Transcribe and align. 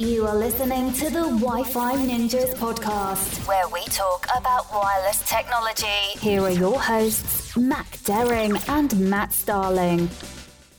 You 0.00 0.26
are 0.26 0.34
listening 0.34 0.94
to 0.94 1.10
the 1.10 1.24
Wi 1.44 1.62
Fi 1.62 1.94
Ninjas 1.94 2.54
podcast, 2.54 3.46
where 3.46 3.68
we 3.68 3.84
talk 3.84 4.24
about 4.34 4.64
wireless 4.72 5.20
technology. 5.28 6.18
Here 6.18 6.40
are 6.40 6.48
your 6.48 6.80
hosts, 6.80 7.54
Mac 7.54 7.86
Deryng 7.98 8.66
and 8.70 8.98
Matt 9.10 9.30
Starling. 9.30 10.08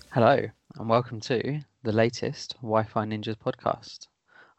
Hello, 0.09 0.43
and 0.79 0.89
welcome 0.89 1.19
to 1.19 1.59
the 1.83 1.91
latest 1.91 2.55
Wi 2.63 2.81
Fi 2.83 3.05
Ninjas 3.05 3.35
podcast. 3.35 4.07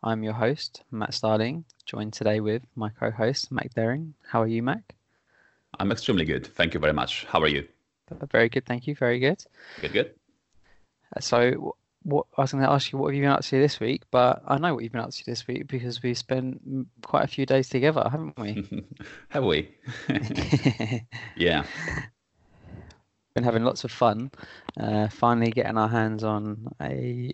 I'm 0.04 0.22
your 0.22 0.34
host, 0.34 0.84
Matt 0.92 1.12
Starling, 1.12 1.64
joined 1.84 2.12
today 2.12 2.38
with 2.38 2.62
my 2.76 2.90
co 2.90 3.10
host, 3.10 3.50
Mac 3.50 3.74
Deryng. 3.74 4.12
How 4.29 4.42
are 4.42 4.46
you, 4.46 4.62
Mac? 4.62 4.94
I'm 5.80 5.90
extremely 5.90 6.24
good. 6.24 6.46
Thank 6.46 6.72
you 6.72 6.79
very 6.79 6.92
much. 6.92 7.24
How 7.24 7.40
are 7.40 7.48
you? 7.48 7.66
Very 8.30 8.48
good, 8.48 8.64
thank 8.64 8.86
you. 8.86 8.94
Very 8.94 9.18
good. 9.18 9.44
Good, 9.80 9.92
good. 9.92 10.14
Uh, 11.16 11.20
So, 11.20 11.74
what 12.05 12.27
I 12.37 12.43
was 12.43 12.53
going 12.53 12.64
to 12.64 12.71
ask 12.71 12.93
you, 12.93 12.98
what 12.98 13.09
have 13.09 13.14
you 13.14 13.23
been 13.23 13.30
up 13.30 13.43
to 13.43 13.61
this 13.61 13.80
week? 13.80 14.03
But 14.11 14.43
I 14.46 14.59
know 14.59 14.75
what 14.75 14.82
you've 14.82 14.93
been 14.93 15.00
up 15.00 15.11
to 15.11 15.25
this 15.25 15.46
week 15.46 15.66
because 15.68 16.03
we've 16.03 16.18
spent 16.18 16.61
quite 17.03 17.25
a 17.25 17.29
few 17.29 17.46
days 17.46 17.68
together, 17.68 18.09
haven't 18.11 18.39
we? 18.39 18.85
Have 19.29 19.45
we? 19.45 19.75
yeah. 21.36 21.64
been 23.35 23.45
having 23.45 23.64
lots 23.64 23.85
of 23.85 23.90
fun. 23.90 24.31
Uh, 24.79 25.09
finally, 25.09 25.50
getting 25.50 25.79
our 25.79 25.89
hands 25.89 26.25
on 26.25 26.67
a 26.81 27.32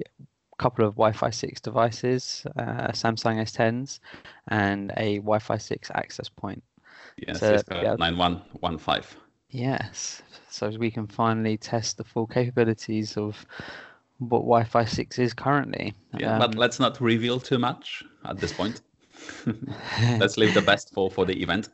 couple 0.59 0.85
of 0.85 0.95
Wi-Fi 0.95 1.31
6 1.31 1.61
devices, 1.61 2.47
uh, 2.57 2.89
Samsung 2.89 3.41
S10s, 3.41 4.01
and 4.49 4.93
a 4.97 5.19
Wi-Fi 5.19 5.57
6 5.57 5.91
access 5.95 6.29
point. 6.29 6.63
Yes, 7.17 7.41
So, 7.41 7.61
yeah. 7.71 7.97
9115. 7.99 9.19
Yes, 9.51 10.21
so 10.51 10.69
we 10.79 10.91
can 10.91 11.07
finally 11.07 11.57
test 11.57 11.97
the 11.97 12.05
full 12.05 12.27
capabilities 12.27 13.17
of 13.17 13.47
what 14.19 14.41
Wi-Fi 14.41 14.85
6 14.85 15.19
is 15.19 15.35
currently. 15.35 15.95
Yeah, 16.19 16.39
but 16.39 16.51
Um, 16.51 16.59
let's 16.59 16.79
not 16.81 17.01
reveal 17.01 17.41
too 17.41 17.59
much 17.59 18.03
at 18.25 18.39
this 18.41 18.53
point. 18.53 18.83
let's 20.19 20.37
leave 20.37 20.55
the 20.55 20.63
best 20.63 20.93
for, 20.95 21.11
for 21.11 21.25
the 21.25 21.41
event. 21.43 21.71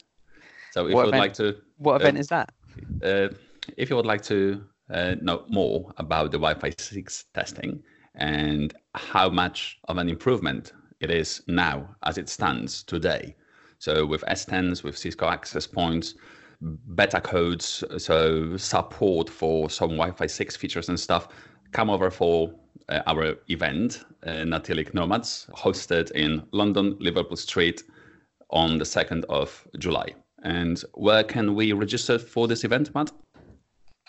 So 0.72 0.86
if 0.86 0.90
you 0.90 0.96
would 0.96 1.08
event? 1.08 1.20
like 1.20 1.34
to 1.34 1.56
what 1.78 1.94
uh, 1.94 1.96
event 1.96 2.18
is 2.18 2.28
that? 2.28 2.52
uh, 3.02 3.28
if 3.76 3.88
you 3.90 3.96
would 3.96 4.06
like 4.06 4.22
to 4.22 4.64
uh, 4.90 5.14
know 5.20 5.44
more 5.48 5.92
about 5.98 6.30
the 6.30 6.38
Wi-Fi 6.38 6.70
6 6.78 7.24
testing 7.34 7.82
and 8.14 8.74
how 8.94 9.28
much 9.28 9.78
of 9.88 9.98
an 9.98 10.08
improvement 10.08 10.72
it 11.00 11.10
is 11.10 11.42
now 11.48 11.88
as 12.04 12.18
it 12.18 12.28
stands 12.28 12.82
today. 12.82 13.34
So 13.78 14.06
with 14.06 14.22
S10s, 14.22 14.82
with 14.82 14.96
Cisco 14.96 15.28
access 15.28 15.66
points, 15.66 16.14
beta 16.94 17.20
codes, 17.20 17.84
so 17.98 18.56
support 18.56 19.28
for 19.28 19.68
some 19.68 19.90
Wi-Fi 19.90 20.26
6 20.26 20.56
features 20.56 20.88
and 20.88 20.98
stuff, 20.98 21.28
come 21.74 21.90
over 21.90 22.10
for 22.10 22.50
uh, 22.88 23.02
our 23.06 23.36
event, 23.48 24.04
uh, 24.26 24.44
Network 24.44 24.94
Nomads, 24.94 25.46
hosted 25.54 26.10
in 26.12 26.42
London, 26.52 26.96
Liverpool 27.00 27.36
Street, 27.36 27.82
on 28.50 28.78
the 28.78 28.84
2nd 28.84 29.24
of 29.24 29.66
July. 29.78 30.14
And 30.42 30.82
where 30.94 31.24
can 31.24 31.54
we 31.54 31.72
register 31.72 32.18
for 32.18 32.46
this 32.46 32.64
event, 32.64 32.94
Matt? 32.94 33.10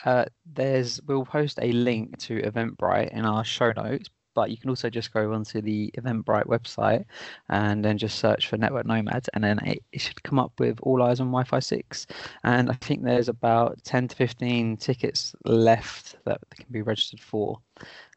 Uh, 0.04 0.26
there's 0.46 1.02
we'll 1.08 1.26
post 1.26 1.58
a 1.62 1.72
link 1.72 2.18
to 2.20 2.42
Eventbrite 2.42 3.12
in 3.12 3.26
our 3.26 3.44
show 3.44 3.72
notes, 3.72 4.10
but 4.36 4.52
you 4.52 4.58
can 4.58 4.70
also 4.70 4.90
just 4.90 5.12
go 5.14 5.34
onto 5.34 5.62
the 5.62 5.92
Eventbrite 5.98 6.46
website 6.46 7.06
and 7.50 7.84
then 7.84 7.98
just 7.98 8.20
search 8.20 8.48
for 8.48 8.58
Network 8.58 8.86
Nomads, 8.86 9.30
and 9.34 9.44
then 9.44 9.58
it, 9.60 9.82
it 9.92 10.02
should 10.02 10.22
come 10.22 10.38
up 10.38 10.52
with 10.60 10.78
all 10.84 11.02
eyes 11.02 11.20
on 11.20 11.28
Wi-Fi 11.28 11.60
6. 11.60 12.06
And 12.44 12.70
I 12.70 12.74
think 12.74 13.04
there's 13.04 13.30
about 13.30 13.84
10 13.84 14.10
to 14.10 14.16
15 14.16 14.78
tickets 14.78 15.34
left 15.46 16.18
that 16.26 16.42
can 16.52 16.68
be 16.70 16.84
registered 16.84 17.22
for, 17.22 17.60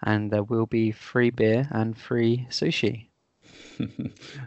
and 0.03 0.31
there 0.31 0.43
will 0.43 0.67
be 0.67 0.91
free 0.91 1.31
beer 1.31 1.67
and 1.71 1.97
free 1.97 2.47
sushi. 2.51 3.07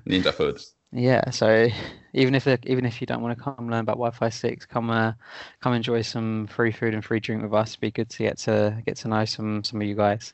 Ninja 0.05 0.33
food. 0.33 0.61
Yeah, 0.93 1.29
so 1.29 1.69
even 2.13 2.35
if 2.35 2.47
even 2.65 2.85
if 2.85 2.99
you 2.99 3.07
don't 3.07 3.21
want 3.21 3.37
to 3.37 3.41
come 3.41 3.69
learn 3.69 3.79
about 3.79 3.93
Wi-Fi 3.93 4.27
six, 4.27 4.65
come 4.65 4.89
uh, 4.89 5.13
come 5.61 5.73
enjoy 5.73 6.01
some 6.01 6.47
free 6.47 6.71
food 6.71 6.93
and 6.93 7.03
free 7.03 7.21
drink 7.21 7.41
with 7.41 7.53
us. 7.53 7.71
It'd 7.71 7.79
be 7.79 7.91
good 7.91 8.09
to 8.09 8.23
get 8.23 8.37
to 8.39 8.81
get 8.85 8.97
to 8.97 9.07
know 9.07 9.23
some 9.23 9.63
some 9.63 9.81
of 9.81 9.87
you 9.87 9.95
guys. 9.95 10.33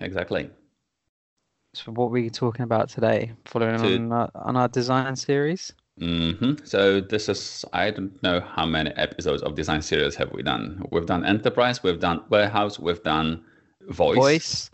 Exactly. 0.00 0.50
So 1.74 1.92
what 1.92 2.06
were 2.10 2.20
we 2.20 2.30
talking 2.30 2.62
about 2.64 2.88
today? 2.88 3.32
Following 3.44 3.78
To- 3.78 3.94
on 3.96 4.12
our, 4.12 4.30
on 4.34 4.56
our 4.56 4.68
design 4.68 5.14
series. 5.16 5.72
hmm 5.98 6.54
So 6.64 7.00
this 7.00 7.28
is 7.28 7.64
I 7.72 7.90
don't 7.90 8.20
know 8.22 8.40
how 8.40 8.66
many 8.66 8.90
episodes 8.96 9.42
of 9.42 9.54
design 9.54 9.82
series 9.82 10.14
have 10.16 10.32
we 10.32 10.42
done. 10.42 10.82
We've 10.90 11.06
done 11.06 11.24
enterprise, 11.24 11.82
we've 11.82 12.00
done 12.00 12.22
warehouse, 12.30 12.78
we've 12.78 13.02
done 13.02 13.44
voice, 13.88 14.16
Voice. 14.16 14.70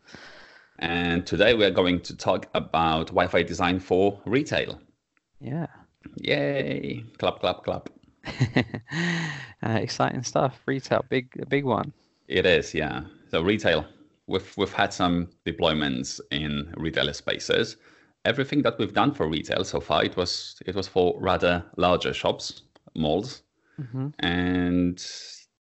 and 0.78 1.26
today 1.26 1.54
we 1.54 1.64
are 1.64 1.70
going 1.70 2.00
to 2.02 2.16
talk 2.16 2.48
about 2.54 3.08
Wi-Fi 3.08 3.42
design 3.42 3.80
for 3.80 4.20
retail. 4.24 4.80
Yeah. 5.40 5.66
Yay! 6.22 7.04
Clap, 7.18 7.40
clap, 7.40 7.62
clap. 7.64 7.88
uh, 9.62 9.78
exciting 9.80 10.22
stuff. 10.22 10.58
Retail, 10.66 11.04
big 11.08 11.28
a 11.40 11.46
big 11.46 11.64
one. 11.64 11.92
It 12.28 12.46
is, 12.46 12.74
yeah. 12.74 13.02
So 13.30 13.42
retail, 13.42 13.86
we've 14.26 14.56
we've 14.56 14.72
had 14.72 14.92
some 14.92 15.28
deployments 15.46 16.20
in 16.30 16.72
retail 16.76 17.12
spaces. 17.14 17.76
Everything 18.24 18.62
that 18.62 18.78
we've 18.78 18.92
done 18.92 19.12
for 19.12 19.28
retail 19.28 19.64
so 19.64 19.80
far, 19.80 20.04
it 20.04 20.16
was 20.16 20.60
it 20.66 20.74
was 20.74 20.88
for 20.88 21.14
rather 21.20 21.64
larger 21.76 22.12
shops, 22.12 22.62
malls, 22.94 23.42
hmm 23.78 24.08
and 24.20 25.04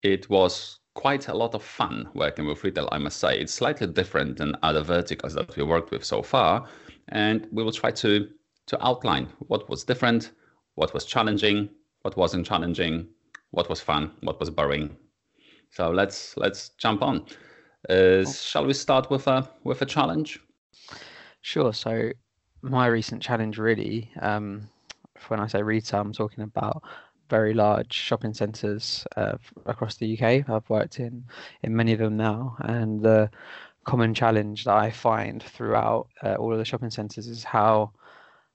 it 0.04 0.30
was 0.30 0.80
quite 0.94 1.28
a 1.28 1.34
lot 1.34 1.56
of 1.56 1.64
fun 1.64 2.10
working 2.14 2.46
with 2.46 2.64
retail. 2.64 2.90
I 2.92 2.98
must 2.98 3.20
say, 3.20 3.40
it's 3.40 3.54
slightly 3.54 3.88
different 3.88 4.38
than 4.38 4.56
other 4.64 4.82
verticals 4.82 5.34
that 5.36 5.56
we 5.56 5.64
worked 5.64 5.92
with 5.92 6.04
so 6.04 6.22
far, 6.22 6.68
and 7.10 7.48
we 7.52 7.64
will 7.64 7.72
try 7.72 7.92
to 7.92 8.30
to 8.68 8.86
outline 8.86 9.28
what 9.48 9.70
was 9.70 9.84
different, 9.84 10.32
what 10.76 10.94
was 10.94 11.06
challenging, 11.06 11.70
what 12.04 12.16
wasn't 12.18 12.46
challenging, 12.46 13.08
what 13.52 13.70
was 13.70 13.82
fun, 13.82 14.12
what 14.22 14.40
was 14.40 14.50
boring. 14.50 14.96
So 15.72 15.90
let's 15.92 16.36
let's 16.38 16.70
jump 16.78 17.02
on. 17.02 17.26
Uh, 17.90 18.26
shall 18.26 18.66
we 18.66 18.74
start 18.74 19.10
with 19.10 19.28
a 19.28 19.50
with 19.64 19.82
a 19.82 19.86
challenge? 19.86 20.40
Sure. 21.42 21.74
So 21.74 22.12
my 22.62 22.88
recent 22.88 23.22
challenge 23.22 23.58
really, 23.58 24.12
um, 24.22 24.70
when 25.28 25.40
I 25.40 25.48
say 25.48 25.64
retail, 25.64 26.02
I'm 26.02 26.14
talking 26.14 26.44
about 26.44 26.84
very 27.30 27.54
large 27.54 27.94
shopping 27.94 28.34
centres 28.34 29.06
uh, 29.16 29.38
across 29.66 29.96
the 29.96 30.14
UK. 30.14 30.50
I've 30.50 30.70
worked 30.70 31.00
in 31.00 31.24
in 31.64 31.76
many 31.76 31.94
of 31.94 32.00
them 32.00 32.18
now, 32.18 32.56
and 32.60 33.02
the 33.02 33.30
common 33.84 34.14
challenge 34.14 34.66
that 34.66 34.76
I 34.76 34.92
find 34.92 35.42
throughout 35.42 36.08
uh, 36.24 36.36
all 36.36 36.52
of 36.52 36.60
the 36.60 36.66
shopping 36.66 36.92
centres 36.92 37.28
is 37.28 37.44
how 37.44 37.92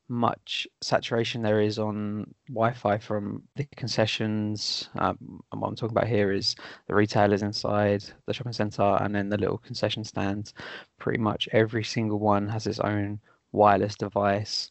much 0.08 0.66
saturation 0.80 1.42
there 1.42 1.60
is 1.60 1.78
on 1.78 2.32
Wi-Fi 2.48 2.98
from 2.98 3.42
the 3.56 3.64
concessions. 3.76 4.88
Um, 4.96 5.42
and 5.50 5.60
what 5.60 5.68
I'm 5.68 5.76
talking 5.76 5.96
about 5.96 6.08
here 6.08 6.32
is 6.32 6.54
the 6.86 6.94
retailers 6.94 7.42
inside 7.42 8.04
the 8.26 8.32
shopping 8.32 8.52
centre, 8.52 8.98
and 9.00 9.14
then 9.14 9.28
the 9.28 9.38
little 9.38 9.58
concession 9.58 10.04
stands. 10.04 10.54
Pretty 10.98 11.18
much 11.18 11.48
every 11.52 11.84
single 11.84 12.18
one 12.18 12.48
has 12.48 12.66
its 12.66 12.80
own 12.80 13.20
wireless 13.52 13.96
device, 13.96 14.70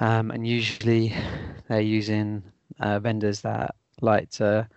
um, 0.00 0.30
and 0.30 0.46
usually 0.46 1.14
they're 1.68 1.80
using 1.80 2.42
uh, 2.80 2.98
vendors 2.98 3.40
that 3.42 3.74
like 4.00 4.30
to 4.30 4.68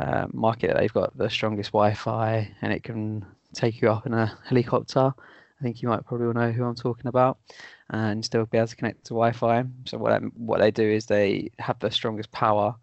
uh, 0.00 0.26
market 0.32 0.68
that 0.68 0.76
they've 0.78 0.92
got 0.92 1.16
the 1.16 1.30
strongest 1.30 1.72
Wi-Fi, 1.72 2.54
and 2.62 2.72
it 2.72 2.82
can 2.82 3.24
take 3.54 3.80
you 3.80 3.90
up 3.90 4.06
in 4.06 4.14
a 4.14 4.38
helicopter. 4.44 5.12
I 5.58 5.62
think 5.62 5.80
you 5.80 5.88
might 5.88 6.04
probably 6.04 6.32
know 6.34 6.52
who 6.52 6.64
I'm 6.64 6.74
talking 6.74 7.06
about, 7.06 7.38
and 7.90 8.24
still 8.24 8.46
be 8.46 8.58
able 8.58 8.68
to 8.68 8.76
connect 8.76 9.04
to 9.04 9.14
Wi-Fi. 9.14 9.64
So 9.84 9.98
what 9.98 10.22
what 10.36 10.60
they 10.60 10.70
do 10.70 10.88
is 10.88 11.06
they 11.06 11.50
have 11.58 11.78
the 11.78 11.90
strongest 11.90 12.32
power 12.32 12.74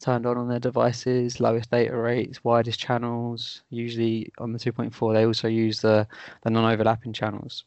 turned 0.00 0.26
on 0.26 0.36
on 0.36 0.48
their 0.48 0.58
devices, 0.58 1.40
lowest 1.40 1.70
data 1.70 1.96
rates, 1.96 2.44
widest 2.44 2.78
channels. 2.78 3.62
Usually 3.70 4.30
on 4.38 4.52
the 4.52 4.58
2.4, 4.58 5.14
they 5.14 5.26
also 5.26 5.48
use 5.48 5.80
the 5.80 6.06
the 6.42 6.50
non-overlapping 6.50 7.12
channels. 7.12 7.64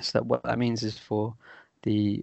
So 0.00 0.18
that 0.18 0.26
what 0.26 0.42
that 0.44 0.58
means 0.58 0.82
is 0.82 0.98
for 0.98 1.34
the 1.82 2.22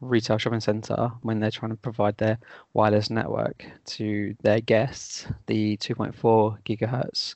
retail 0.00 0.38
shopping 0.38 0.60
center 0.60 1.10
when 1.22 1.40
they're 1.40 1.50
trying 1.50 1.70
to 1.70 1.76
provide 1.76 2.16
their 2.18 2.38
wireless 2.74 3.08
network 3.10 3.64
to 3.86 4.34
their 4.42 4.60
guests, 4.60 5.26
the 5.46 5.76
2.4 5.78 6.58
gigahertz 6.64 7.34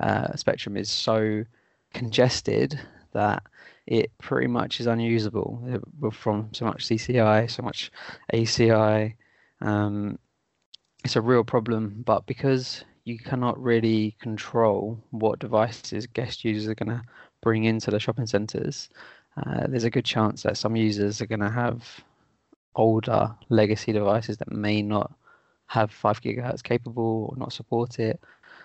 uh, 0.00 0.34
spectrum 0.36 0.76
is 0.76 0.90
so 0.90 1.44
congested 1.94 2.80
that 3.12 3.42
it 3.88 4.10
pretty 4.18 4.46
much 4.46 4.80
is 4.80 4.86
unusable 4.86 5.64
uh, 6.04 6.10
from 6.10 6.50
so 6.52 6.66
much 6.66 6.84
CCI, 6.84 7.50
so 7.50 7.62
much 7.62 7.90
ACI. 8.34 9.14
Um, 9.62 10.18
it's 11.04 11.16
a 11.16 11.22
real 11.22 11.42
problem, 11.42 12.02
but 12.04 12.26
because 12.26 12.84
you 13.04 13.18
cannot 13.18 13.60
really 13.60 14.14
control 14.20 15.02
what 15.10 15.38
devices 15.38 16.06
guest 16.06 16.44
users 16.44 16.68
are 16.68 16.74
going 16.74 16.90
to 16.90 17.02
bring 17.40 17.64
into 17.64 17.90
the 17.90 17.98
shopping 17.98 18.26
centres, 18.26 18.90
uh, 19.38 19.66
there's 19.66 19.84
a 19.84 19.90
good 19.90 20.04
chance 20.04 20.42
that 20.42 20.58
some 20.58 20.76
users 20.76 21.22
are 21.22 21.26
going 21.26 21.40
to 21.40 21.50
have 21.50 22.04
older 22.76 23.34
legacy 23.48 23.92
devices 23.92 24.36
that 24.36 24.52
may 24.52 24.82
not 24.82 25.10
have 25.68 25.90
5 25.90 26.20
gigahertz 26.20 26.62
capable 26.62 27.30
or 27.30 27.36
not 27.38 27.54
support 27.54 27.98
it. 27.98 28.20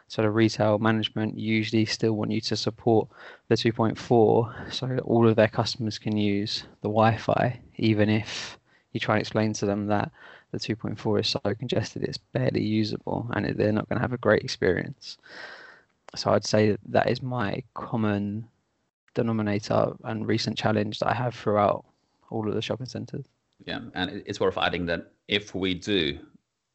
So 0.07 0.21
the 0.21 0.29
retail 0.29 0.77
management 0.79 1.37
usually 1.37 1.85
still 1.85 2.13
want 2.13 2.31
you 2.31 2.41
to 2.41 2.55
support 2.55 3.07
the 3.47 3.55
2.4 3.55 4.71
so 4.71 4.97
all 5.05 5.27
of 5.27 5.35
their 5.35 5.47
customers 5.47 5.97
can 5.97 6.17
use 6.17 6.63
the 6.81 6.89
Wi-Fi, 6.89 7.59
even 7.77 8.09
if 8.09 8.59
you 8.91 8.99
try 8.99 9.15
and 9.15 9.21
explain 9.21 9.53
to 9.53 9.65
them 9.65 9.87
that 9.87 10.11
the 10.51 10.59
2.4 10.59 11.19
is 11.19 11.29
so 11.29 11.39
congested 11.55 12.03
it's 12.03 12.17
barely 12.17 12.61
usable 12.63 13.27
and 13.33 13.45
they're 13.57 13.71
not 13.71 13.89
going 13.89 13.97
to 13.97 14.03
have 14.03 14.13
a 14.13 14.17
great 14.17 14.43
experience. 14.43 15.17
So 16.15 16.31
I'd 16.31 16.45
say 16.45 16.77
that 16.89 17.09
is 17.09 17.23
my 17.23 17.63
common 17.73 18.47
denominator 19.15 19.93
and 20.03 20.27
recent 20.27 20.57
challenge 20.57 20.99
that 20.99 21.09
I 21.09 21.13
have 21.13 21.33
throughout 21.33 21.85
all 22.29 22.47
of 22.47 22.53
the 22.53 22.61
shopping 22.61 22.85
centres. 22.85 23.25
Yeah, 23.65 23.79
and 23.95 24.23
it's 24.25 24.39
worth 24.39 24.57
adding 24.57 24.85
that 24.87 25.11
if 25.27 25.55
we 25.55 25.73
do 25.73 26.19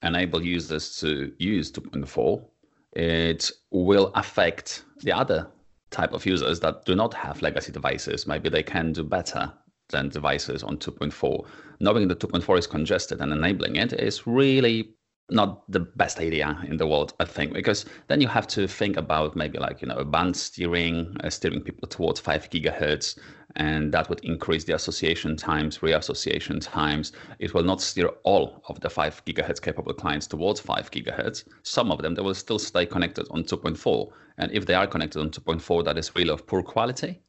enable 0.02 0.42
users 0.42 0.98
to 1.00 1.32
use 1.38 1.70
2.4, 1.70 2.44
it 2.93 3.50
will 3.70 4.11
affect 4.14 4.85
the 5.00 5.12
other 5.12 5.49
type 5.90 6.12
of 6.12 6.26
users 6.26 6.61
that 6.61 6.85
do 6.85 6.94
not 6.94 7.14
have 7.14 7.43
legacy 7.43 7.73
devices. 7.73 8.26
Maybe 8.26 8.49
they 8.49 8.62
can 8.62 8.93
do 8.93 9.02
better 9.05 9.52
than 9.90 10.08
devices 10.11 10.62
on 10.62 10.79
2.4. 10.79 11.46
Knowing 11.81 12.08
that 12.08 12.20
2.4 12.20 12.58
is 12.58 12.67
congested 12.67 13.20
and 13.20 13.32
enabling 13.32 13.76
it 13.76 13.93
is 13.93 14.26
really 14.26 14.94
not 15.31 15.70
the 15.70 15.81
best 15.81 16.19
idea 16.19 16.58
in 16.67 16.79
the 16.79 16.87
world, 16.87 17.12
I 17.20 17.25
think, 17.25 17.52
because 17.52 17.85
then 18.08 18.20
you 18.20 18.29
have 18.29 18.46
to 18.49 18.67
think 18.67 18.96
about 18.96 19.37
maybe 19.37 19.58
like, 19.58 19.82
you 19.82 19.88
know, 19.88 20.02
band 20.05 20.37
steering, 20.37 21.17
uh, 21.23 21.31
steering 21.31 21.61
people 21.61 21.87
towards 21.87 22.20
5 22.20 22.49
gigahertz, 22.50 23.19
and 23.56 23.92
that 23.92 24.08
would 24.08 24.20
increase 24.24 24.64
the 24.64 24.74
association 24.74 25.36
times, 25.36 25.78
reassociation 25.78 26.60
times. 26.60 27.12
It 27.38 27.54
will 27.54 27.62
not 27.62 27.80
steer 27.80 28.08
all 28.22 28.62
of 28.68 28.80
the 28.80 28.90
5 28.90 29.24
gigahertz 29.24 29.60
capable 29.60 29.94
clients 29.94 30.26
towards 30.26 30.60
5 30.60 30.90
gigahertz. 30.90 31.44
Some 31.62 31.90
of 31.90 32.02
them, 32.02 32.14
they 32.14 32.22
will 32.22 32.34
still 32.34 32.58
stay 32.58 32.86
connected 32.86 33.26
on 33.30 33.44
2.4. 33.44 34.10
And 34.38 34.52
if 34.52 34.66
they 34.66 34.74
are 34.74 34.86
connected 34.86 35.20
on 35.20 35.30
2.4 35.30 35.84
that 35.84 35.98
is 35.98 36.14
really 36.14 36.30
of 36.30 36.46
poor 36.46 36.62
quality, 36.62 37.20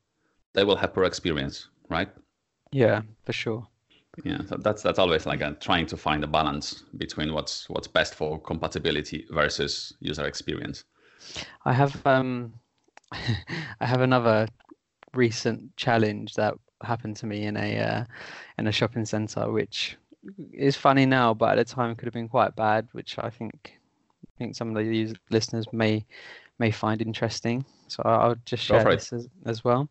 they 0.54 0.63
will 0.63 0.75
have 0.75 0.94
poor 0.94 1.06
experience, 1.06 1.68
right? 1.89 2.10
Yeah, 2.71 3.01
for 3.25 3.33
sure 3.33 3.68
yeah 4.24 4.39
so 4.48 4.57
that's 4.57 4.81
that's 4.81 5.00
always 5.00 5.25
like 5.25 5.42
a, 5.42 5.56
trying 5.60 5.86
to 5.86 5.98
find 5.98 6.24
a 6.24 6.27
balance 6.27 6.83
between 6.98 7.33
what's 7.33 7.69
what's 7.69 7.88
best 7.88 8.16
for 8.16 8.39
compatibility 8.39 9.25
versus 9.31 9.94
user 10.00 10.25
experience 10.25 10.83
i 11.66 11.74
have 11.74 12.06
um 12.06 12.54
i 13.12 13.86
have 13.86 14.01
another 14.01 14.48
recent 15.14 15.76
challenge 15.78 16.34
that 16.36 16.54
happened 16.84 17.16
to 17.18 17.26
me 17.26 17.46
in 17.46 17.58
a 17.58 17.80
uh, 17.80 18.06
in 18.58 18.68
a 18.68 18.72
shopping 18.72 19.06
center 19.06 19.52
which 19.52 19.98
is 20.54 20.76
funny 20.76 21.06
now 21.06 21.34
but 21.34 21.58
at 21.58 21.68
the 21.68 21.74
time 21.74 21.96
could 21.96 22.06
have 22.06 22.14
been 22.14 22.28
quite 22.28 22.56
bad 22.56 22.88
which 22.92 23.18
i 23.20 23.30
think 23.30 23.80
I 24.26 24.38
think 24.38 24.56
some 24.56 24.76
of 24.76 24.76
the 24.76 25.16
listeners 25.30 25.66
may 25.74 26.06
may 26.60 26.72
find 26.72 27.02
interesting. 27.02 27.66
So 27.88 28.04
i'll 28.06 28.36
just 28.46 28.64
share 28.64 28.84
this 28.84 29.12
as, 29.12 29.28
as 29.46 29.64
well. 29.64 29.90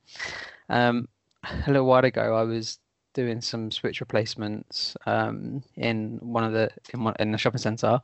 Um 0.68 1.08
a 1.44 1.70
little 1.70 1.86
while 1.86 2.04
ago 2.04 2.34
i 2.34 2.42
was 2.42 2.78
doing 3.14 3.40
some 3.40 3.70
switch 3.70 4.00
replacements 4.00 4.96
um, 5.06 5.62
in 5.76 6.18
one 6.22 6.44
of 6.44 6.52
the 6.52 6.70
in, 6.92 7.02
one, 7.04 7.14
in 7.18 7.32
the 7.32 7.38
shopping 7.38 7.58
center 7.58 8.00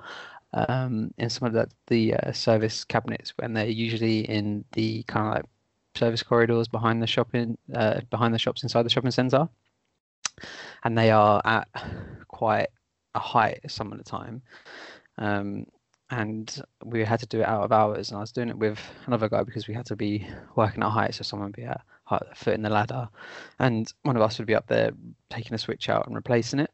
um, 0.54 1.12
in 1.18 1.30
some 1.30 1.46
of 1.46 1.52
the 1.52 1.68
the 1.86 2.14
uh, 2.14 2.32
service 2.32 2.84
cabinets 2.84 3.32
when 3.36 3.52
they're 3.52 3.66
usually 3.66 4.20
in 4.20 4.64
the 4.72 5.02
kind 5.04 5.28
of 5.28 5.34
like 5.34 5.44
service 5.94 6.22
corridors 6.22 6.68
behind 6.68 7.02
the 7.02 7.06
shopping 7.06 7.56
uh, 7.74 8.00
behind 8.10 8.34
the 8.34 8.38
shops 8.38 8.62
inside 8.62 8.82
the 8.82 8.90
shopping 8.90 9.10
center 9.10 9.48
and 10.84 10.96
they 10.96 11.10
are 11.10 11.40
at 11.44 11.68
quite 12.28 12.68
a 13.14 13.18
height 13.18 13.60
some 13.68 13.92
of 13.92 13.98
the 13.98 14.04
time. 14.04 14.42
Um, 15.18 15.66
and 16.10 16.62
we 16.84 17.02
had 17.04 17.20
to 17.20 17.26
do 17.26 17.40
it 17.40 17.48
out 17.48 17.64
of 17.64 17.72
hours. 17.72 18.10
And 18.10 18.18
i 18.18 18.20
was 18.20 18.32
doing 18.32 18.50
it 18.50 18.58
with 18.58 18.78
another 19.06 19.28
guy 19.28 19.42
because 19.42 19.66
we 19.66 19.74
had 19.74 19.86
to 19.86 19.96
be 19.96 20.26
working 20.54 20.82
at 20.82 20.90
height 20.90 21.14
so 21.14 21.22
someone 21.22 21.48
would 21.48 21.56
be 21.56 21.64
at 21.64 21.80
foot 22.34 22.54
in 22.54 22.62
the 22.62 22.70
ladder, 22.70 23.08
and 23.58 23.92
one 24.02 24.16
of 24.16 24.22
us 24.22 24.38
would 24.38 24.46
be 24.46 24.54
up 24.54 24.66
there 24.66 24.90
taking 25.30 25.54
a 25.54 25.58
switch 25.58 25.88
out 25.88 26.06
and 26.06 26.14
replacing 26.14 26.60
it. 26.60 26.70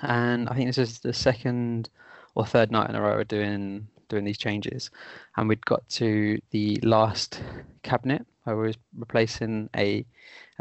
And 0.00 0.48
I 0.48 0.54
think 0.54 0.68
this 0.68 0.78
is 0.78 1.00
the 1.00 1.12
second 1.12 1.90
or 2.34 2.46
third 2.46 2.70
night 2.70 2.88
in 2.88 2.96
a 2.96 3.02
row 3.02 3.16
we're 3.16 3.24
doing 3.24 3.86
doing 4.12 4.24
these 4.24 4.38
changes, 4.38 4.90
and 5.36 5.48
we'd 5.48 5.64
got 5.66 5.88
to 5.88 6.38
the 6.50 6.78
last 6.82 7.42
cabinet 7.82 8.24
where 8.44 8.56
we 8.56 8.66
was 8.68 8.78
replacing 8.96 9.68
a 9.76 10.04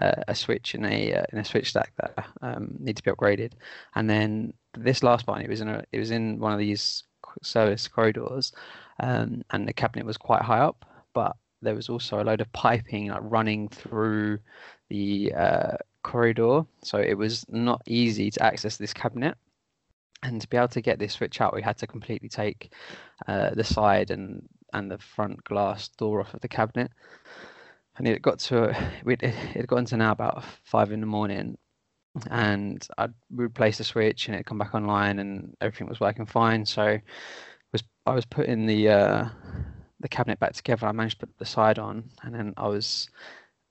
uh, 0.01 0.23
a 0.27 0.35
switch 0.35 0.73
in 0.73 0.85
a 0.85 1.13
uh, 1.13 1.25
in 1.31 1.37
a 1.39 1.45
switch 1.45 1.69
stack 1.69 1.91
that 1.97 2.25
um, 2.41 2.75
needed 2.79 2.97
to 2.97 3.03
be 3.03 3.11
upgraded, 3.11 3.51
and 3.95 4.09
then 4.09 4.53
this 4.73 5.03
last 5.03 5.27
one 5.27 5.41
it 5.41 5.49
was 5.49 5.61
in 5.61 5.67
a 5.67 5.83
it 5.91 5.99
was 5.99 6.11
in 6.11 6.39
one 6.39 6.53
of 6.53 6.59
these 6.59 7.03
service 7.41 7.87
corridors, 7.87 8.53
um, 8.99 9.43
and 9.51 9.67
the 9.67 9.73
cabinet 9.73 10.05
was 10.05 10.17
quite 10.17 10.41
high 10.41 10.59
up, 10.59 10.85
but 11.13 11.35
there 11.61 11.75
was 11.75 11.89
also 11.89 12.21
a 12.21 12.25
load 12.25 12.41
of 12.41 12.51
piping 12.53 13.09
like 13.09 13.21
running 13.23 13.69
through 13.69 14.39
the 14.89 15.33
uh, 15.35 15.77
corridor, 16.03 16.63
so 16.83 16.97
it 16.97 17.17
was 17.17 17.45
not 17.49 17.81
easy 17.85 18.31
to 18.31 18.43
access 18.43 18.77
this 18.77 18.93
cabinet. 18.93 19.37
And 20.23 20.39
to 20.39 20.47
be 20.47 20.57
able 20.57 20.67
to 20.69 20.81
get 20.81 20.99
this 20.99 21.13
switch 21.13 21.41
out, 21.41 21.53
we 21.53 21.61
had 21.61 21.77
to 21.79 21.87
completely 21.87 22.29
take 22.29 22.73
uh, 23.27 23.51
the 23.51 23.63
side 23.63 24.11
and 24.11 24.47
and 24.73 24.89
the 24.89 24.97
front 24.97 25.43
glass 25.43 25.89
door 25.89 26.21
off 26.21 26.33
of 26.33 26.41
the 26.41 26.47
cabinet. 26.47 26.91
And 27.97 28.07
it 28.07 28.21
got 28.21 28.39
to 28.39 28.75
it 29.05 29.23
it 29.55 29.67
got 29.67 29.77
into 29.77 29.97
now 29.97 30.11
about 30.11 30.43
five 30.63 30.91
in 30.91 30.99
the 31.01 31.05
morning, 31.07 31.57
and 32.29 32.85
I'd 32.97 33.13
replace 33.31 33.77
the 33.77 33.83
switch 33.83 34.27
and 34.27 34.35
it 34.35 34.45
come 34.45 34.57
back 34.57 34.75
online 34.75 35.19
and 35.19 35.55
everything 35.61 35.87
was 35.87 35.99
working 35.99 36.25
fine. 36.25 36.65
So 36.65 36.99
was 37.71 37.83
I 38.05 38.13
was 38.13 38.25
putting 38.25 38.65
the 38.65 38.89
uh, 38.89 39.29
the 39.99 40.09
cabinet 40.09 40.39
back 40.39 40.53
together. 40.53 40.87
I 40.87 40.91
managed 40.91 41.19
to 41.21 41.27
put 41.27 41.37
the 41.37 41.45
side 41.45 41.79
on, 41.79 42.09
and 42.23 42.33
then 42.35 42.53
I 42.57 42.67
was 42.67 43.09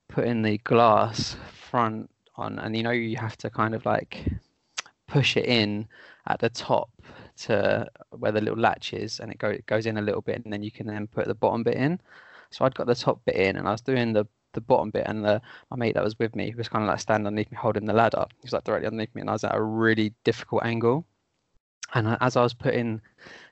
putting 0.09 0.41
the 0.41 0.57
glass 0.59 1.35
front 1.69 2.09
on, 2.35 2.59
and 2.59 2.75
you 2.75 2.83
know 2.83 2.91
you 2.91 3.17
have 3.17 3.37
to 3.37 3.49
kind 3.49 3.75
of 3.75 3.85
like 3.85 4.25
push 5.11 5.37
it 5.37 5.45
in 5.45 5.87
at 6.27 6.39
the 6.39 6.49
top 6.49 6.89
to 7.43 7.87
where 8.11 8.31
the 8.31 8.41
little 8.41 8.59
latch 8.59 8.93
is, 8.93 9.19
and 9.19 9.31
it, 9.31 9.37
go, 9.37 9.49
it 9.49 9.65
goes 9.65 9.85
in 9.85 9.97
a 9.97 10.01
little 10.01 10.21
bit, 10.21 10.43
and 10.43 10.53
then 10.53 10.63
you 10.63 10.71
can 10.71 10.87
then 10.87 11.07
put 11.07 11.27
the 11.27 11.35
bottom 11.35 11.63
bit 11.63 11.75
in. 11.75 11.99
So 12.49 12.65
I'd 12.65 12.75
got 12.75 12.87
the 12.87 12.95
top 12.95 13.19
bit 13.25 13.35
in, 13.35 13.55
and 13.57 13.67
I 13.67 13.71
was 13.71 13.81
doing 13.81 14.13
the 14.13 14.25
the 14.53 14.61
bottom 14.61 14.89
bit, 14.91 15.05
and 15.07 15.23
the 15.23 15.41
my 15.69 15.77
mate 15.77 15.93
that 15.95 16.03
was 16.03 16.19
with 16.19 16.35
me 16.35 16.53
was 16.57 16.67
kind 16.67 16.83
of 16.83 16.89
like 16.89 16.99
standing 16.99 17.27
underneath 17.27 17.51
me, 17.51 17.57
holding 17.57 17.85
the 17.85 17.93
ladder. 17.93 18.25
He 18.29 18.45
was 18.45 18.53
like 18.53 18.65
directly 18.65 18.87
underneath 18.87 19.15
me, 19.15 19.21
and 19.21 19.29
I 19.29 19.33
was 19.33 19.43
at 19.43 19.55
a 19.55 19.61
really 19.61 20.13
difficult 20.23 20.63
angle. 20.65 21.05
And 21.93 22.17
as 22.21 22.35
I 22.35 22.43
was 22.43 22.53
putting 22.53 23.01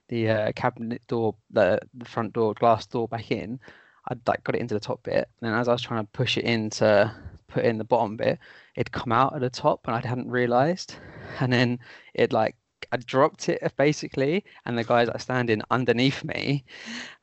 the 0.08 0.30
uh, 0.30 0.52
cabinet 0.54 1.02
door, 1.08 1.36
the, 1.52 1.80
the 1.94 2.06
front 2.06 2.34
door, 2.34 2.54
glass 2.54 2.86
door 2.86 3.08
back 3.08 3.32
in, 3.32 3.60
I'd 4.08 4.28
like 4.28 4.44
got 4.44 4.56
it 4.56 4.62
into 4.62 4.74
the 4.74 4.80
top 4.80 5.04
bit. 5.04 5.30
And 5.42 5.54
as 5.54 5.68
I 5.68 5.74
was 5.74 5.82
trying 5.82 6.06
to 6.06 6.12
push 6.12 6.38
it 6.38 6.46
in 6.46 6.70
to 6.72 7.14
put 7.50 7.66
in 7.66 7.78
the 7.78 7.84
bottom 7.84 8.16
bit, 8.18 8.40
it'd 8.76 8.92
come 8.92 9.12
out 9.12 9.36
at 9.36 9.42
the 9.42 9.50
top 9.50 9.88
and 9.88 9.96
I 9.96 10.08
hadn't 10.08 10.30
realized. 10.30 10.96
And 11.40 11.52
then 11.52 11.80
it 12.14 12.32
like 12.32 12.56
I 12.92 12.98
dropped 12.98 13.50
it 13.50 13.62
basically, 13.78 14.44
and 14.66 14.78
the 14.78 14.84
guy's 14.84 15.08
like 15.08 15.22
standing 15.22 15.62
underneath 15.70 16.24
me, 16.24 16.64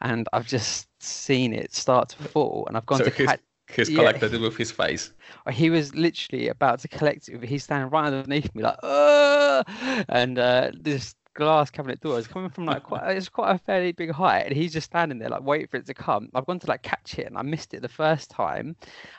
and 0.01 0.29
I've 0.33 0.47
just 0.47 0.89
seen 1.01 1.53
it 1.53 1.75
start 1.75 2.11
to 2.11 2.23
fall, 2.23 2.65
and 2.69 2.77
I've 2.77 2.87
gone 2.87 2.99
so 2.99 3.05
to 3.05 3.11
catch. 3.11 3.41
He's 3.75 3.89
collected 3.89 4.31
yeah. 4.31 4.39
it 4.39 4.43
with 4.43 4.57
his 4.57 4.71
face. 4.71 5.13
He 5.51 5.71
was 5.71 5.93
literally 5.97 6.49
about 6.49 6.79
to 6.81 6.89
collect 6.89 7.29
it. 7.29 7.43
He's 7.43 7.65
standing 7.65 7.91
right 7.91 8.07
underneath 8.07 8.55
me, 8.55 8.63
like, 8.63 8.79
oh, 8.85 9.65
and 10.09 10.39
uh, 10.39 10.71
this 10.81 11.17
glass 11.37 11.71
cabinet 11.71 12.01
door. 12.01 12.19
Is 12.19 12.27
coming 12.27 12.51
from 12.51 12.67
like 12.67 12.83
quite 12.83 13.17
it's 13.17 13.29
quite 13.29 13.55
a 13.55 13.59
fairly 13.59 13.93
big 13.93 14.11
height 14.11 14.47
and 14.47 14.57
he's 14.57 14.73
just 14.73 14.87
standing 14.87 15.19
there 15.19 15.29
like 15.29 15.43
waiting 15.43 15.69
for 15.69 15.77
it 15.77 15.87
to 15.87 15.95
come. 15.95 16.29
I've 16.35 16.47
gone 16.47 16.59
to 16.59 16.67
like 16.67 16.83
catch 16.83 17.19
it 17.19 17.27
and 17.27 17.37
i 17.39 17.43
missed 17.43 17.75
it 17.75 17.83
the 17.83 17.89
first 17.89 18.31
time 18.31 18.77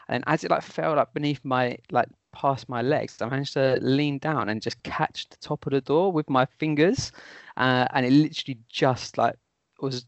and 0.10 0.24
as 0.28 0.44
it 0.44 0.52
like 0.52 0.64
fell 0.64 0.96
like 0.96 1.14
beneath 1.14 1.44
my 1.44 1.78
like 1.92 2.08
past 2.34 2.70
my 2.70 2.82
legs 2.82 3.18
i 3.22 3.30
managed 3.30 3.54
to 3.54 3.80
lean 3.82 4.18
down 4.20 4.50
and 4.50 4.62
just 4.62 4.82
catch 4.84 5.28
the 5.30 5.38
top 5.38 5.66
of 5.66 5.72
the 5.72 5.82
door 5.82 6.12
with 6.12 6.30
my 6.30 6.46
fingers 6.46 7.12
uh, 7.58 7.88
and 7.94 8.06
it 8.06 8.12
literally 8.12 8.60
just 8.70 9.18
like 9.18 9.36
was 9.80 10.06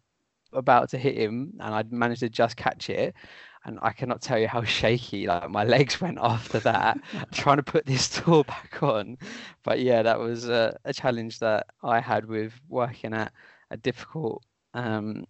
about 0.54 0.89
to 0.89 0.98
hit 0.98 1.16
him 1.16 1.54
and 1.60 1.74
i 1.74 1.84
managed 1.89 2.22
to 2.22 2.30
just 2.30 2.58
catch 2.58 2.89
it 2.89 3.16
and 3.69 3.79
I 3.83 3.91
cannot 3.91 4.21
tell 4.21 4.39
you 4.39 4.47
how 4.47 4.63
shaky 4.63 5.27
like 5.27 5.49
my 5.49 5.63
legs 5.63 6.01
went 6.01 6.17
after 6.19 6.59
that, 6.61 6.99
trying 7.31 7.57
to 7.57 7.63
put 7.63 7.85
this 7.85 8.09
tool 8.17 8.43
back 8.43 8.81
on. 8.81 9.17
But 9.63 9.79
yeah, 9.79 10.01
that 10.01 10.19
was 10.19 10.49
a, 10.49 10.77
a 10.85 10.91
challenge 10.91 11.39
that 11.39 11.67
I 11.83 11.99
had 11.99 12.25
with 12.25 12.53
working 12.67 13.13
at 13.13 13.31
a 13.69 13.77
difficult 13.77 14.43
um, 14.73 15.25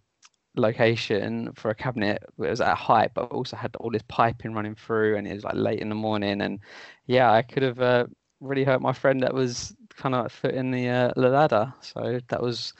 location 0.56 1.52
for 1.54 1.70
a 1.70 1.74
cabinet. 1.74 2.22
It 2.38 2.50
was 2.50 2.60
at 2.60 2.76
height, 2.76 3.12
but 3.14 3.30
also 3.30 3.56
had 3.56 3.76
all 3.76 3.90
this 3.90 4.02
piping 4.08 4.54
running 4.54 4.74
through, 4.74 5.16
and 5.16 5.26
it 5.28 5.34
was 5.34 5.44
like 5.44 5.54
late 5.54 5.80
in 5.80 5.90
the 5.90 5.94
morning. 5.94 6.40
And 6.40 6.60
yeah, 7.06 7.30
I 7.30 7.42
could 7.42 7.62
have 7.62 7.80
uh, 7.80 8.06
really 8.40 8.64
hurt 8.64 8.80
my 8.80 8.94
friend 8.94 9.22
that 9.22 9.34
was 9.34 9.76
kind 9.96 10.14
of 10.14 10.32
foot 10.32 10.54
in 10.54 10.70
the, 10.70 10.88
uh, 10.88 11.12
ladder. 11.14 11.74
So 11.80 12.20
that 12.28 12.42
was 12.42 12.72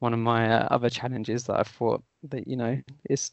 one 0.00 0.12
of 0.12 0.18
my 0.18 0.52
uh, 0.52 0.68
other 0.70 0.90
challenges 0.90 1.44
that 1.44 1.58
I 1.58 1.62
thought 1.62 2.02
that 2.24 2.48
you 2.48 2.56
know 2.56 2.80
it's 3.08 3.30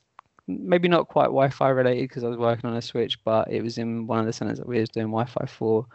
maybe 0.48 0.88
not 0.88 1.08
quite 1.08 1.26
Wi-Fi 1.26 1.70
related 1.70 2.10
because 2.10 2.24
I 2.24 2.28
was 2.28 2.38
working 2.38 2.70
on 2.70 2.76
a 2.76 2.82
switch, 2.82 3.24
but 3.24 3.52
it 3.52 3.62
was 3.62 3.78
in 3.78 4.08
one 4.08 4.20
of 4.20 4.26
the 4.26 4.34
centers 4.34 4.60
that 4.60 4.68
we 4.68 4.80
was 4.80 4.90
doing 4.90 5.08
Wi-Fi 5.08 5.46
for. 5.46 5.86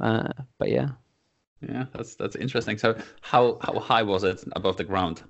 Uh, 0.00 0.28
but 0.58 0.70
yeah. 0.70 0.90
Yeah, 1.66 1.86
that's 1.92 2.14
that's 2.16 2.36
interesting. 2.36 2.76
So 2.76 2.98
how 3.22 3.58
how 3.62 3.78
high 3.78 4.02
was 4.02 4.24
it 4.24 4.44
above 4.52 4.76
the 4.76 4.84
ground? 4.84 5.22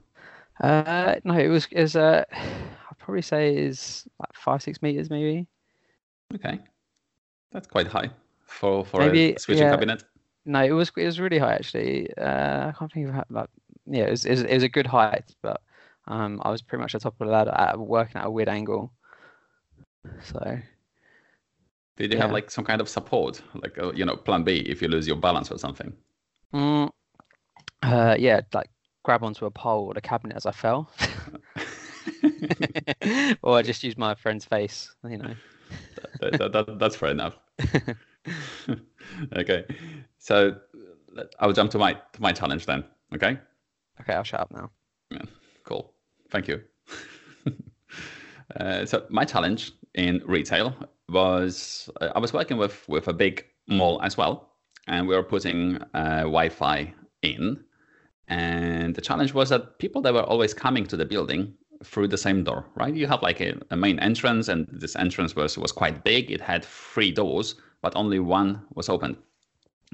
Uh, 0.60 1.16
no, 1.24 1.38
it 1.38 1.48
was 1.48 1.68
is 1.70 1.94
uh, 1.96 2.24
I'd 2.32 2.98
probably 2.98 3.22
say 3.22 3.56
is 3.56 4.06
like 4.18 4.32
five 4.34 4.62
six 4.62 4.82
meters 4.82 5.08
maybe. 5.08 5.46
Okay, 6.34 6.58
that's 7.52 7.68
quite 7.68 7.86
high 7.86 8.10
for 8.46 8.84
for 8.84 9.00
Maybe, 9.00 9.34
a 9.34 9.38
switching 9.38 9.64
yeah. 9.64 9.70
cabinet. 9.70 10.02
No, 10.44 10.64
it 10.64 10.72
was 10.72 10.90
it 10.96 11.04
was 11.04 11.20
really 11.20 11.38
high 11.38 11.54
actually. 11.54 12.12
Uh, 12.16 12.68
I 12.68 12.74
can't 12.76 12.92
think 12.92 13.08
of 13.08 13.14
how 13.14 13.24
like 13.30 13.50
yeah, 13.86 14.04
it 14.04 14.10
was, 14.10 14.24
it 14.24 14.30
was 14.30 14.42
it 14.42 14.54
was 14.54 14.62
a 14.62 14.68
good 14.68 14.86
height, 14.86 15.34
but 15.42 15.60
um, 16.06 16.40
I 16.44 16.50
was 16.50 16.62
pretty 16.62 16.82
much 16.82 16.94
at 16.94 17.00
the 17.02 17.04
top 17.10 17.20
of 17.20 17.26
the 17.26 17.32
ladder, 17.32 17.52
at, 17.52 17.78
working 17.78 18.16
at 18.16 18.26
a 18.26 18.30
weird 18.30 18.48
angle. 18.48 18.92
So 20.20 20.58
Did 21.96 22.10
you 22.12 22.18
have 22.18 22.30
like 22.32 22.50
some 22.50 22.64
kind 22.64 22.80
of 22.80 22.88
support, 22.88 23.42
like 23.54 23.76
uh, 23.78 23.92
you 23.92 24.04
know, 24.06 24.16
Plan 24.16 24.44
B 24.44 24.56
if 24.66 24.80
you 24.82 24.88
lose 24.88 25.06
your 25.06 25.16
balance 25.16 25.50
or 25.50 25.58
something? 25.58 25.92
mm, 26.52 26.90
uh, 27.82 28.16
yeah, 28.18 28.40
like 28.54 28.70
grab 29.04 29.22
onto 29.24 29.46
a 29.46 29.50
pole 29.50 29.86
or 29.86 29.94
the 29.94 30.00
cabinet 30.00 30.36
as 30.36 30.46
I 30.46 30.52
fell, 30.52 30.90
or 33.42 33.56
I 33.58 33.62
just 33.62 33.82
used 33.84 33.98
my 33.98 34.14
friend's 34.14 34.44
face, 34.44 34.94
you 35.04 35.18
know. 35.18 35.34
that, 36.20 36.36
that, 36.38 36.52
that, 36.52 36.78
that's 36.78 36.96
fair 36.96 37.10
enough. 37.10 37.34
okay, 39.36 39.64
so 40.18 40.56
I'll 41.38 41.52
jump 41.52 41.70
to 41.72 41.78
my 41.78 41.94
to 41.94 42.22
my 42.22 42.32
challenge 42.32 42.66
then. 42.66 42.84
Okay, 43.14 43.38
Okay, 44.00 44.14
I'll 44.14 44.24
shut 44.24 44.40
up 44.40 44.50
now. 44.50 44.70
Yeah, 45.10 45.22
cool. 45.64 45.95
Thank 46.36 46.48
you. 46.48 46.60
uh, 48.60 48.84
so 48.84 49.06
my 49.08 49.24
challenge 49.24 49.72
in 49.94 50.20
retail 50.26 50.76
was 51.08 51.88
uh, 52.02 52.10
I 52.14 52.18
was 52.18 52.34
working 52.34 52.58
with 52.58 52.86
with 52.90 53.08
a 53.08 53.14
big 53.14 53.46
mall 53.68 54.02
as 54.02 54.18
well, 54.18 54.50
and 54.86 55.08
we 55.08 55.16
were 55.16 55.22
putting 55.22 55.76
uh, 55.94 56.24
Wi-Fi 56.24 56.92
in, 57.22 57.64
and 58.28 58.94
the 58.94 59.00
challenge 59.00 59.32
was 59.32 59.48
that 59.48 59.78
people 59.78 60.02
that 60.02 60.12
were 60.12 60.24
always 60.24 60.52
coming 60.52 60.84
to 60.88 60.96
the 60.98 61.06
building 61.06 61.54
through 61.82 62.08
the 62.08 62.18
same 62.18 62.44
door, 62.44 62.66
right? 62.74 62.94
You 62.94 63.06
have 63.06 63.22
like 63.22 63.40
a, 63.40 63.54
a 63.70 63.76
main 63.76 63.98
entrance, 63.98 64.48
and 64.48 64.68
this 64.70 64.94
entrance 64.94 65.34
was 65.34 65.56
was 65.56 65.72
quite 65.72 66.04
big. 66.04 66.30
It 66.30 66.42
had 66.42 66.66
three 66.66 67.12
doors, 67.12 67.54
but 67.80 67.96
only 67.96 68.18
one 68.18 68.60
was 68.74 68.90
open, 68.90 69.16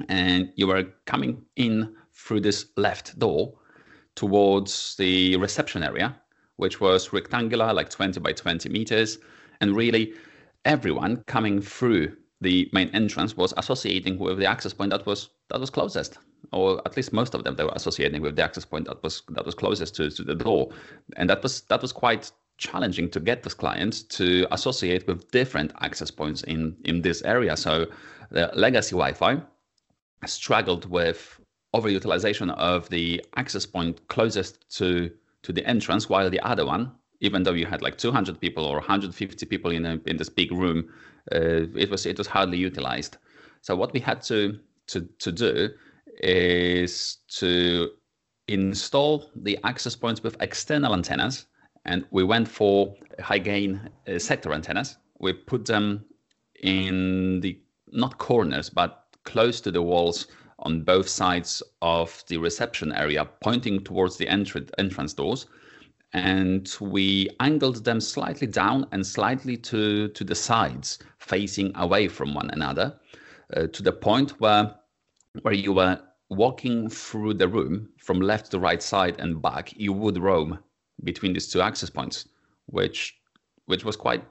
and 0.09 0.53
you 0.57 0.67
were 0.67 0.87
coming 1.05 1.45
in 1.55 1.95
through 2.13 2.41
this 2.41 2.67
left 2.77 3.17
door 3.21 3.55
towards 4.15 4.97
the 4.97 5.37
reception 5.37 5.83
area, 5.83 6.17
which 6.56 6.80
was 6.80 7.12
rectangular, 7.12 7.73
like 7.73 7.88
20 7.88 8.21
by 8.21 8.32
20 8.32 8.68
meters. 8.68 9.18
And 9.61 9.76
really, 9.76 10.14
everyone 10.64 11.25
coming 11.26 11.61
through 11.61 12.16
the 12.40 12.68
main 12.73 12.88
entrance 12.90 13.37
was 13.37 13.54
associating 13.56 14.18
with 14.18 14.38
the 14.38 14.47
access 14.47 14.73
point 14.73 14.90
that 14.90 15.06
was 15.06 15.30
that 15.49 15.61
was 15.61 15.71
closest, 15.71 16.18
or 16.52 16.82
at 16.85 16.97
least 16.97 17.12
most 17.12 17.35
of 17.35 17.44
them 17.44 17.54
they 17.56 17.64
were 17.64 17.73
associating 17.75 18.21
with 18.21 18.37
the 18.37 18.42
access 18.42 18.64
point 18.64 18.87
that 18.87 19.02
was 19.02 19.23
that 19.28 19.47
was 19.47 19.54
closest 19.54 19.94
to, 19.94 20.11
to 20.11 20.23
the 20.23 20.35
door, 20.35 20.71
and 21.16 21.30
that 21.30 21.42
was 21.42 21.62
that 21.62 21.80
was 21.80 21.92
quite 21.92 22.32
challenging 22.59 23.09
to 23.11 23.21
get 23.21 23.42
those 23.42 23.54
clients 23.54 24.02
to 24.02 24.47
associate 24.50 25.06
with 25.06 25.30
different 25.30 25.73
access 25.80 26.11
points 26.11 26.42
in 26.42 26.76
in 26.85 27.02
this 27.02 27.23
area. 27.23 27.56
So 27.56 27.87
the 28.30 28.50
legacy 28.54 28.92
Wi-Fi 28.97 29.40
struggled 30.26 30.87
with 30.90 31.40
overutilization 31.75 32.54
of 32.56 32.88
the 32.90 33.25
access 33.37 33.66
point 33.66 34.06
closest 34.09 34.68
to 34.78 35.11
to 35.43 35.53
the 35.53 35.67
entrance, 35.67 36.09
while 36.09 36.31
the 36.31 36.41
other 36.41 36.65
one, 36.67 36.93
even 37.21 37.43
though 37.43 37.53
you 37.53 37.67
had 37.67 37.83
like 37.83 37.99
200 37.99 38.41
people 38.41 38.65
or 38.65 38.77
150 38.77 39.47
people 39.47 39.71
in 39.71 39.87
a, 39.87 40.01
in 40.07 40.17
this 40.17 40.29
big 40.29 40.53
room, 40.53 40.89
uh, 41.33 41.67
it 41.77 41.91
was 41.91 42.07
it 42.07 42.19
was 42.19 42.27
hardly 42.27 42.59
utilized. 42.59 43.17
So 43.61 43.77
what 43.77 43.93
we 43.93 44.01
had 44.01 44.23
to 44.23 44.59
to 44.89 45.09
to 45.19 45.33
do 45.33 45.71
is 46.23 47.19
to 47.39 47.91
install 48.49 49.31
the 49.37 49.59
access 49.65 49.97
points 49.97 50.23
with 50.23 50.37
external 50.41 50.95
antennas, 50.95 51.47
and 51.85 52.05
we 52.11 52.25
went 52.25 52.49
for 52.49 52.95
high 53.21 53.39
gain 53.39 53.89
uh, 54.09 54.19
sector 54.19 54.53
antennas. 54.53 54.97
We 55.21 55.33
put 55.33 55.65
them 55.65 56.05
in 56.63 57.41
the 57.41 57.59
not 57.93 58.19
corners 58.19 58.71
but 58.71 59.05
close 59.25 59.61
to 59.61 59.71
the 59.71 59.83
walls 59.83 60.27
on 60.62 60.83
both 60.83 61.09
sides 61.09 61.62
of 61.81 62.25
the 62.28 62.37
reception 62.38 62.92
area, 62.92 63.28
pointing 63.42 63.83
towards 63.83 64.16
the 64.16 64.26
entr- 64.26 64.71
entrance 64.78 65.12
doors. 65.12 65.47
And 66.14 66.71
we 66.81 67.31
angled 67.40 67.85
them 67.85 68.00
slightly 68.00 68.47
down 68.47 68.87
and 68.92 69.07
slightly 69.07 69.57
to, 69.59 70.09
to 70.09 70.25
the 70.25 70.35
sides, 70.35 70.99
facing 71.19 71.73
away 71.76 72.09
from 72.09 72.35
one 72.35 72.50
another, 72.50 72.99
uh, 73.57 73.66
to 73.69 73.83
the 73.83 73.92
point 73.92 74.33
where, 74.40 74.75
where 75.40 75.54
you 75.54 75.73
were 75.73 75.99
walking 76.28 76.88
through 76.88 77.35
the 77.35 77.49
room 77.49 77.88
from 77.99 78.21
left 78.21 78.50
to 78.50 78.59
right 78.59 78.83
side 78.83 79.21
and 79.21 79.40
back, 79.42 79.73
you 79.76 79.92
would 79.92 80.19
roam 80.19 80.59
between 81.04 81.33
these 81.33 81.49
two 81.49 81.61
access 81.61 81.90
points, 81.90 82.28
which 82.66 83.19
which 83.66 83.85
was 83.85 83.97
quite 83.97 84.25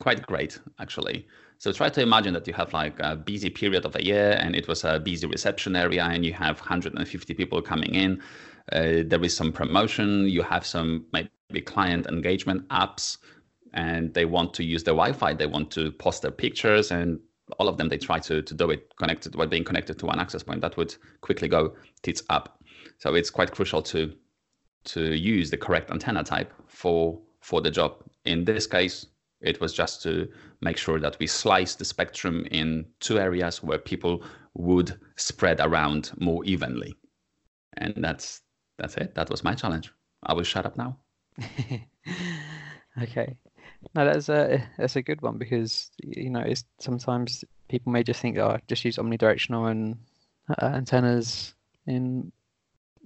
quite 0.00 0.26
great 0.26 0.58
actually. 0.78 1.26
So 1.62 1.70
try 1.70 1.90
to 1.90 2.02
imagine 2.02 2.34
that 2.34 2.48
you 2.48 2.54
have 2.54 2.72
like 2.72 2.98
a 2.98 3.14
busy 3.14 3.48
period 3.48 3.84
of 3.84 3.94
a 3.94 4.04
year 4.04 4.32
and 4.40 4.56
it 4.56 4.66
was 4.66 4.82
a 4.82 4.98
busy 4.98 5.28
reception 5.28 5.76
area 5.76 6.02
and 6.02 6.26
you 6.26 6.32
have 6.32 6.58
150 6.58 7.34
people 7.34 7.62
coming 7.62 7.94
in. 7.94 8.20
Uh, 8.72 9.04
there 9.06 9.22
is 9.22 9.36
some 9.36 9.52
promotion, 9.52 10.28
you 10.28 10.42
have 10.42 10.66
some 10.66 11.06
maybe 11.12 11.60
client 11.64 12.08
engagement 12.08 12.66
apps 12.70 13.18
and 13.74 14.12
they 14.12 14.24
want 14.24 14.52
to 14.54 14.64
use 14.64 14.82
the 14.82 14.90
Wi-Fi, 14.90 15.34
they 15.34 15.46
want 15.46 15.70
to 15.70 15.92
post 15.92 16.22
their 16.22 16.32
pictures 16.32 16.90
and 16.90 17.20
all 17.60 17.68
of 17.68 17.76
them 17.76 17.88
they 17.88 17.96
try 17.96 18.18
to, 18.18 18.42
to 18.42 18.54
do 18.54 18.68
it 18.72 18.92
connected 18.96 19.36
while 19.36 19.46
being 19.46 19.62
connected 19.62 20.00
to 20.00 20.06
one 20.06 20.18
access 20.18 20.42
point. 20.42 20.62
That 20.62 20.76
would 20.76 20.96
quickly 21.20 21.46
go 21.46 21.76
tits 22.02 22.24
up. 22.28 22.60
So 22.98 23.14
it's 23.14 23.30
quite 23.30 23.52
crucial 23.52 23.82
to 23.82 24.12
to 24.86 25.14
use 25.14 25.48
the 25.48 25.58
correct 25.58 25.92
antenna 25.92 26.24
type 26.24 26.52
for 26.66 27.20
for 27.38 27.60
the 27.60 27.70
job. 27.70 28.02
In 28.24 28.44
this 28.44 28.66
case, 28.66 29.06
it 29.42 29.60
was 29.60 29.72
just 29.72 30.02
to 30.02 30.28
make 30.60 30.76
sure 30.76 31.00
that 31.00 31.18
we 31.18 31.26
slice 31.26 31.74
the 31.74 31.84
spectrum 31.84 32.46
in 32.50 32.86
two 33.00 33.18
areas 33.18 33.62
where 33.62 33.78
people 33.78 34.24
would 34.54 34.98
spread 35.16 35.60
around 35.60 36.12
more 36.18 36.44
evenly. 36.44 36.94
And 37.76 37.94
that's 37.96 38.42
that's 38.78 38.96
it. 38.96 39.14
That 39.14 39.30
was 39.30 39.44
my 39.44 39.54
challenge. 39.54 39.92
I 40.22 40.34
will 40.34 40.44
shut 40.44 40.66
up 40.66 40.76
now. 40.76 40.98
Okay. 43.00 43.36
No, 43.94 44.04
that's 44.04 44.28
a 44.28 44.62
that's 44.78 44.96
a 44.96 45.02
good 45.02 45.22
one 45.22 45.38
because 45.38 45.90
you 46.02 46.30
know 46.30 46.40
it's 46.40 46.64
sometimes 46.78 47.44
people 47.68 47.92
may 47.92 48.02
just 48.02 48.20
think 48.20 48.38
oh 48.38 48.58
just 48.68 48.84
use 48.84 48.96
omnidirectional 48.96 49.70
and 49.70 49.96
uh, 50.50 50.66
antennas 50.66 51.54
in 51.86 52.32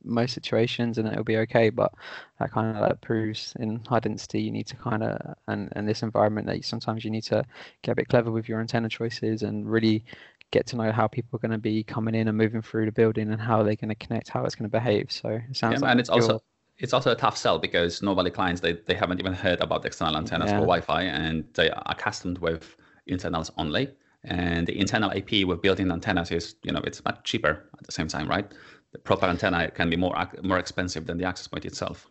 most 0.06 0.34
situations 0.34 0.98
and 0.98 1.08
it'll 1.08 1.24
be 1.24 1.36
okay 1.38 1.70
but 1.70 1.92
that 2.38 2.50
kind 2.52 2.76
of 2.76 2.80
like 2.82 3.00
proves 3.00 3.54
in 3.60 3.80
high 3.86 4.00
density 4.00 4.40
you 4.42 4.50
need 4.50 4.66
to 4.66 4.76
kind 4.76 5.02
of 5.02 5.34
and 5.48 5.68
and 5.76 5.88
this 5.88 6.02
environment 6.02 6.46
that 6.46 6.56
you, 6.56 6.62
sometimes 6.62 7.04
you 7.04 7.10
need 7.10 7.24
to 7.24 7.44
get 7.82 7.92
a 7.92 7.94
bit 7.96 8.08
clever 8.08 8.30
with 8.30 8.48
your 8.48 8.60
antenna 8.60 8.88
choices 8.88 9.42
and 9.42 9.70
really 9.70 10.04
get 10.52 10.66
to 10.66 10.76
know 10.76 10.92
how 10.92 11.06
people 11.08 11.36
are 11.36 11.40
going 11.40 11.50
to 11.50 11.58
be 11.58 11.82
coming 11.82 12.14
in 12.14 12.28
and 12.28 12.38
moving 12.38 12.62
through 12.62 12.86
the 12.86 12.92
building 12.92 13.30
and 13.32 13.40
how 13.40 13.62
they're 13.62 13.76
going 13.76 13.88
to 13.88 13.94
connect 14.06 14.28
how 14.28 14.44
it's 14.44 14.54
going 14.54 14.68
to 14.70 14.78
behave 14.78 15.10
so 15.10 15.28
it 15.30 15.56
sounds 15.56 15.82
Yeah, 15.82 15.82
like 15.82 15.90
and 15.90 16.00
it's 16.00 16.08
also 16.10 16.42
it's 16.78 16.92
also 16.92 17.10
a 17.12 17.16
tough 17.16 17.36
sell 17.36 17.58
because 17.58 18.02
normally 18.02 18.30
clients 18.30 18.60
they, 18.60 18.74
they 18.74 18.94
haven't 18.94 19.18
even 19.18 19.32
heard 19.32 19.60
about 19.60 19.82
the 19.82 19.88
external 19.88 20.16
antennas 20.16 20.50
Yeah. 20.50 20.52
for 20.52 20.66
Wi-Fi 20.66 21.02
and 21.04 21.44
they 21.54 21.70
are 21.70 21.82
accustomed 21.86 22.38
with 22.38 22.76
internals 23.06 23.50
only. 23.56 23.88
And 24.24 24.66
the 24.66 24.78
internal 24.78 25.12
AP 25.12 25.44
with 25.44 25.62
built-in 25.62 25.90
antennas 25.92 26.30
is 26.32 26.56
you 26.62 26.72
know 26.72 26.80
it's 26.84 27.04
much 27.04 27.22
cheaper 27.24 27.70
at 27.78 27.86
the 27.86 27.92
same 27.92 28.08
time, 28.08 28.28
right? 28.28 28.52
The 28.96 29.02
proper 29.02 29.26
antenna 29.26 29.70
can 29.70 29.90
be 29.90 29.96
more 29.96 30.16
more 30.42 30.58
expensive 30.58 31.06
than 31.06 31.18
the 31.18 31.24
access 31.26 31.46
point 31.46 31.66
itself. 31.66 32.06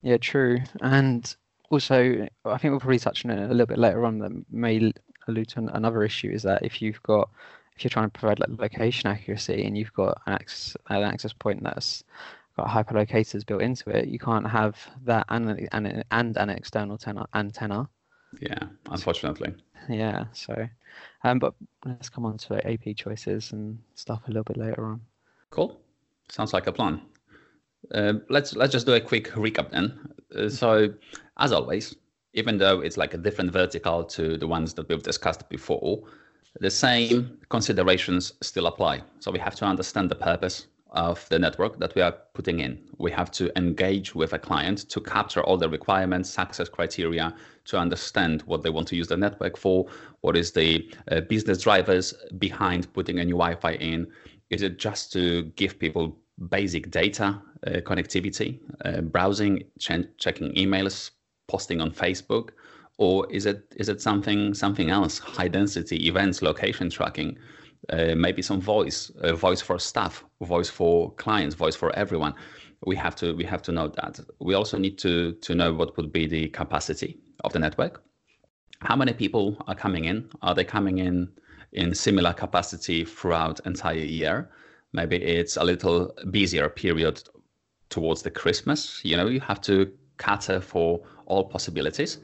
Yeah, 0.00 0.16
true. 0.16 0.60
And 0.80 1.22
also, 1.70 2.26
I 2.46 2.56
think 2.58 2.70
we'll 2.72 2.80
probably 2.80 2.98
touch 2.98 3.24
on 3.24 3.30
it 3.32 3.38
a 3.44 3.48
little 3.48 3.66
bit 3.66 3.78
later 3.78 4.06
on 4.06 4.18
that 4.20 4.32
may 4.50 4.92
allude 5.28 5.48
to 5.48 5.60
another 5.74 6.02
issue 6.02 6.30
is 6.30 6.42
that 6.44 6.64
if 6.64 6.80
you've 6.80 7.02
got, 7.02 7.28
if 7.76 7.84
you're 7.84 7.90
trying 7.90 8.10
to 8.10 8.18
provide 8.18 8.40
like 8.40 8.48
location 8.58 9.10
accuracy 9.10 9.64
and 9.64 9.76
you've 9.76 9.92
got 9.92 10.20
an 10.26 10.32
access, 10.32 10.74
an 10.88 11.02
access 11.02 11.34
point 11.34 11.62
that's 11.62 12.02
got 12.56 12.66
hyperlocators 12.66 13.44
built 13.44 13.60
into 13.62 13.90
it, 13.90 14.08
you 14.08 14.18
can't 14.18 14.48
have 14.48 14.76
that 15.04 15.26
and 15.28 15.50
an, 15.50 15.68
and, 15.72 15.86
an- 15.86 16.04
and 16.10 16.36
an 16.38 16.48
external 16.48 16.94
antenna, 16.94 17.26
antenna. 17.34 17.88
Yeah, 18.40 18.68
unfortunately. 18.90 19.54
Yeah, 19.88 20.24
so, 20.32 20.66
um, 21.24 21.38
but 21.38 21.54
let's 21.84 22.08
come 22.08 22.24
on 22.24 22.38
to 22.38 22.66
AP 22.66 22.96
choices 22.96 23.52
and 23.52 23.78
stuff 23.94 24.22
a 24.26 24.28
little 24.28 24.44
bit 24.44 24.56
later 24.56 24.86
on. 24.86 25.02
Cool. 25.50 25.78
Sounds 26.28 26.52
like 26.52 26.66
a 26.66 26.72
plan. 26.72 27.00
Uh, 27.94 28.14
let's 28.28 28.54
let's 28.54 28.72
just 28.72 28.86
do 28.86 28.94
a 28.94 29.00
quick 29.00 29.30
recap 29.32 29.70
then. 29.70 29.98
Uh, 30.36 30.48
so, 30.48 30.92
as 31.38 31.52
always, 31.52 31.96
even 32.34 32.58
though 32.58 32.80
it's 32.80 32.96
like 32.96 33.14
a 33.14 33.18
different 33.18 33.52
vertical 33.52 34.04
to 34.04 34.38
the 34.38 34.46
ones 34.46 34.74
that 34.74 34.88
we've 34.88 35.02
discussed 35.02 35.48
before, 35.48 36.02
the 36.60 36.70
same 36.70 37.38
considerations 37.48 38.32
still 38.40 38.66
apply. 38.66 39.02
So 39.20 39.30
we 39.30 39.38
have 39.38 39.54
to 39.56 39.64
understand 39.64 40.10
the 40.10 40.14
purpose 40.14 40.66
of 40.92 41.26
the 41.30 41.38
network 41.38 41.78
that 41.78 41.94
we 41.94 42.02
are 42.02 42.14
putting 42.34 42.60
in. 42.60 42.78
We 42.98 43.10
have 43.12 43.30
to 43.32 43.50
engage 43.56 44.14
with 44.14 44.34
a 44.34 44.38
client 44.38 44.90
to 44.90 45.00
capture 45.00 45.42
all 45.42 45.56
the 45.56 45.68
requirements, 45.68 46.28
success 46.28 46.68
criteria, 46.68 47.34
to 47.64 47.78
understand 47.78 48.42
what 48.42 48.62
they 48.62 48.70
want 48.70 48.88
to 48.88 48.96
use 48.96 49.08
the 49.08 49.16
network 49.16 49.56
for, 49.56 49.86
what 50.20 50.36
is 50.36 50.52
the 50.52 50.90
uh, 51.10 51.22
business 51.22 51.62
drivers 51.62 52.12
behind 52.38 52.92
putting 52.92 53.20
a 53.20 53.24
new 53.24 53.36
Wi-Fi 53.36 53.72
in. 53.72 54.06
Is 54.52 54.60
it 54.62 54.78
just 54.78 55.12
to 55.14 55.44
give 55.56 55.78
people 55.78 56.16
basic 56.50 56.90
data 56.90 57.40
uh, 57.66 57.70
connectivity, 57.80 58.60
uh, 58.84 59.00
browsing, 59.00 59.64
ch- 59.78 60.06
checking 60.18 60.52
emails, 60.54 61.10
posting 61.48 61.80
on 61.80 61.90
Facebook, 61.90 62.50
or 62.98 63.30
is 63.32 63.46
it 63.46 63.72
is 63.76 63.88
it 63.88 64.00
something 64.02 64.52
something 64.54 64.90
else? 64.90 65.18
High 65.18 65.48
density 65.48 66.06
events, 66.06 66.42
location 66.42 66.90
tracking, 66.90 67.38
uh, 67.88 68.14
maybe 68.14 68.42
some 68.42 68.60
voice, 68.60 69.10
uh, 69.22 69.34
voice 69.34 69.62
for 69.62 69.78
staff, 69.78 70.22
voice 70.42 70.68
for 70.68 71.12
clients, 71.12 71.54
voice 71.54 71.74
for 71.74 71.90
everyone. 71.96 72.34
We 72.84 72.96
have 72.96 73.16
to 73.16 73.34
we 73.34 73.44
have 73.44 73.62
to 73.62 73.72
know 73.72 73.88
that. 73.88 74.20
We 74.38 74.54
also 74.54 74.76
need 74.76 74.98
to 74.98 75.32
to 75.32 75.54
know 75.54 75.72
what 75.72 75.96
would 75.96 76.12
be 76.12 76.26
the 76.26 76.48
capacity 76.48 77.18
of 77.44 77.52
the 77.54 77.58
network. 77.58 78.02
How 78.80 78.96
many 78.96 79.12
people 79.14 79.56
are 79.66 79.76
coming 79.76 80.04
in? 80.04 80.28
Are 80.42 80.54
they 80.54 80.64
coming 80.64 80.98
in 80.98 81.28
in 81.72 81.94
similar 81.94 82.32
capacity 82.32 83.04
throughout 83.04 83.60
entire 83.64 83.94
year? 83.96 84.50
Maybe 84.92 85.16
it's 85.16 85.56
a 85.56 85.64
little 85.64 86.14
busier 86.30 86.68
period 86.68 87.22
towards 87.88 88.22
the 88.22 88.30
Christmas. 88.30 89.00
You 89.04 89.16
know, 89.16 89.28
you 89.28 89.40
have 89.40 89.60
to 89.62 89.90
cater 90.18 90.60
for 90.60 91.00
all 91.26 91.44
possibilities 91.44 92.18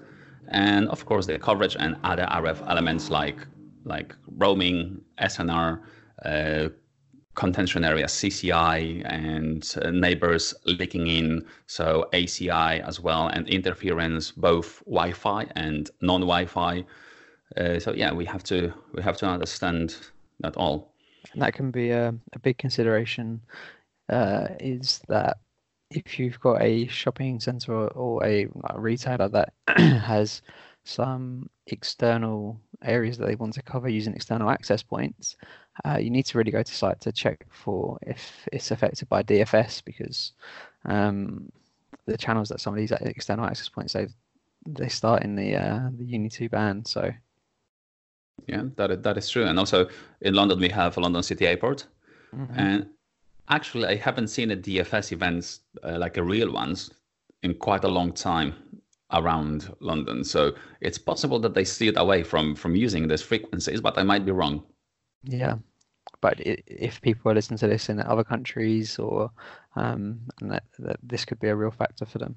and 0.48 0.88
of 0.88 1.04
course 1.04 1.26
the 1.26 1.38
coverage 1.38 1.76
and 1.78 1.96
other 2.04 2.26
RF 2.30 2.68
elements 2.68 3.10
like 3.10 3.46
like 3.84 4.14
roaming, 4.36 5.00
SNR, 5.18 5.80
uh, 6.24 6.68
contention 7.34 7.84
area 7.84 8.04
CCI, 8.06 9.02
and 9.06 9.74
uh, 9.80 9.90
neighbors 9.90 10.52
leaking 10.66 11.06
in, 11.06 11.46
so 11.66 12.06
ACI 12.12 12.86
as 12.86 13.00
well, 13.00 13.28
and 13.28 13.48
interference, 13.48 14.30
both 14.30 14.82
Wi-Fi 14.84 15.46
and 15.54 15.90
non-Wi-Fi. 16.02 16.84
Uh, 17.56 17.78
so 17.78 17.92
yeah, 17.92 18.12
we 18.12 18.24
have 18.24 18.44
to 18.44 18.72
we 18.92 19.02
have 19.02 19.16
to 19.18 19.26
understand 19.26 19.96
that 20.40 20.56
all. 20.56 20.92
And 21.32 21.42
that 21.42 21.54
can 21.54 21.70
be 21.70 21.90
a, 21.90 22.14
a 22.32 22.38
big 22.38 22.58
consideration. 22.58 23.40
Uh, 24.08 24.48
is 24.60 25.00
that 25.08 25.38
if 25.90 26.18
you've 26.18 26.40
got 26.40 26.62
a 26.62 26.86
shopping 26.86 27.40
center 27.40 27.74
or, 27.74 27.88
or 27.88 28.24
a, 28.24 28.46
a 28.70 28.80
retailer 28.80 29.28
that 29.28 29.52
has 29.76 30.42
some 30.84 31.48
external 31.66 32.58
areas 32.82 33.18
that 33.18 33.26
they 33.26 33.34
want 33.34 33.52
to 33.54 33.62
cover 33.62 33.88
using 33.88 34.14
external 34.14 34.50
access 34.50 34.82
points, 34.82 35.36
uh, 35.84 35.98
you 35.98 36.10
need 36.10 36.24
to 36.24 36.38
really 36.38 36.50
go 36.50 36.62
to 36.62 36.74
site 36.74 37.00
to 37.00 37.12
check 37.12 37.46
for 37.50 37.98
if 38.02 38.48
it's 38.52 38.70
affected 38.70 39.08
by 39.08 39.22
DFS 39.22 39.84
because 39.84 40.32
um, 40.86 41.50
the 42.06 42.16
channels 42.16 42.48
that 42.48 42.60
some 42.60 42.72
of 42.72 42.78
these 42.78 42.92
external 42.92 43.44
access 43.44 43.68
points 43.68 43.92
they 43.92 44.08
they 44.66 44.88
start 44.88 45.22
in 45.22 45.36
the 45.36 45.56
uh, 45.56 45.88
the 45.96 46.04
UNII-2 46.04 46.50
band. 46.50 46.86
So 46.86 47.12
yeah, 48.46 48.62
that 48.76 49.02
that 49.02 49.16
is 49.16 49.28
true. 49.28 49.44
And 49.44 49.58
also 49.58 49.88
in 50.20 50.34
London 50.34 50.58
we 50.60 50.68
have 50.68 50.96
a 50.96 51.00
London 51.00 51.22
City 51.22 51.46
Airport, 51.46 51.86
mm-hmm. 52.34 52.58
and 52.58 52.86
actually 53.48 53.88
I 53.88 53.96
haven't 53.96 54.28
seen 54.28 54.50
a 54.50 54.56
DFS 54.56 55.12
events 55.12 55.60
uh, 55.82 55.98
like 55.98 56.16
a 56.16 56.22
real 56.22 56.52
ones 56.52 56.90
in 57.42 57.54
quite 57.54 57.84
a 57.84 57.88
long 57.88 58.12
time 58.12 58.54
around 59.12 59.74
London. 59.80 60.24
So 60.24 60.52
it's 60.80 60.98
possible 60.98 61.38
that 61.40 61.54
they 61.54 61.64
steered 61.64 61.96
away 61.96 62.22
from 62.22 62.54
from 62.54 62.76
using 62.76 63.08
these 63.08 63.22
frequencies, 63.22 63.80
but 63.80 63.98
I 63.98 64.02
might 64.02 64.24
be 64.24 64.32
wrong. 64.32 64.62
Yeah, 65.24 65.56
but 66.20 66.40
if 66.40 67.00
people 67.00 67.30
are 67.30 67.34
listening 67.34 67.58
to 67.58 67.68
this 67.68 67.88
in 67.88 68.00
other 68.00 68.24
countries, 68.24 68.98
or 68.98 69.30
um, 69.76 70.20
and 70.40 70.50
that, 70.50 70.64
that 70.78 70.96
this 71.02 71.24
could 71.24 71.40
be 71.40 71.48
a 71.48 71.56
real 71.56 71.70
factor 71.70 72.04
for 72.04 72.18
them. 72.18 72.36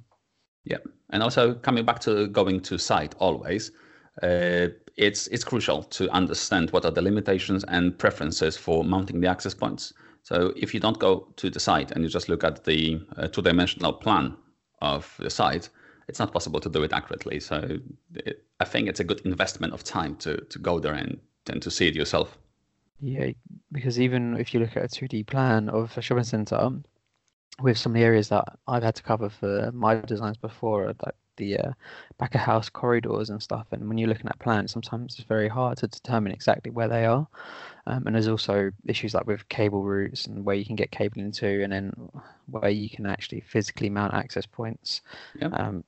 Yeah, 0.63 0.77
and 1.10 1.24
also 1.24 1.55
coming 1.55 1.86
back 1.86 2.00
to 2.01 2.27
going 2.27 2.60
to 2.62 2.77
site 2.77 3.15
always. 3.20 3.72
Uh, 4.22 4.68
it's 4.98 5.27
it's 5.27 5.44
crucial 5.44 5.84
to 5.84 6.10
understand 6.10 6.70
what 6.72 6.86
are 6.86 6.91
the 6.91 7.01
limitations 7.01 7.63
and 7.65 7.98
preferences 7.98 8.58
for 8.58 8.84
mounting 8.84 9.22
the 9.22 9.27
access 9.27 9.53
points. 9.53 9.94
So 10.24 10.53
if 10.56 10.74
you 10.74 10.80
don't 10.80 11.00
go 11.00 11.27
to 11.38 11.50
the 11.50 11.60
site 11.60 11.91
and 11.91 12.03
you 12.03 12.10
just 12.10 12.30
look 12.30 12.44
at 12.44 12.63
the 12.63 13.01
uh, 13.18 13.27
two-dimensional 13.27 13.94
plan 13.94 14.36
of 14.82 15.15
the 15.18 15.30
site, 15.30 15.70
it's 16.08 16.20
not 16.20 16.34
possible 16.34 16.60
to 16.60 16.70
do 16.70 16.84
it 16.84 16.94
accurately. 16.94 17.39
So 17.39 17.80
it, 18.15 18.44
I 18.60 18.65
think 18.65 18.88
it's 18.88 19.00
a 19.00 19.03
good 19.03 19.22
investment 19.22 19.74
of 19.74 19.84
time 19.84 20.15
to 20.18 20.38
to 20.38 20.60
go 20.60 20.80
there 20.80 20.94
and 20.94 21.20
and 21.50 21.62
to 21.62 21.72
see 21.72 21.88
it 21.88 21.96
yourself. 21.96 22.38
Yeah, 23.00 23.32
because 23.72 24.00
even 24.00 24.38
if 24.38 24.53
you 24.53 24.60
look 24.60 24.77
at 24.77 24.84
a 24.84 24.88
2D 24.88 25.25
plan 25.25 25.70
of 25.70 25.98
a 25.98 26.01
shopping 26.01 26.24
centre, 26.24 26.69
with 27.60 27.78
some 27.78 27.95
areas 27.95 28.30
that 28.30 28.45
I've 28.67 28.84
had 28.84 28.95
to 28.95 29.04
cover 29.04 29.30
for 29.30 29.71
my 29.74 29.95
designs 29.95 30.38
before, 30.38 30.88
like 30.88 31.15
the 31.38 31.58
uh, 31.58 31.72
back 32.17 32.36
of 32.36 32.41
house 32.41 32.70
corridors 32.70 33.30
and 33.30 33.41
stuff, 33.41 33.67
and 33.72 33.88
when 33.88 33.98
you're 33.98 34.10
looking 34.10 34.28
at 34.28 34.39
plans, 34.39 34.72
sometimes 34.72 35.15
it's 35.15 35.28
very 35.28 35.48
hard 35.48 35.78
to 35.80 35.88
determine 35.88 36.32
exactly 36.32 36.72
where 36.72 36.88
they 36.88 37.06
are. 37.06 37.28
Um, 37.88 38.06
and 38.06 38.15
there's 38.15 38.28
also 38.28 38.72
issues 38.86 39.13
like 39.13 39.28
with 39.28 39.48
cable 39.50 39.84
routes 39.84 40.28
and 40.28 40.46
where 40.46 40.56
you 40.56 40.65
can 40.65 40.76
get 40.76 40.91
cable 40.91 41.20
into, 41.20 41.63
and 41.63 41.72
then 41.72 41.94
where 42.48 42.70
you 42.70 42.89
can 42.89 43.06
actually 43.06 43.41
physically 43.41 43.89
mount 43.89 44.13
access 44.13 44.46
points. 44.46 45.02
Yep. 45.39 45.54
Um, 45.54 45.84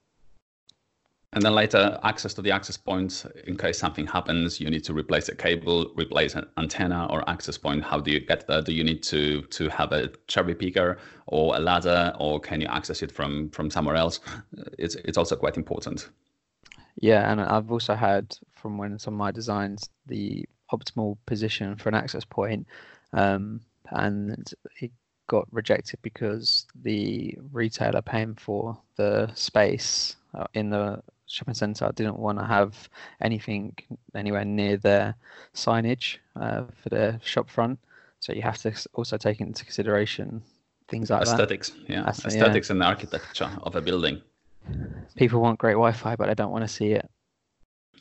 and 1.34 1.44
then 1.44 1.54
later, 1.56 2.00
access 2.04 2.34
to 2.36 2.42
the 2.42 2.52
access 2.52 2.78
points, 2.78 3.26
in 3.48 3.58
case 3.58 3.80
something 3.80 4.06
happens, 4.06 4.60
you 4.60 4.70
need 4.70 4.84
to 4.84 4.94
replace 4.94 5.30
a 5.30 5.36
cable, 5.36 5.92
replace 5.96 6.36
an 6.36 6.46
antenna 6.58 7.08
or 7.10 7.28
access 7.30 7.58
point. 7.58 7.84
How 7.84 8.00
do 8.00 8.12
you 8.12 8.20
get 8.20 8.48
there? 8.48 8.62
Do 8.62 8.72
you 8.72 8.84
need 8.84 9.04
to 9.04 9.42
to 9.42 9.70
have 9.70 9.92
a 9.92 10.10
cherry 10.28 10.56
picker 10.56 11.00
or 11.28 11.56
a 11.56 11.60
ladder, 11.60 12.14
or 12.20 12.40
can 12.40 12.62
you 12.62 12.68
access 12.68 13.02
it 13.02 13.12
from 13.12 13.50
from 13.50 13.70
somewhere 13.70 13.96
else? 13.96 14.20
It's 14.78 14.96
it's 14.96 15.18
also 15.18 15.36
quite 15.36 15.58
important. 15.58 16.10
Yeah, 17.02 17.32
and 17.32 17.42
I've 17.42 17.72
also 17.72 17.96
had 17.96 18.38
from 18.54 18.78
when 18.78 19.00
some 19.00 19.16
of 19.16 19.18
my 19.18 19.32
designs 19.32 19.90
the 20.06 20.48
optimal 20.72 21.18
position 21.26 21.76
for 21.76 21.90
an 21.90 21.96
access 21.96 22.26
point, 22.26 22.68
um, 23.14 23.62
and 23.90 24.54
it 24.80 24.92
got 25.28 25.48
rejected 25.52 26.00
because 26.02 26.68
the 26.76 27.38
retailer 27.52 28.02
paying 28.02 28.36
for 28.36 28.78
the 28.98 29.32
space 29.34 30.16
uh, 30.34 30.46
in 30.54 30.70
the 30.70 31.02
shopping 31.34 31.56
centre 31.56 31.86
I 31.86 31.92
didn't 31.92 32.20
want 32.20 32.38
to 32.38 32.46
have 32.46 32.90
anything 33.22 33.76
anywhere 34.14 34.46
near 34.46 34.78
their 34.78 35.16
signage 35.54 36.18
uh, 36.40 36.64
for 36.82 36.90
their 36.90 37.20
shop 37.24 37.50
front. 37.50 37.80
So 38.20 38.34
you 38.34 38.42
have 38.44 38.58
to 38.60 38.74
also 38.94 39.18
take 39.18 39.42
into 39.42 39.66
consideration 39.66 40.44
things 40.88 41.10
like 41.10 41.24
aesthetics, 41.24 41.72
that. 41.72 41.90
yeah, 41.90 42.08
aesthetics 42.08 42.70
yeah. 42.70 42.74
and 42.74 42.84
architecture 42.84 43.50
of 43.64 43.76
a 43.76 43.82
building. 43.82 44.22
People 45.16 45.42
want 45.42 45.60
great 45.60 45.74
Wi-Fi, 45.74 46.16
but 46.16 46.28
they 46.28 46.36
don't 46.36 46.52
want 46.52 46.64
to 46.64 46.68
see 46.68 46.92
it. 46.92 47.10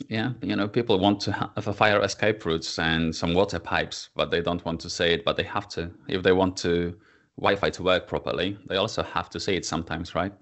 Yeah, 0.09 0.33
you 0.43 0.55
know, 0.57 0.69
people 0.69 0.99
want 0.99 1.21
to 1.23 1.33
have 1.33 1.67
a 1.67 1.73
fire 1.73 2.01
escape 2.03 2.45
routes 2.45 2.79
and 2.79 3.15
some 3.15 3.35
water 3.35 3.59
pipes, 3.59 4.11
but 4.15 4.31
they 4.31 4.43
don't 4.43 4.65
want 4.65 4.81
to 4.81 4.91
say 4.91 5.15
it. 5.15 5.25
But 5.25 5.37
they 5.37 5.43
have 5.45 5.69
to 5.71 5.91
if 6.09 6.23
they 6.23 6.33
want 6.33 6.57
to 6.59 6.95
Wi-Fi 7.39 7.71
to 7.71 7.83
work 7.83 8.07
properly. 8.07 8.59
They 8.69 8.77
also 8.77 9.03
have 9.03 9.31
to 9.31 9.41
say 9.41 9.57
it 9.57 9.65
sometimes, 9.65 10.15
right? 10.15 10.33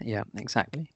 Yeah, 0.00 0.24
exactly. 0.36 0.90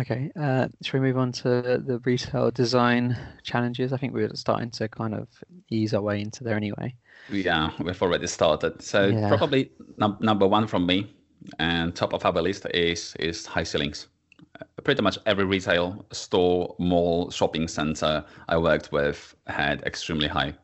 Okay, 0.00 0.30
uh, 0.40 0.68
should 0.82 0.94
we 0.94 1.08
move 1.08 1.18
on 1.18 1.32
to 1.32 1.82
the 1.84 2.00
retail 2.04 2.50
design 2.50 3.16
challenges? 3.42 3.92
I 3.92 3.98
think 3.98 4.14
we're 4.14 4.34
starting 4.34 4.70
to 4.72 4.88
kind 4.88 5.14
of 5.14 5.28
ease 5.70 5.92
our 5.92 6.00
way 6.00 6.20
into 6.22 6.44
there 6.44 6.56
anyway. 6.56 6.94
Yeah, 7.30 7.70
we've 7.78 8.00
already 8.00 8.26
started. 8.26 8.80
So 8.80 9.08
yeah. 9.08 9.28
probably 9.36 9.70
num- 9.98 10.16
number 10.20 10.46
one 10.46 10.66
from 10.66 10.86
me 10.86 11.14
and 11.58 11.94
top 11.94 12.14
of 12.14 12.24
our 12.24 12.32
list 12.32 12.66
is 12.72 13.14
is 13.18 13.44
high 13.44 13.64
ceilings. 13.64 14.08
Uh, 14.60 14.64
pretty 14.82 15.02
much 15.02 15.18
every 15.26 15.44
retail 15.44 16.06
store, 16.10 16.74
mall, 16.78 17.30
shopping 17.30 17.68
center 17.68 18.24
I 18.48 18.56
worked 18.56 18.92
with 18.92 19.34
had 19.46 19.82
extremely 19.82 20.28
high 20.28 20.54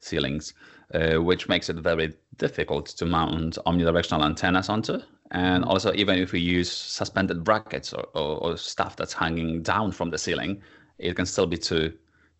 ceilings, 0.00 0.52
uh, 0.92 1.16
which 1.16 1.48
makes 1.48 1.70
it 1.70 1.76
very 1.76 2.14
difficult 2.36 2.86
to 2.86 3.06
mount 3.06 3.56
omnidirectional 3.66 4.22
antennas 4.22 4.68
onto 4.68 5.00
and 5.30 5.64
also, 5.64 5.92
even 5.94 6.18
if 6.18 6.32
we 6.32 6.40
use 6.40 6.70
suspended 6.70 7.42
brackets 7.42 7.92
or, 7.92 8.04
or, 8.14 8.38
or, 8.38 8.56
stuff 8.56 8.96
that's 8.96 9.12
hanging 9.12 9.62
down 9.62 9.90
from 9.90 10.10
the 10.10 10.18
ceiling, 10.18 10.62
it 10.98 11.14
can 11.16 11.26
still 11.26 11.46
be 11.46 11.56
too 11.56 11.92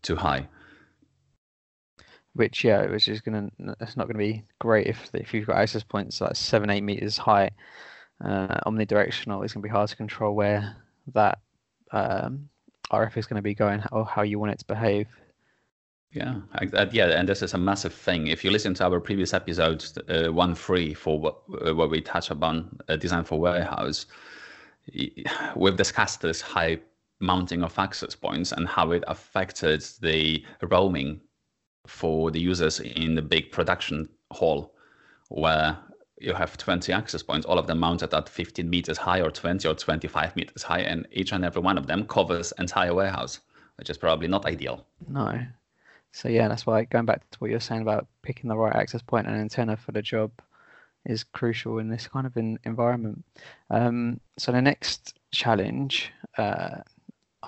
too 0.03 0.17
high. 0.17 0.47
Which 2.35 2.63
yeah, 2.63 2.87
which 2.87 3.09
is 3.09 3.21
gonna 3.21 3.51
it's 3.81 3.97
not 3.97 4.07
gonna 4.07 4.19
be 4.19 4.45
great 4.61 4.87
if 4.87 5.11
if 5.15 5.35
you've 5.35 5.47
got 5.47 5.57
access 5.57 5.83
points 5.83 6.21
like 6.21 6.37
seven 6.37 6.71
eight 6.71 6.83
meters 6.83 7.19
high, 7.19 7.51
uh, 8.25 8.59
omnidirectional. 8.67 9.43
It's 9.45 9.55
gonna 9.55 9.63
be 9.65 9.69
hard 9.69 9.89
to 9.89 9.97
control 9.97 10.37
where 10.37 10.77
that 11.15 11.39
um, 11.93 12.49
RF 12.93 13.17
is 13.17 13.27
to 13.27 13.43
be 13.43 13.55
going 13.55 13.83
or 13.91 14.05
how 14.07 14.23
you 14.23 14.39
want 14.39 14.53
it 14.53 14.59
to 14.61 14.67
behave. 14.67 15.09
Yeah, 16.17 16.41
yeah, 16.93 17.09
and 17.09 17.29
this 17.29 17.43
is 17.43 17.53
a 17.53 17.59
massive 17.59 17.93
thing. 17.93 18.29
If 18.29 18.43
you 18.43 18.51
listen 18.51 18.73
to 18.75 18.85
our 18.85 19.01
previous 19.01 19.35
episodes, 19.35 19.99
uh, 20.09 20.33
one 20.33 20.55
three 20.55 20.95
for 20.95 21.21
what, 21.21 21.43
uh, 21.67 21.75
where 21.75 21.89
we 21.89 22.01
touch 22.01 22.31
upon 22.31 22.79
uh, 22.89 22.97
design 22.97 23.25
for 23.25 23.39
warehouse, 23.39 24.07
we've 25.55 25.77
discussed 25.77 26.23
this 26.23 26.41
high 26.41 26.79
mounting 27.21 27.63
of 27.63 27.79
access 27.79 28.15
points 28.15 28.53
and 28.53 28.67
how 28.67 28.93
it 28.93 29.05
affected 29.09 29.85
the 30.01 30.43
roaming 30.63 31.21
for 31.87 32.31
the 32.31 32.41
users 32.41 32.81
in 32.81 33.15
the 33.15 33.23
big 33.23 33.53
production 33.53 34.09
hall, 34.33 34.75
where 35.29 35.77
you 36.19 36.33
have 36.33 36.57
20 36.57 36.95
access 36.95 37.23
points, 37.23 37.45
all 37.45 37.59
of 37.59 37.67
them 37.67 37.79
mounted 37.79 38.15
at 38.15 38.27
15 38.27 38.69
meters 38.71 38.97
high 38.97 39.21
or 39.21 39.31
20 39.31 39.69
or 39.69 39.75
25 39.75 40.35
meters 40.35 40.63
high, 40.63 40.81
and 40.81 41.07
each 41.13 41.33
and 41.33 41.45
every 41.45 41.61
one 41.61 41.77
of 41.77 41.87
them 41.87 42.07
covers 42.07 42.55
entire 42.59 42.95
warehouse, 42.95 43.41
which 43.77 43.91
is 43.91 43.99
probably 43.99 44.29
not 44.29 44.47
ideal. 44.47 44.87
No, 45.09 45.39
so 46.13 46.29
yeah, 46.29 46.49
that's 46.49 46.67
why 46.67 46.85
going 46.85 47.07
back 47.07 47.29
to 47.31 47.39
what 47.39 47.51
you're 47.51 47.61
saying 47.61 47.83
about 47.83 48.07
picking 48.23 48.49
the 48.49 48.57
right 48.57 48.75
access 48.75 49.03
point 49.03 49.27
and 49.27 49.37
antenna 49.37 49.77
for 49.77 49.93
the 49.93 50.03
job, 50.03 50.31
is 51.07 51.25
crucial 51.25 51.79
in 51.79 51.89
this 51.89 52.09
kind 52.09 52.27
of 52.27 52.37
in, 52.37 52.59
environment. 52.65 53.25
Um, 53.71 54.21
so 54.39 54.53
the 54.53 54.61
next 54.61 55.19
challenge, 55.31 56.13
uh, 56.37 56.79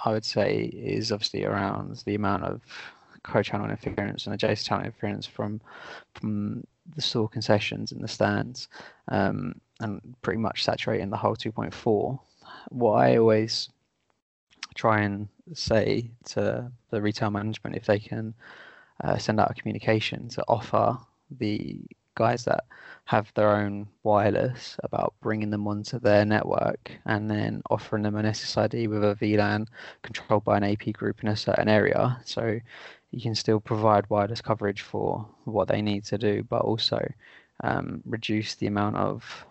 I 0.05 0.13
would 0.13 0.25
say, 0.25 0.71
is 0.73 1.13
obviously 1.13 1.45
around 1.45 2.03
the 2.07 2.15
amount 2.15 2.45
of 2.45 2.63
co-channel 3.25 3.67
interference 3.67 4.27
and 4.27 4.35
adjacent 4.35 4.69
channel 4.69 4.87
interference 4.87 5.27
from 5.27 5.61
from 6.15 6.65
the 6.95 7.03
store 7.03 7.29
concessions 7.29 7.93
and 7.93 8.03
the 8.03 8.09
stands, 8.09 8.69
um, 9.09 9.61
and 9.81 10.01
pretty 10.23 10.39
much 10.39 10.65
saturating 10.65 11.11
the 11.11 11.17
whole 11.17 11.37
2.4. 11.37 12.19
What 12.71 12.93
I 12.93 13.17
always 13.19 13.69
try 14.75 15.01
and 15.01 15.29
say 15.55 16.11
to 16.25 16.71
the 16.91 17.01
retail 17.01 17.31
management 17.31 17.77
if 17.77 17.87
they 17.87 17.99
can 17.99 18.35
uh, 19.05 19.17
send 19.17 19.41
out 19.41 19.51
a 19.51 19.55
communication 19.55 20.29
to 20.29 20.45
offer 20.49 20.97
the 21.39 21.81
guys 22.15 22.45
that 22.45 22.65
have 23.05 23.33
their 23.35 23.55
own 23.57 23.87
wireless 24.03 24.77
about 24.83 25.15
bringing 25.23 25.51
them 25.51 25.69
onto 25.69 26.01
their 26.01 26.25
network 26.25 26.91
and 27.07 27.31
then 27.31 27.63
offering 27.71 28.03
them 28.03 28.17
an 28.17 28.27
SSID 28.27 28.89
with 28.89 29.05
a 29.05 29.15
VLAN 29.15 29.67
controlled 30.03 30.45
by 30.45 30.57
an 30.57 30.65
AP 30.65 30.93
group 30.93 31.23
in 31.23 31.29
a 31.29 31.37
certain 31.37 31.69
area. 31.69 32.21
So 32.25 32.59
you 33.13 33.21
can 33.21 33.35
still 33.35 33.61
provide 33.61 34.11
wireless 34.11 34.43
coverage 34.43 34.83
for 34.83 35.27
what 35.45 35.69
they 35.69 35.81
need 35.81 36.05
to 36.07 36.19
do, 36.19 36.43
but 36.43 36.63
also 36.63 37.01
um, 37.63 38.03
reduce 38.05 38.57
the 38.57 38.67
amount 38.67 38.97
of 38.97 39.47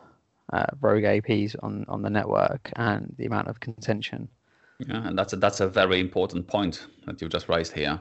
uh, 0.53 0.65
rogue 0.81 1.03
APs 1.03 1.55
on, 1.63 1.85
on 1.87 2.01
the 2.01 2.09
network 2.09 2.71
and 2.75 3.15
the 3.17 3.25
amount 3.25 3.47
of 3.47 3.59
contention. 3.59 4.27
Yeah, 4.79 5.07
and 5.07 5.17
that's 5.17 5.33
a, 5.33 5.37
that's 5.37 5.59
a 5.59 5.67
very 5.67 5.99
important 5.99 6.47
point 6.47 6.85
that 7.05 7.21
you 7.21 7.29
just 7.29 7.49
raised 7.49 7.73
here, 7.73 7.99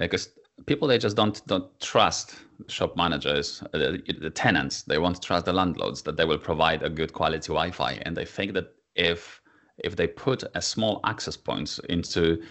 because 0.00 0.28
uh, 0.28 0.62
people 0.66 0.88
they 0.88 0.98
just 0.98 1.16
don't 1.16 1.46
don't 1.46 1.78
trust 1.80 2.34
shop 2.68 2.96
managers, 2.96 3.62
uh, 3.74 3.78
the, 3.78 4.02
the 4.20 4.30
tenants. 4.30 4.82
They 4.82 4.98
won't 4.98 5.22
trust 5.22 5.44
the 5.44 5.52
landlords 5.52 6.02
that 6.02 6.16
they 6.16 6.24
will 6.24 6.38
provide 6.38 6.82
a 6.82 6.88
good 6.88 7.12
quality 7.12 7.48
Wi-Fi, 7.48 7.92
and 8.06 8.16
they 8.16 8.24
think 8.24 8.54
that 8.54 8.74
if 8.94 9.42
if 9.78 9.96
they 9.96 10.06
put 10.06 10.44
a 10.54 10.62
small 10.62 11.00
access 11.04 11.36
points 11.36 11.78
into 11.90 12.42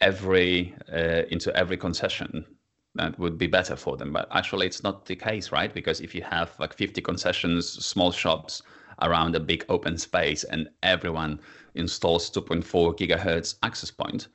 every 0.00 0.74
uh, 0.92 1.22
into 1.30 1.54
every 1.56 1.76
concession 1.78 2.44
that 2.96 3.18
would 3.18 3.38
be 3.38 3.46
better 3.46 3.76
for 3.76 3.96
them. 3.96 4.12
But 4.12 4.28
actually 4.32 4.66
it's 4.66 4.82
not 4.82 5.06
the 5.06 5.16
case 5.16 5.52
right? 5.52 5.72
Because 5.72 6.00
if 6.00 6.14
you 6.14 6.22
have 6.22 6.54
like 6.58 6.74
50 6.74 7.00
concessions 7.00 7.66
small 7.84 8.12
shops 8.12 8.62
around 9.02 9.34
a 9.34 9.40
big 9.40 9.64
open 9.68 9.98
space 9.98 10.44
and 10.44 10.68
everyone 10.82 11.40
installs 11.74 12.30
2.4 12.30 12.96
gigahertz 12.98 13.56
access 13.62 13.90
point 13.90 14.28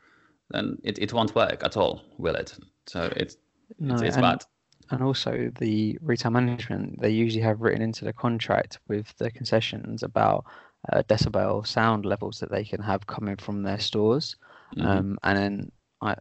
then 0.52 0.78
it, 0.84 1.00
it 1.00 1.14
won't 1.14 1.36
work 1.36 1.64
at 1.64 1.78
all 1.78 2.02
will 2.18 2.36
it? 2.36 2.58
So 2.88 3.12
it's 3.16 3.38
no, 3.80 3.96
it's, 3.96 4.04
it's 4.04 4.16
and, 4.16 4.24
bad. 4.24 4.46
and 4.92 5.02
also 5.02 5.52
the 5.60 5.98
retail 6.02 6.32
management 6.32 7.02
they 7.02 7.10
usually 7.10 7.42
have 7.42 7.62
written 7.62 7.82
into 7.82 8.06
the 8.06 8.14
contract 8.14 8.80
with 8.88 9.16
the 9.18 9.32
concessions 9.32 10.04
about 10.04 10.46
uh, 10.92 11.02
decibel 11.04 11.66
sound 11.66 12.06
levels 12.06 12.40
that 12.40 12.52
they 12.52 12.64
can 12.64 12.82
have 12.82 13.08
coming 13.08 13.36
from 13.38 13.64
their 13.64 13.80
stores. 13.80 14.36
Mm-hmm. 14.76 14.88
Um, 14.88 15.18
and 15.24 15.38
then 15.38 15.72
I, 16.02 16.16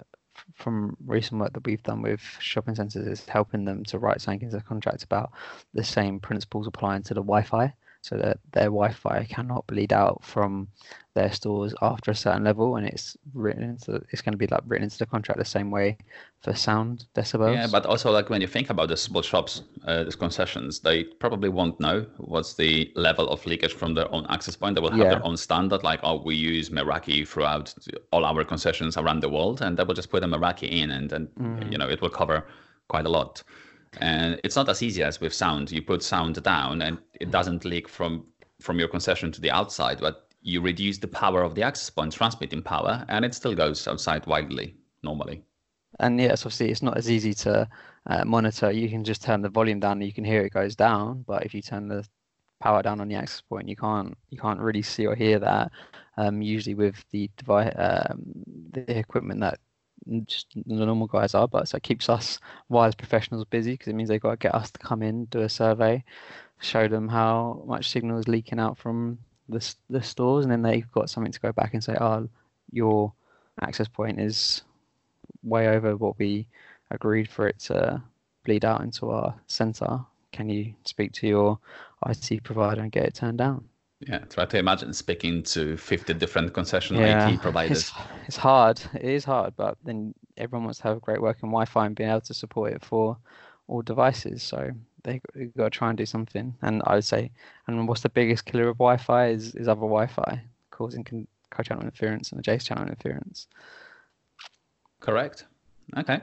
from 0.54 0.96
recent 1.04 1.40
work 1.40 1.52
that 1.52 1.66
we've 1.66 1.82
done 1.82 2.02
with 2.02 2.20
shopping 2.40 2.74
centres, 2.74 3.06
is 3.06 3.26
helping 3.26 3.64
them 3.64 3.84
to 3.84 3.98
write 3.98 4.20
something 4.20 4.42
into 4.42 4.56
the 4.56 4.62
contract 4.62 5.02
about 5.02 5.32
the 5.74 5.84
same 5.84 6.18
principles 6.18 6.66
applying 6.66 7.02
to 7.04 7.14
the 7.14 7.20
Wi-Fi 7.20 7.74
so 8.04 8.18
that 8.18 8.38
their 8.52 8.64
Wi-Fi 8.64 9.24
cannot 9.30 9.66
bleed 9.66 9.90
out 9.90 10.22
from 10.22 10.68
their 11.14 11.32
stores 11.32 11.74
after 11.80 12.10
a 12.10 12.14
certain 12.14 12.44
level, 12.44 12.76
and 12.76 12.86
it's 12.86 13.16
written 13.32 13.62
into 13.62 13.94
it's 14.10 14.20
going 14.20 14.34
to 14.34 14.36
be 14.36 14.46
like 14.46 14.60
written 14.66 14.84
into 14.84 14.98
the 14.98 15.06
contract 15.06 15.38
the 15.38 15.44
same 15.44 15.70
way 15.70 15.96
for 16.42 16.54
sound 16.54 17.06
decibels. 17.14 17.54
Yeah, 17.54 17.66
but 17.66 17.86
also 17.86 18.10
like 18.10 18.28
when 18.28 18.42
you 18.42 18.46
think 18.46 18.68
about 18.68 18.88
the 18.88 18.96
small 18.98 19.22
shops, 19.22 19.62
uh, 19.86 20.04
these 20.04 20.16
concessions, 20.16 20.80
they 20.80 21.04
probably 21.04 21.48
won't 21.48 21.80
know 21.80 22.04
what's 22.18 22.52
the 22.56 22.92
level 22.94 23.26
of 23.30 23.46
leakage 23.46 23.72
from 23.72 23.94
their 23.94 24.12
own 24.14 24.26
access 24.28 24.54
point. 24.54 24.74
They 24.74 24.82
will 24.82 24.90
have 24.90 24.98
yeah. 24.98 25.14
their 25.14 25.24
own 25.24 25.38
standard, 25.38 25.82
like 25.82 26.00
oh, 26.02 26.20
we 26.22 26.34
use 26.34 26.68
Meraki 26.68 27.26
throughout 27.26 27.74
all 28.12 28.26
our 28.26 28.44
concessions 28.44 28.98
around 28.98 29.20
the 29.20 29.30
world, 29.30 29.62
and 29.62 29.78
they 29.78 29.84
will 29.84 29.94
just 29.94 30.10
put 30.10 30.22
a 30.22 30.26
Meraki 30.26 30.68
in, 30.70 30.90
and 30.90 31.08
then 31.08 31.28
mm. 31.40 31.72
you 31.72 31.78
know 31.78 31.88
it 31.88 32.02
will 32.02 32.10
cover 32.10 32.46
quite 32.88 33.06
a 33.06 33.08
lot. 33.08 33.42
And 34.00 34.40
it's 34.44 34.56
not 34.56 34.68
as 34.68 34.82
easy 34.82 35.02
as 35.02 35.20
with 35.20 35.34
sound. 35.34 35.70
You 35.70 35.82
put 35.82 36.02
sound 36.02 36.42
down 36.42 36.82
and 36.82 36.98
it 37.20 37.30
doesn't 37.30 37.64
leak 37.64 37.88
from 37.88 38.26
from 38.60 38.78
your 38.78 38.88
concession 38.88 39.32
to 39.32 39.40
the 39.40 39.50
outside, 39.50 40.00
but 40.00 40.28
you 40.40 40.60
reduce 40.60 40.98
the 40.98 41.08
power 41.08 41.42
of 41.42 41.54
the 41.54 41.62
access 41.62 41.90
point 41.90 42.12
transmitting 42.12 42.62
power 42.62 43.04
and 43.08 43.24
it 43.24 43.34
still 43.34 43.54
goes 43.54 43.86
outside 43.88 44.26
widely 44.26 44.76
normally. 45.02 45.42
And 46.00 46.20
yes, 46.20 46.42
obviously 46.42 46.70
it's 46.70 46.82
not 46.82 46.96
as 46.96 47.10
easy 47.10 47.34
to 47.34 47.68
uh, 48.06 48.24
monitor. 48.24 48.70
You 48.70 48.88
can 48.88 49.04
just 49.04 49.22
turn 49.22 49.42
the 49.42 49.48
volume 49.48 49.80
down 49.80 49.92
and 49.92 50.04
you 50.04 50.12
can 50.12 50.24
hear 50.24 50.42
it 50.42 50.52
goes 50.52 50.76
down, 50.76 51.24
but 51.26 51.44
if 51.44 51.54
you 51.54 51.62
turn 51.62 51.88
the 51.88 52.06
power 52.60 52.82
down 52.82 53.00
on 53.00 53.08
the 53.08 53.14
access 53.14 53.40
point, 53.40 53.68
you 53.68 53.76
can't 53.76 54.16
you 54.30 54.38
can't 54.38 54.60
really 54.60 54.82
see 54.82 55.06
or 55.06 55.14
hear 55.14 55.38
that. 55.38 55.72
Um, 56.16 56.42
usually 56.42 56.74
with 56.74 57.04
the 57.10 57.30
device, 57.36 57.72
um, 57.76 58.22
the 58.70 58.98
equipment 58.98 59.40
that 59.40 59.58
just 60.26 60.46
the 60.54 60.86
normal 60.86 61.06
guys 61.06 61.34
are, 61.34 61.48
but 61.48 61.68
so 61.68 61.76
it 61.76 61.82
keeps 61.82 62.08
us 62.08 62.38
wireless 62.68 62.94
professionals 62.94 63.44
busy 63.44 63.72
because 63.72 63.88
it 63.88 63.94
means 63.94 64.08
they've 64.08 64.20
got 64.20 64.32
to 64.32 64.36
get 64.36 64.54
us 64.54 64.70
to 64.70 64.78
come 64.78 65.02
in, 65.02 65.26
do 65.26 65.40
a 65.40 65.48
survey, 65.48 66.04
show 66.60 66.88
them 66.88 67.08
how 67.08 67.62
much 67.66 67.90
signal 67.90 68.18
is 68.18 68.28
leaking 68.28 68.58
out 68.58 68.78
from 68.78 69.18
the 69.48 69.74
the 69.90 70.02
stores, 70.02 70.44
and 70.44 70.52
then 70.52 70.62
they've 70.62 70.90
got 70.92 71.10
something 71.10 71.32
to 71.32 71.40
go 71.40 71.52
back 71.52 71.74
and 71.74 71.84
say, 71.84 71.96
"Oh, 72.00 72.28
your 72.72 73.12
access 73.60 73.88
point 73.88 74.20
is 74.20 74.62
way 75.42 75.68
over 75.68 75.96
what 75.96 76.18
we 76.18 76.46
agreed 76.90 77.28
for 77.28 77.48
it 77.48 77.58
to 77.60 78.02
bleed 78.44 78.64
out 78.64 78.82
into 78.82 79.10
our 79.10 79.34
center. 79.46 80.00
Can 80.32 80.48
you 80.48 80.74
speak 80.84 81.12
to 81.12 81.26
your 81.26 81.58
IT 82.06 82.42
provider 82.42 82.82
and 82.82 82.92
get 82.92 83.06
it 83.06 83.14
turned 83.14 83.38
down?" 83.38 83.68
Yeah, 84.00 84.18
try 84.18 84.44
to 84.44 84.58
imagine 84.58 84.92
speaking 84.92 85.42
to 85.44 85.76
50 85.76 86.14
different 86.14 86.52
concession 86.52 86.96
yeah, 86.96 87.28
IT 87.30 87.40
providers. 87.40 87.78
It's, 87.78 87.92
it's 88.26 88.36
hard. 88.36 88.80
It 88.94 89.04
is 89.04 89.24
hard, 89.24 89.54
but 89.56 89.78
then 89.84 90.14
everyone 90.36 90.64
wants 90.64 90.80
to 90.80 90.88
have 90.88 91.00
great 91.00 91.22
working 91.22 91.48
Wi-Fi 91.48 91.86
and 91.86 91.96
being 91.96 92.10
able 92.10 92.20
to 92.22 92.34
support 92.34 92.72
it 92.72 92.84
for 92.84 93.16
all 93.66 93.82
devices. 93.82 94.42
So 94.42 94.70
they 95.04 95.20
have 95.36 95.54
got 95.54 95.64
to 95.64 95.70
try 95.70 95.88
and 95.88 95.96
do 95.98 96.06
something. 96.06 96.54
And 96.62 96.82
I 96.86 96.96
would 96.96 97.04
say, 97.04 97.30
and 97.66 97.88
what's 97.88 98.02
the 98.02 98.08
biggest 98.08 98.44
killer 98.44 98.68
of 98.68 98.76
Wi-Fi 98.76 99.28
is 99.28 99.54
is 99.54 99.68
other 99.68 99.80
Wi-Fi 99.80 100.42
causing 100.70 101.26
co-channel 101.50 101.84
interference 101.84 102.30
and 102.30 102.40
adjacent 102.40 102.68
channel 102.68 102.84
interference. 102.84 103.46
Correct. 105.00 105.46
Okay 105.96 106.20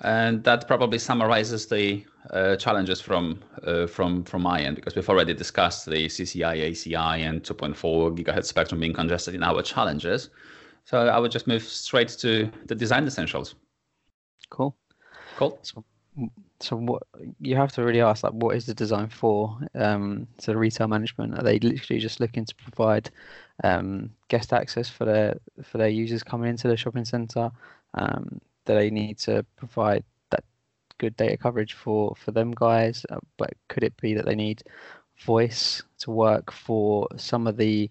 and 0.00 0.42
that 0.44 0.66
probably 0.66 0.98
summarizes 0.98 1.66
the 1.66 2.04
challenges 2.56 3.00
from 3.00 3.42
uh, 3.64 3.86
from 3.86 4.24
from 4.24 4.42
my 4.42 4.60
end 4.60 4.76
because 4.76 4.94
we've 4.94 5.08
already 5.08 5.34
discussed 5.34 5.86
the 5.86 6.06
CCI, 6.06 6.70
ACI, 6.70 7.28
and 7.28 7.42
2.4 7.42 8.16
gigahertz 8.16 8.46
spectrum 8.46 8.80
being 8.80 8.94
congested 8.94 9.34
in 9.34 9.42
our 9.42 9.62
challenges. 9.62 10.30
So 10.84 11.06
I 11.06 11.18
would 11.18 11.30
just 11.30 11.46
move 11.46 11.62
straight 11.62 12.08
to 12.20 12.50
the 12.66 12.74
design 12.74 13.06
essentials. 13.06 13.54
Cool. 14.50 14.76
Cool. 15.36 15.58
So, 15.62 15.84
so 16.60 16.76
what 16.76 17.02
you 17.40 17.56
have 17.56 17.72
to 17.72 17.82
really 17.82 18.00
ask 18.00 18.22
like 18.22 18.32
what 18.34 18.56
is 18.56 18.66
the 18.66 18.74
design 18.74 19.08
for 19.08 19.58
um 19.74 20.28
so 20.38 20.52
retail 20.52 20.86
management 20.86 21.36
are 21.36 21.42
they 21.42 21.58
literally 21.58 22.00
just 22.00 22.20
looking 22.20 22.44
to 22.44 22.54
provide 22.54 23.10
um 23.64 24.10
guest 24.28 24.52
access 24.52 24.88
for 24.88 25.04
their 25.04 25.36
for 25.62 25.78
their 25.78 25.88
users 25.88 26.22
coming 26.22 26.48
into 26.48 26.68
the 26.68 26.76
shopping 26.76 27.04
center 27.04 27.50
um 27.94 28.40
that 28.66 28.74
they 28.74 28.90
need 28.90 29.18
to 29.18 29.44
provide 29.56 30.04
good 30.98 31.16
data 31.16 31.36
coverage 31.36 31.72
for 31.72 32.14
for 32.16 32.30
them 32.30 32.52
guys 32.52 33.04
uh, 33.10 33.18
but 33.36 33.52
could 33.68 33.82
it 33.82 33.96
be 34.00 34.14
that 34.14 34.24
they 34.24 34.34
need 34.34 34.62
voice 35.24 35.82
to 35.98 36.10
work 36.10 36.52
for 36.52 37.08
some 37.16 37.46
of 37.46 37.56
the 37.56 37.90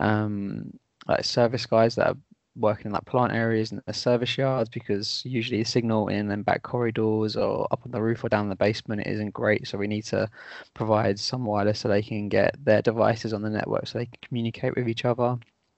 um, 0.00 0.72
like 1.06 1.24
service 1.24 1.66
guys 1.66 1.94
that 1.94 2.08
are 2.08 2.16
working 2.56 2.86
in 2.86 2.92
like 2.92 3.04
plant 3.06 3.32
areas 3.32 3.72
and 3.72 3.82
the 3.86 3.92
service 3.92 4.36
yards? 4.36 4.68
Because 4.68 5.22
usually 5.24 5.62
the 5.62 5.68
signal 5.68 6.08
in 6.08 6.30
and 6.30 6.44
back 6.44 6.62
corridors 6.62 7.36
or 7.36 7.66
up 7.70 7.80
on 7.84 7.92
the 7.92 8.02
roof 8.02 8.24
or 8.24 8.28
down 8.28 8.44
in 8.44 8.48
the 8.48 8.56
basement 8.56 9.06
isn't 9.06 9.32
great 9.32 9.66
so 9.66 9.78
we 9.78 9.86
need 9.86 10.04
to 10.04 10.28
provide 10.74 11.18
some 11.18 11.44
wireless 11.44 11.80
so 11.80 11.88
they 11.88 12.02
can 12.02 12.28
get 12.28 12.54
their 12.64 12.82
devices 12.82 13.32
on 13.32 13.42
the 13.42 13.50
network 13.50 13.86
so 13.86 13.98
they 13.98 14.06
can 14.06 14.18
communicate 14.22 14.74
with 14.76 14.88
each 14.88 15.04
other. 15.04 15.36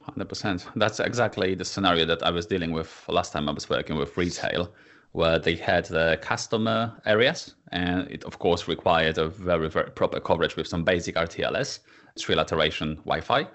100%. 0.09 0.67
That's 0.77 1.01
exactly 1.01 1.55
the 1.55 1.65
scenario 1.65 2.05
that 2.07 2.23
I 2.23 2.31
was 2.31 2.47
dealing 2.47 2.73
with 2.73 3.05
last 3.09 3.33
time 3.33 3.49
I 3.49 3.53
was 3.53 3.71
working 3.71 3.97
with 3.97 4.17
retail, 4.19 4.75
where 5.15 5.39
they 5.39 5.57
had 5.57 5.87
the 5.87 6.19
customer 6.21 6.93
areas, 7.07 7.55
and 7.73 8.09
it, 8.11 8.23
of 8.25 8.39
course, 8.39 8.69
required 8.69 9.19
a 9.19 9.29
very, 9.29 9.69
very 9.69 9.91
proper 9.91 10.21
coverage 10.21 10.57
with 10.57 10.67
some 10.67 10.85
basic 10.85 11.15
RTLS, 11.17 11.81
trilateration 12.19 12.97
Wi 13.05 13.21
Fi 13.21 13.49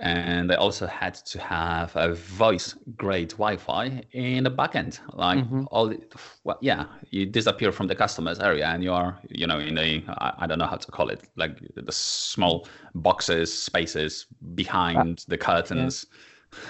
and 0.00 0.48
they 0.48 0.54
also 0.54 0.86
had 0.86 1.14
to 1.14 1.40
have 1.40 1.94
a 1.96 2.14
voice 2.14 2.74
grade 2.96 3.30
Wi-Fi 3.30 4.02
in 4.12 4.44
the 4.44 4.50
backend. 4.50 5.00
Like 5.12 5.40
mm-hmm. 5.40 5.64
all, 5.72 5.88
the, 5.88 6.00
well, 6.44 6.58
yeah, 6.60 6.86
you 7.10 7.26
disappear 7.26 7.72
from 7.72 7.88
the 7.88 7.96
customer's 7.96 8.38
area 8.38 8.66
and 8.68 8.84
you 8.84 8.92
are, 8.92 9.18
you 9.28 9.46
know, 9.46 9.58
in 9.58 9.76
a 9.76 10.04
I, 10.08 10.34
I 10.38 10.46
don't 10.46 10.58
know 10.58 10.66
how 10.66 10.76
to 10.76 10.90
call 10.92 11.08
it, 11.08 11.28
like 11.36 11.58
the 11.74 11.90
small 11.90 12.68
boxes, 12.94 13.52
spaces 13.52 14.26
behind 14.54 15.18
uh, 15.18 15.24
the 15.26 15.38
curtains. 15.38 16.06
Yeah. 16.08 16.18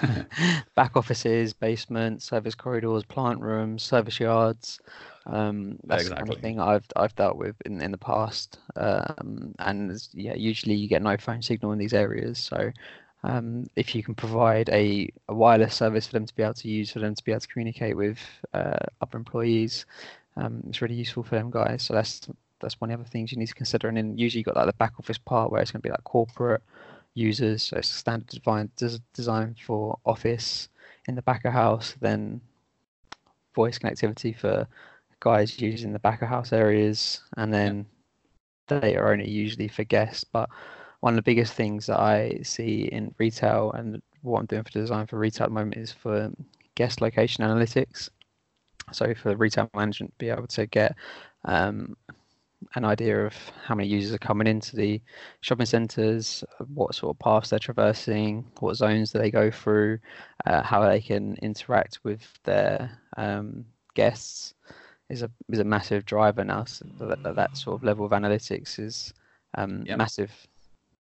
back 0.75 0.95
offices, 0.95 1.53
basements, 1.53 2.25
service 2.25 2.55
corridors, 2.55 3.03
plant 3.03 3.39
rooms, 3.41 3.83
service 3.83 4.19
yards. 4.19 4.79
Um, 5.25 5.77
that's 5.83 6.03
exactly. 6.03 6.09
the 6.09 6.15
kind 6.15 6.35
of 6.35 6.41
thing 6.41 6.59
I've 6.59 6.85
I've 6.95 7.15
dealt 7.15 7.37
with 7.37 7.55
in, 7.65 7.81
in 7.81 7.91
the 7.91 7.97
past. 7.97 8.59
Um, 8.75 9.53
and 9.59 9.91
yeah, 10.13 10.35
usually 10.35 10.75
you 10.75 10.87
get 10.87 11.01
no 11.01 11.17
phone 11.17 11.41
signal 11.41 11.71
in 11.71 11.79
these 11.79 11.93
areas. 11.93 12.39
So 12.39 12.71
um, 13.23 13.65
if 13.75 13.95
you 13.95 14.03
can 14.03 14.15
provide 14.15 14.69
a, 14.69 15.11
a, 15.27 15.33
wireless 15.33 15.75
service 15.75 16.07
for 16.07 16.13
them 16.13 16.25
to 16.25 16.35
be 16.35 16.43
able 16.43 16.53
to 16.53 16.69
use, 16.69 16.91
for 16.91 16.99
them 16.99 17.15
to 17.15 17.23
be 17.23 17.31
able 17.31 17.41
to 17.41 17.47
communicate 17.47 17.97
with 17.97 18.19
uh, 18.53 18.77
other 19.01 19.17
employees, 19.17 19.85
um, 20.37 20.63
it's 20.69 20.81
really 20.81 20.95
useful 20.95 21.23
for 21.23 21.35
them 21.35 21.51
guys. 21.51 21.83
So 21.83 21.93
that's 21.93 22.27
that's 22.61 22.79
one 22.79 22.91
of 22.91 22.97
the 22.97 23.01
other 23.01 23.09
things 23.09 23.31
you 23.31 23.37
need 23.37 23.47
to 23.47 23.55
consider. 23.55 23.87
And 23.87 23.97
then 23.97 24.17
usually 24.17 24.39
you've 24.39 24.45
got 24.45 24.55
like 24.55 24.67
the 24.67 24.73
back 24.73 24.93
office 24.99 25.17
part 25.17 25.51
where 25.51 25.61
it's 25.61 25.71
going 25.71 25.81
to 25.81 25.87
be 25.87 25.91
like 25.91 26.03
corporate 26.03 26.61
users. 27.19 27.63
So 27.63 27.77
it's 27.77 27.89
standard 27.89 28.29
design 28.29 28.71
design 29.13 29.55
for 29.65 29.99
office 30.05 30.69
in 31.07 31.15
the 31.15 31.21
back 31.21 31.45
of 31.45 31.53
house. 31.53 31.95
Then 31.99 32.41
voice 33.55 33.79
connectivity 33.79 34.35
for 34.35 34.67
guys 35.19 35.59
using 35.59 35.91
the 35.91 35.99
back 35.99 36.21
of 36.21 36.29
house 36.29 36.53
areas, 36.53 37.21
and 37.37 37.53
then 37.53 37.85
are 38.71 39.11
only 39.11 39.29
usually 39.29 39.67
for 39.67 39.83
guests. 39.83 40.23
But 40.23 40.49
one 41.01 41.13
of 41.13 41.17
the 41.17 41.29
biggest 41.31 41.53
things 41.53 41.85
that 41.87 41.99
I 41.99 42.39
see 42.43 42.83
in 42.91 43.13
retail 43.17 43.71
and 43.71 44.01
what 44.21 44.39
I'm 44.39 44.45
doing 44.45 44.63
for 44.63 44.71
design 44.71 45.07
for 45.07 45.17
retail 45.17 45.45
at 45.45 45.49
the 45.49 45.53
moment 45.53 45.77
is 45.77 45.91
for 45.91 46.31
guest 46.75 47.01
location 47.01 47.43
analytics. 47.43 48.09
So 48.91 49.13
for 49.13 49.35
retail 49.35 49.69
management, 49.75 50.17
be 50.17 50.29
able 50.29 50.47
to 50.47 50.65
get 50.65 50.95
um, 51.45 51.95
an 52.75 52.85
idea 52.85 53.25
of 53.25 53.33
how 53.63 53.75
many 53.75 53.87
users 53.87 54.13
are 54.13 54.19
coming 54.19 54.47
into 54.47 54.75
the 54.75 55.01
shopping 55.41 55.65
centres, 55.65 56.43
what 56.73 56.95
sort 56.95 57.15
of 57.15 57.19
paths 57.19 57.49
they're 57.49 57.59
traversing, 57.59 58.45
what 58.59 58.75
zones 58.75 59.11
do 59.11 59.19
they 59.19 59.31
go 59.31 59.49
through, 59.49 59.99
uh, 60.45 60.61
how 60.61 60.87
they 60.87 61.01
can 61.01 61.35
interact 61.41 61.99
with 62.03 62.21
their 62.43 62.91
um, 63.17 63.65
guests 63.95 64.53
is 65.09 65.23
a 65.23 65.31
is 65.49 65.59
a 65.59 65.63
massive 65.63 66.05
driver 66.05 66.43
now. 66.43 66.65
So 66.65 66.85
that, 66.99 67.35
that 67.35 67.57
sort 67.57 67.75
of 67.75 67.83
level 67.83 68.05
of 68.05 68.11
analytics 68.11 68.79
is 68.79 69.13
um, 69.55 69.83
yep. 69.85 69.97
massive. 69.97 70.31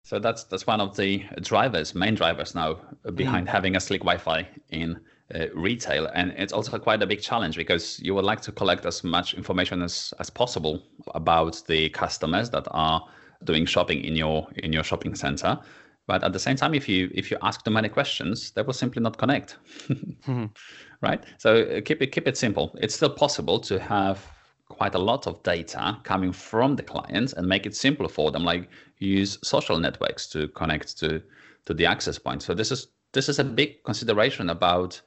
So 0.03 0.19
that's 0.21 0.45
that's 0.45 0.67
one 0.67 0.81
of 0.81 0.97
the 0.97 1.25
drivers, 1.41 1.95
main 1.95 2.15
drivers 2.15 2.55
now 2.55 2.79
behind 3.15 3.49
mm. 3.49 3.51
having 3.51 3.75
a 3.75 3.81
slick 3.81 4.03
Wi-Fi 4.03 4.49
in 4.71 5.01
uh, 5.35 5.47
retail, 5.55 6.07
and 6.15 6.33
it's 6.37 6.53
also 6.53 6.79
quite 6.79 7.03
a 7.03 7.07
big 7.07 7.21
challenge 7.21 7.57
because 7.57 7.99
you 8.01 8.15
would 8.15 8.25
like 8.25 8.41
to 8.43 8.53
collect 8.53 8.87
as 8.87 9.03
much 9.03 9.35
information 9.35 9.83
as 9.83 10.15
as 10.19 10.31
possible 10.31 10.83
about 11.15 11.63
the 11.67 11.89
customers 11.91 12.51
that 12.51 12.67
are 12.71 13.03
doing 13.45 13.67
shopping 13.67 14.05
in 14.05 14.15
your 14.15 14.47
in 14.57 14.73
your 14.73 14.85
shopping 14.85 15.15
center. 15.15 15.59
But 16.07 16.23
at 16.23 16.33
the 16.33 16.39
same 16.39 16.57
time, 16.57 16.75
if 16.75 16.89
you 16.89 17.11
if 17.13 17.31
you 17.31 17.39
ask 17.43 17.65
too 17.65 17.73
many 17.73 17.89
questions, 17.89 18.53
they 18.53 18.63
will 18.63 18.73
simply 18.73 19.03
not 19.03 19.19
connect, 19.19 19.57
mm-hmm. 19.89 20.45
right? 21.01 21.25
So 21.39 21.63
uh, 21.63 21.81
keep 21.81 22.03
it 22.03 22.13
keep 22.13 22.29
it 22.29 22.37
simple. 22.37 22.77
It's 22.81 22.95
still 22.95 23.11
possible 23.11 23.59
to 23.61 23.81
have 23.81 24.25
quite 24.69 24.95
a 24.95 24.99
lot 24.99 25.27
of 25.27 25.43
data 25.43 25.97
coming 26.03 26.33
from 26.33 26.77
the 26.77 26.83
clients 26.83 27.33
and 27.33 27.47
make 27.47 27.67
it 27.67 27.75
simpler 27.75 28.09
for 28.09 28.31
them 28.31 28.45
like 28.45 28.69
use 28.99 29.39
social 29.43 29.79
networks 29.79 30.27
to 30.27 30.49
connect 30.49 30.99
to 30.99 31.23
to 31.65 31.73
the 31.73 31.87
access 31.87 32.19
point 32.19 32.43
so 32.43 32.53
this 32.53 32.73
is 32.73 32.89
this 33.13 33.29
is 33.29 33.39
a 33.39 33.45
big 33.45 33.83
consideration 33.85 34.51
about 34.51 35.01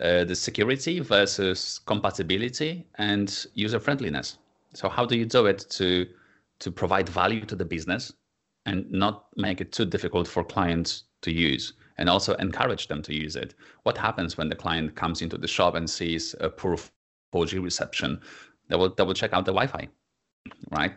uh, 0.00 0.24
the 0.24 0.34
security 0.34 1.00
versus 1.00 1.80
compatibility 1.86 2.86
and 2.96 3.46
user 3.54 3.80
friendliness 3.80 4.38
so 4.74 4.88
how 4.88 5.04
do 5.04 5.16
you 5.16 5.24
do 5.24 5.46
it 5.46 5.64
to 5.70 6.06
to 6.58 6.70
provide 6.70 7.08
value 7.08 7.44
to 7.44 7.56
the 7.56 7.64
business 7.64 8.12
and 8.66 8.90
not 8.90 9.26
make 9.36 9.60
it 9.60 9.72
too 9.72 9.84
difficult 9.84 10.26
for 10.26 10.42
clients 10.44 11.04
to 11.22 11.32
use 11.32 11.74
and 11.98 12.08
also 12.08 12.34
encourage 12.34 12.88
them 12.88 13.00
to 13.02 13.14
use 13.14 13.36
it 13.36 13.54
what 13.84 13.96
happens 13.96 14.36
when 14.36 14.48
the 14.48 14.56
client 14.56 14.94
comes 14.94 15.22
into 15.22 15.38
the 15.38 15.48
shop 15.48 15.74
and 15.74 15.88
sees 15.88 16.34
a 16.40 16.48
poor 16.48 16.76
4G 17.34 17.62
reception 17.62 18.20
they 18.68 18.76
will 18.76 18.94
they 18.94 19.04
will 19.04 19.14
check 19.14 19.32
out 19.32 19.44
the 19.44 19.52
Wi-Fi, 19.52 19.88
right? 20.70 20.94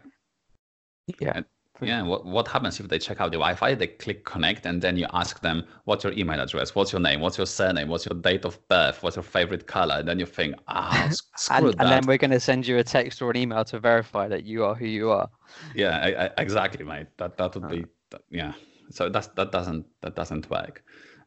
Yeah. 1.19 1.33
And, 1.35 1.45
yeah. 1.81 2.01
What 2.01 2.25
what 2.25 2.47
happens 2.47 2.79
if 2.79 2.87
they 2.87 2.99
check 2.99 3.21
out 3.21 3.31
the 3.31 3.37
Wi-Fi? 3.37 3.75
They 3.75 3.87
click 3.87 4.25
connect, 4.25 4.65
and 4.65 4.81
then 4.81 4.97
you 4.97 5.07
ask 5.13 5.41
them, 5.41 5.65
"What's 5.85 6.03
your 6.03 6.13
email 6.13 6.39
address? 6.39 6.75
What's 6.75 6.91
your 6.91 7.01
name? 7.01 7.21
What's 7.21 7.37
your 7.37 7.47
surname? 7.47 7.87
What's 7.87 8.05
your 8.05 8.19
date 8.19 8.45
of 8.45 8.59
birth? 8.67 9.01
What's 9.03 9.15
your 9.15 9.23
favorite 9.23 9.67
color?" 9.67 9.95
And 9.95 10.07
then 10.07 10.19
you 10.19 10.25
think, 10.25 10.55
"Ah, 10.67 11.09
screw 11.35 11.57
and, 11.57 11.67
that." 11.67 11.81
And 11.81 11.91
then 11.91 12.05
we're 12.07 12.17
going 12.17 12.31
to 12.31 12.39
send 12.39 12.67
you 12.67 12.77
a 12.77 12.83
text 12.83 13.21
or 13.21 13.31
an 13.31 13.37
email 13.37 13.63
to 13.65 13.79
verify 13.79 14.27
that 14.27 14.45
you 14.45 14.63
are 14.65 14.75
who 14.75 14.85
you 14.85 15.11
are. 15.11 15.29
Yeah, 15.75 15.97
I, 15.97 16.25
I, 16.25 16.29
exactly, 16.37 16.85
mate. 16.85 17.07
That 17.17 17.37
that 17.37 17.55
would 17.55 17.69
be 17.69 17.85
yeah. 18.29 18.53
So 18.91 19.09
that's 19.09 19.27
that 19.27 19.51
doesn't 19.51 19.85
that 20.01 20.15
doesn't 20.15 20.49
work. 20.49 20.83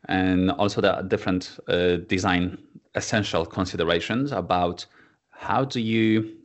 And 0.08 0.50
also 0.50 0.80
there 0.80 0.92
are 0.92 1.02
different 1.02 1.58
uh, 1.68 1.96
design 2.08 2.58
essential 2.94 3.46
considerations 3.46 4.32
about 4.32 4.84
how 5.30 5.64
do 5.64 5.80
you 5.80 6.36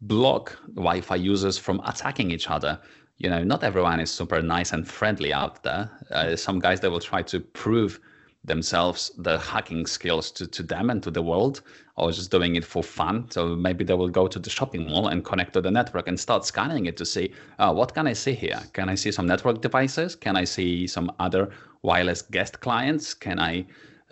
block 0.00 0.58
Wi-Fi 0.74 1.16
users 1.16 1.58
from 1.58 1.80
attacking 1.84 2.30
each 2.30 2.48
other? 2.50 2.80
You 3.18 3.30
know, 3.30 3.42
not 3.42 3.64
everyone 3.64 4.00
is 4.00 4.10
super 4.10 4.42
nice 4.42 4.72
and 4.72 4.86
friendly 4.86 5.32
out 5.32 5.62
there. 5.62 5.90
Uh, 6.10 6.36
some 6.36 6.58
guys 6.58 6.80
they 6.80 6.88
will 6.88 7.00
try 7.00 7.22
to 7.22 7.40
prove 7.40 8.00
themselves 8.44 9.10
the 9.18 9.38
hacking 9.38 9.86
skills 9.86 10.30
to, 10.30 10.46
to 10.46 10.62
them 10.62 10.88
and 10.90 11.02
to 11.02 11.10
the 11.10 11.22
world 11.22 11.62
or 11.96 12.12
just 12.12 12.30
doing 12.30 12.54
it 12.54 12.64
for 12.64 12.82
fun 12.82 13.28
so 13.30 13.56
maybe 13.56 13.84
they 13.84 13.94
will 13.94 14.08
go 14.08 14.28
to 14.28 14.38
the 14.38 14.48
shopping 14.48 14.88
mall 14.88 15.08
and 15.08 15.24
connect 15.24 15.52
to 15.52 15.60
the 15.60 15.70
network 15.70 16.06
and 16.06 16.18
start 16.18 16.44
scanning 16.44 16.86
it 16.86 16.96
to 16.96 17.04
see 17.04 17.32
uh, 17.58 17.72
what 17.72 17.92
can 17.92 18.06
i 18.06 18.12
see 18.12 18.34
here 18.34 18.60
can 18.72 18.88
i 18.88 18.94
see 18.94 19.10
some 19.10 19.26
network 19.26 19.60
devices 19.60 20.14
can 20.14 20.36
i 20.36 20.44
see 20.44 20.86
some 20.86 21.10
other 21.18 21.50
wireless 21.82 22.22
guest 22.22 22.60
clients 22.60 23.14
can 23.14 23.40
i 23.40 23.66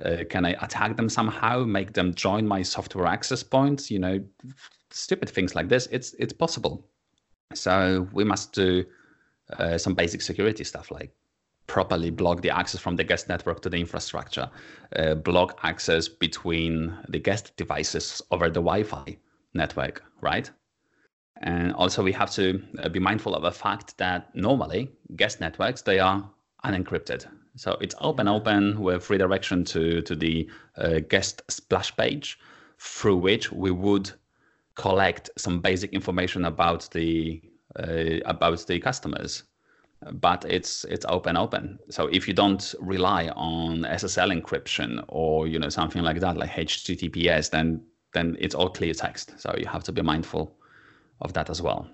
uh, 0.04 0.24
can 0.28 0.44
I 0.44 0.56
attack 0.60 0.96
them 0.96 1.08
somehow, 1.08 1.64
make 1.64 1.92
them 1.92 2.14
join 2.14 2.46
my 2.46 2.62
software 2.62 3.06
access 3.06 3.42
points? 3.42 3.90
You 3.90 4.00
know, 4.00 4.24
stupid 4.90 5.28
things 5.28 5.54
like 5.54 5.68
this. 5.68 5.86
It's 5.92 6.14
it's 6.14 6.32
possible. 6.32 6.84
So 7.54 8.08
we 8.12 8.24
must 8.24 8.52
do 8.52 8.84
uh, 9.58 9.78
some 9.78 9.94
basic 9.94 10.22
security 10.22 10.64
stuff 10.64 10.90
like 10.90 11.12
properly 11.66 12.10
block 12.10 12.42
the 12.42 12.50
access 12.50 12.80
from 12.80 12.96
the 12.96 13.04
guest 13.04 13.28
network 13.28 13.60
to 13.62 13.70
the 13.70 13.78
infrastructure, 13.78 14.50
uh, 14.96 15.14
block 15.14 15.58
access 15.62 16.08
between 16.08 16.96
the 17.08 17.18
guest 17.18 17.56
devices 17.56 18.20
over 18.30 18.48
the 18.48 18.60
Wi-Fi 18.60 19.16
network, 19.54 20.02
right? 20.20 20.50
And 21.38 21.72
also 21.74 22.02
we 22.02 22.12
have 22.12 22.30
to 22.32 22.62
uh, 22.82 22.88
be 22.88 23.00
mindful 23.00 23.34
of 23.34 23.42
the 23.42 23.52
fact 23.52 23.96
that 23.98 24.34
normally 24.34 24.90
guest 25.16 25.40
networks 25.40 25.82
they 25.82 25.98
are 25.98 26.28
unencrypted. 26.64 27.26
So 27.56 27.76
it's 27.80 27.94
open 28.00 28.28
open 28.28 28.80
with 28.80 29.10
redirection 29.10 29.64
to, 29.66 30.02
to 30.02 30.16
the 30.16 30.48
uh, 30.76 31.00
guest 31.08 31.42
splash 31.48 31.96
page 31.96 32.38
through 32.78 33.16
which 33.16 33.52
we 33.52 33.70
would 33.70 34.12
collect 34.76 35.30
some 35.36 35.60
basic 35.60 35.92
information 35.92 36.44
about 36.44 36.88
the 36.92 37.42
uh, 37.78 38.18
about 38.24 38.66
the 38.66 38.78
customers 38.78 39.44
but 40.12 40.44
it's 40.44 40.84
it's 40.84 41.06
open 41.08 41.36
open 41.36 41.78
so 41.88 42.06
if 42.08 42.28
you 42.28 42.34
don't 42.34 42.74
rely 42.80 43.28
on 43.28 43.82
ssl 43.82 44.32
encryption 44.32 45.02
or 45.08 45.46
you 45.46 45.58
know 45.58 45.68
something 45.68 46.02
like 46.02 46.20
that 46.20 46.36
like 46.36 46.50
https 46.50 47.50
then 47.50 47.80
then 48.12 48.36
it's 48.38 48.54
all 48.54 48.68
clear 48.68 48.92
text 48.92 49.34
so 49.38 49.54
you 49.58 49.66
have 49.66 49.82
to 49.82 49.92
be 49.92 50.02
mindful 50.02 50.54
of 51.20 51.32
that 51.32 51.48
as 51.48 51.62
well 51.62 51.88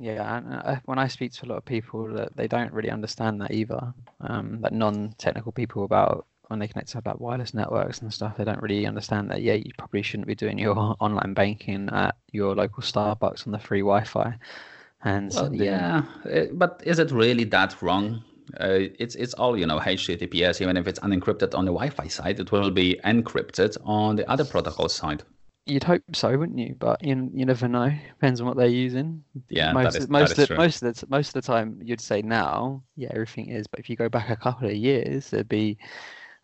yeah, 0.00 0.38
and 0.38 0.54
uh, 0.54 0.76
when 0.86 0.98
I 0.98 1.06
speak 1.06 1.32
to 1.34 1.46
a 1.46 1.48
lot 1.48 1.58
of 1.58 1.64
people, 1.64 2.12
that 2.14 2.36
they 2.36 2.48
don't 2.48 2.72
really 2.72 2.90
understand 2.90 3.40
that 3.40 3.52
either. 3.52 3.94
Um, 4.20 4.60
that 4.60 4.72
non-technical 4.72 5.52
people 5.52 5.84
about 5.84 6.26
when 6.48 6.58
they 6.58 6.68
connect 6.68 6.90
to 6.90 6.98
about 6.98 7.20
wireless 7.20 7.54
networks 7.54 8.00
and 8.00 8.12
stuff, 8.12 8.36
they 8.36 8.44
don't 8.44 8.60
really 8.60 8.86
understand 8.86 9.30
that. 9.30 9.42
Yeah, 9.42 9.54
you 9.54 9.70
probably 9.78 10.02
shouldn't 10.02 10.26
be 10.26 10.34
doing 10.34 10.58
your 10.58 10.76
online 11.00 11.34
banking 11.34 11.88
at 11.90 12.16
your 12.32 12.54
local 12.54 12.82
Starbucks 12.82 13.46
on 13.46 13.52
the 13.52 13.58
free 13.58 13.80
Wi-Fi. 13.80 14.36
And 15.04 15.30
well, 15.34 15.54
yeah, 15.54 16.02
yeah, 16.24 16.44
but 16.52 16.82
is 16.84 16.98
it 16.98 17.10
really 17.10 17.44
that 17.44 17.80
wrong? 17.82 18.24
Uh, 18.58 18.88
it's 18.98 19.14
it's 19.14 19.34
all 19.34 19.56
you 19.56 19.66
know 19.66 19.78
HTTPS. 19.78 20.60
Even 20.62 20.76
if 20.76 20.86
it's 20.86 20.98
unencrypted 21.00 21.54
on 21.54 21.64
the 21.64 21.72
Wi-Fi 21.72 22.08
side, 22.08 22.40
it 22.40 22.50
will 22.52 22.70
be 22.70 22.98
encrypted 23.04 23.76
on 23.84 24.16
the 24.16 24.28
other 24.30 24.44
protocol 24.44 24.88
side. 24.88 25.22
You'd 25.66 25.84
hope 25.84 26.02
so, 26.12 26.36
wouldn't 26.36 26.58
you? 26.58 26.76
But 26.78 27.02
you, 27.02 27.30
you 27.32 27.46
never 27.46 27.68
know. 27.68 27.90
Depends 28.08 28.40
on 28.40 28.46
what 28.46 28.58
they're 28.58 28.66
using. 28.66 29.24
Yeah, 29.48 29.72
most 29.72 29.94
that 29.94 30.02
is, 30.02 30.08
most 30.08 30.36
that 30.36 30.42
of 30.42 30.48
the, 30.48 30.54
most 30.56 30.82
of 30.82 30.94
the 30.94 31.06
most 31.08 31.28
of 31.28 31.34
the 31.34 31.42
time 31.42 31.80
you'd 31.82 32.00
say 32.00 32.20
now, 32.22 32.82
yeah, 32.96 33.08
everything 33.12 33.48
is. 33.48 33.66
But 33.66 33.80
if 33.80 33.88
you 33.88 33.96
go 33.96 34.10
back 34.10 34.30
a 34.30 34.36
couple 34.36 34.68
of 34.68 34.74
years, 34.74 35.30
there'd 35.30 35.48
be 35.48 35.78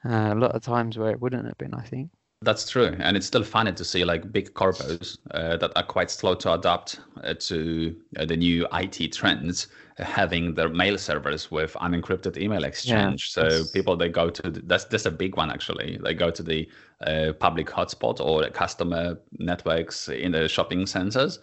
uh, 0.05 0.31
a 0.33 0.35
lot 0.35 0.53
of 0.53 0.63
times 0.63 0.99
where 0.99 1.11
it 1.11 1.21
wouldn't 1.21 1.47
have 1.47 1.59
been. 1.59 1.75
I 1.75 1.83
think. 1.83 2.11
That's 2.43 2.71
true, 2.71 2.97
and 3.01 3.19
it's 3.19 3.27
still 3.27 3.45
funny 3.45 3.73
to 3.73 3.85
see 3.85 4.03
like 4.03 4.33
big 4.33 4.55
corpos 4.55 5.19
uh, 5.33 5.59
that 5.59 5.73
are 5.77 5.83
quite 5.83 6.11
slow 6.11 6.35
to 6.37 6.55
adapt 6.55 6.99
uh, 7.23 7.35
to 7.35 7.95
uh, 8.19 8.25
the 8.25 8.37
new 8.37 8.67
IT 8.73 9.13
trends, 9.13 9.69
uh, 9.99 10.05
having 10.05 10.55
their 10.55 10.71
mail 10.71 10.97
servers 10.97 11.51
with 11.51 11.75
unencrypted 11.75 12.39
email 12.39 12.65
exchange. 12.65 13.35
Yeah, 13.37 13.51
so 13.51 13.65
people 13.75 13.95
they 13.95 14.09
go 14.09 14.31
to 14.31 14.51
the, 14.51 14.61
that's 14.61 14.87
that's 14.87 15.05
a 15.05 15.11
big 15.11 15.37
one 15.37 15.51
actually. 15.51 15.99
They 16.03 16.15
go 16.15 16.31
to 16.31 16.43
the 16.43 16.67
uh, 17.07 17.35
public 17.39 17.67
hotspot 17.67 18.21
or 18.21 18.49
customer 18.49 19.19
networks 19.39 20.09
in 20.09 20.33
the 20.33 20.49
shopping 20.49 20.87
centers, 20.87 21.41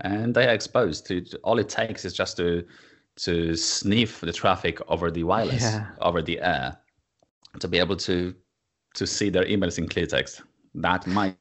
and 0.00 0.34
they 0.34 0.48
are 0.48 0.54
exposed 0.54 1.06
to. 1.06 1.24
All 1.44 1.60
it 1.60 1.68
takes 1.68 2.04
is 2.04 2.14
just 2.14 2.36
to 2.38 2.64
to 3.14 3.54
sniff 3.54 4.20
the 4.22 4.32
traffic 4.32 4.80
over 4.88 5.08
the 5.08 5.22
wireless, 5.22 5.62
yeah. 5.62 5.86
over 6.00 6.20
the 6.20 6.40
air, 6.40 6.78
to 7.60 7.68
be 7.68 7.78
able 7.78 7.96
to 7.96 8.34
to 8.94 9.06
see 9.06 9.30
their 9.30 9.44
emails 9.44 9.78
in 9.78 9.88
clear 9.88 10.06
text. 10.06 10.42
That 10.74 11.06
might 11.06 11.36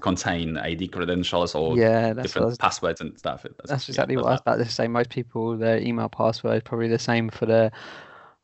contain 0.00 0.56
AD 0.56 0.92
credentials 0.92 1.54
or 1.54 1.76
yeah, 1.76 2.12
different 2.12 2.48
was, 2.48 2.58
passwords 2.58 3.00
and 3.00 3.16
stuff. 3.18 3.42
That's, 3.42 3.70
that's 3.70 3.88
exactly 3.88 4.14
yeah, 4.14 4.22
what 4.22 4.28
I 4.28 4.32
was 4.32 4.40
about 4.40 4.58
to 4.58 4.68
say. 4.68 4.88
Most 4.88 5.10
people, 5.10 5.56
their 5.56 5.78
email 5.78 6.08
password 6.08 6.56
is 6.56 6.62
probably 6.62 6.88
the 6.88 6.98
same 6.98 7.28
for 7.28 7.46
their 7.46 7.70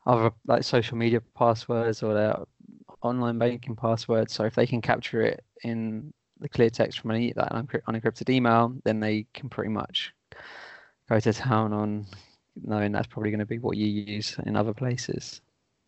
other 0.05 0.31
like 0.47 0.63
social 0.63 0.97
media 0.97 1.21
passwords 1.35 2.03
or 2.03 2.13
their 2.13 2.35
online 3.01 3.37
banking 3.37 3.75
passwords. 3.75 4.33
So 4.33 4.45
if 4.45 4.55
they 4.55 4.65
can 4.65 4.81
capture 4.81 5.21
it 5.21 5.43
in 5.63 6.13
the 6.39 6.49
clear 6.49 6.69
text 6.69 6.99
from 6.99 7.11
an 7.11 7.31
that 7.35 7.51
unencrypted 7.51 8.29
email, 8.29 8.73
then 8.83 8.99
they 8.99 9.25
can 9.33 9.49
pretty 9.49 9.69
much 9.69 10.13
go 11.09 11.19
to 11.19 11.33
town 11.33 11.73
on 11.73 12.05
knowing 12.61 12.91
that's 12.91 13.07
probably 13.07 13.31
going 13.31 13.39
to 13.39 13.45
be 13.45 13.59
what 13.59 13.77
you 13.77 13.87
use 13.87 14.35
in 14.45 14.55
other 14.55 14.73
places. 14.73 15.41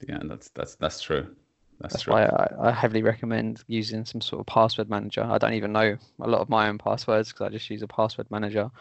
Yeah, 0.07 0.19
that's 0.23 0.49
that's 0.49 0.75
that's 0.75 1.01
true. 1.01 1.35
That's, 1.79 1.93
that's 1.93 2.03
true. 2.03 2.13
why 2.13 2.25
I, 2.25 2.69
I, 2.69 2.71
heavily 2.71 3.03
recommend 3.03 3.61
using 3.67 4.05
some 4.05 4.21
sort 4.21 4.39
of 4.39 4.45
password 4.45 4.89
manager. 4.89 5.23
I 5.23 5.37
don't 5.37 5.53
even 5.53 5.73
know 5.73 5.97
a 6.21 6.27
lot 6.27 6.39
of 6.39 6.47
my 6.47 6.69
own 6.69 6.77
passwords 6.77 7.29
because 7.29 7.47
I 7.47 7.49
just 7.49 7.69
use 7.69 7.81
a 7.81 7.87
password 7.87 8.31
manager, 8.31 8.71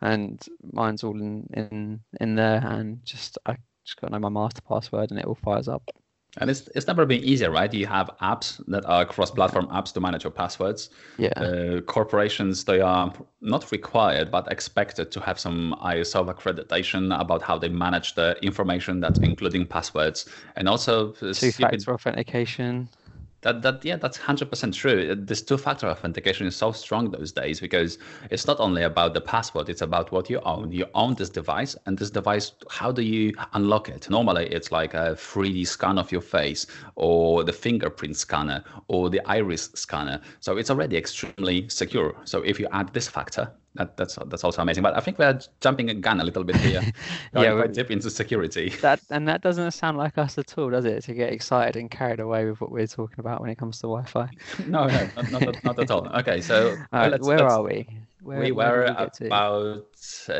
and 0.00 0.44
mine's 0.72 1.04
all 1.04 1.18
in 1.20 1.48
in 1.52 2.00
in 2.20 2.34
there, 2.34 2.60
and 2.64 3.04
just 3.04 3.38
I 3.46 3.56
just 3.84 4.00
got 4.00 4.08
to 4.08 4.12
know 4.14 4.18
my 4.18 4.28
master 4.28 4.62
password, 4.62 5.10
and 5.10 5.18
it 5.18 5.26
all 5.26 5.36
fires 5.36 5.68
up. 5.68 5.82
And 6.38 6.48
it's, 6.48 6.68
it's 6.74 6.86
never 6.86 7.04
been 7.06 7.22
easier, 7.24 7.50
right? 7.50 7.72
You 7.72 7.86
have 7.86 8.10
apps 8.22 8.64
that 8.68 8.84
are 8.86 9.04
cross-platform 9.04 9.66
apps 9.66 9.92
to 9.94 10.00
manage 10.00 10.24
your 10.24 10.30
passwords. 10.30 10.90
Yeah. 11.18 11.28
Uh, 11.30 11.80
corporations, 11.80 12.64
they 12.64 12.80
are 12.80 13.12
not 13.40 13.70
required, 13.72 14.30
but 14.30 14.50
expected 14.50 15.10
to 15.10 15.20
have 15.20 15.40
some 15.40 15.76
ISO 15.82 16.32
accreditation 16.32 17.18
about 17.18 17.42
how 17.42 17.58
they 17.58 17.68
manage 17.68 18.14
the 18.14 18.36
information 18.42 19.00
that's 19.00 19.18
including 19.20 19.66
passwords. 19.66 20.28
And 20.56 20.68
also 20.68 21.12
two-factor 21.12 21.92
authentication 21.92 22.88
that 23.42 23.62
that 23.62 23.84
yeah 23.84 23.96
that's 23.96 24.18
100% 24.18 24.74
true. 24.74 25.14
This 25.14 25.42
two-factor 25.42 25.88
authentication 25.88 26.46
is 26.46 26.56
so 26.56 26.72
strong 26.72 27.10
those 27.10 27.32
days 27.32 27.60
because 27.60 27.98
it's 28.30 28.46
not 28.46 28.60
only 28.60 28.82
about 28.82 29.14
the 29.14 29.20
password 29.20 29.68
it's 29.68 29.82
about 29.82 30.12
what 30.12 30.28
you 30.28 30.40
own. 30.40 30.72
You 30.72 30.86
own 30.94 31.14
this 31.14 31.30
device 31.30 31.76
and 31.86 31.98
this 31.98 32.10
device 32.10 32.52
how 32.70 32.92
do 32.92 33.02
you 33.02 33.34
unlock 33.54 33.88
it? 33.88 34.10
Normally 34.10 34.46
it's 34.46 34.70
like 34.70 34.94
a 34.94 35.16
3d 35.16 35.66
scan 35.66 35.98
of 35.98 36.12
your 36.12 36.20
face 36.20 36.66
or 36.96 37.44
the 37.44 37.52
fingerprint 37.52 38.16
scanner 38.16 38.62
or 38.88 39.10
the 39.10 39.20
iris 39.26 39.70
scanner. 39.74 40.20
So 40.40 40.56
it's 40.56 40.70
already 40.70 40.96
extremely 40.96 41.68
secure. 41.68 42.14
So 42.24 42.42
if 42.42 42.60
you 42.60 42.68
add 42.72 42.92
this 42.92 43.08
factor 43.08 43.50
that, 43.74 43.96
that's 43.96 44.18
that's 44.26 44.42
also 44.42 44.62
amazing. 44.62 44.82
But 44.82 44.96
I 44.96 45.00
think 45.00 45.18
we're 45.18 45.38
jumping 45.60 45.90
a 45.90 45.94
gun 45.94 46.20
a 46.20 46.24
little 46.24 46.42
bit 46.42 46.56
here. 46.56 46.82
yeah, 47.34 47.54
quite 47.54 47.72
deep 47.72 47.90
into 47.90 48.10
security. 48.10 48.70
That 48.80 49.00
and 49.10 49.28
that 49.28 49.42
doesn't 49.42 49.70
sound 49.70 49.96
like 49.96 50.18
us 50.18 50.38
at 50.38 50.56
all, 50.58 50.70
does 50.70 50.84
it? 50.84 51.04
To 51.04 51.14
get 51.14 51.32
excited 51.32 51.76
and 51.76 51.90
carried 51.90 52.20
away 52.20 52.46
with 52.46 52.60
what 52.60 52.72
we're 52.72 52.88
talking 52.88 53.20
about 53.20 53.40
when 53.40 53.48
it 53.48 53.58
comes 53.58 53.78
to 53.78 53.82
Wi-Fi. 53.82 54.28
no, 54.66 54.86
no, 54.86 55.08
not, 55.16 55.30
not, 55.30 55.64
not, 55.64 55.78
at 55.78 55.90
all. 55.90 56.08
Okay, 56.18 56.40
so 56.40 56.76
uh, 56.92 57.08
let's, 57.10 57.26
where 57.26 57.38
let's, 57.38 57.54
are 57.54 57.62
we? 57.62 57.88
Where, 58.22 58.40
we 58.40 58.52
were 58.52 58.92
we 59.18 59.26
about 59.26 59.86
uh, 60.28 60.32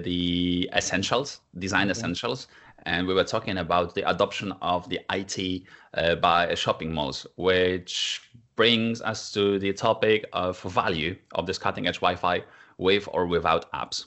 the 0.00 0.70
essentials, 0.74 1.40
design 1.58 1.90
essentials, 1.90 2.46
and 2.84 3.06
we 3.06 3.12
were 3.12 3.24
talking 3.24 3.58
about 3.58 3.94
the 3.94 4.08
adoption 4.08 4.52
of 4.62 4.88
the 4.88 5.00
IT 5.10 5.64
uh, 5.94 6.14
by 6.14 6.54
shopping 6.54 6.94
malls, 6.94 7.26
which 7.36 8.22
brings 8.54 9.02
us 9.02 9.30
to 9.32 9.58
the 9.58 9.72
topic 9.72 10.26
of 10.32 10.60
value 10.62 11.16
of 11.32 11.46
this 11.46 11.58
cutting 11.58 11.86
edge 11.86 11.96
Wi-Fi 11.96 12.42
with 12.78 13.08
or 13.12 13.26
without 13.26 13.70
apps, 13.72 14.06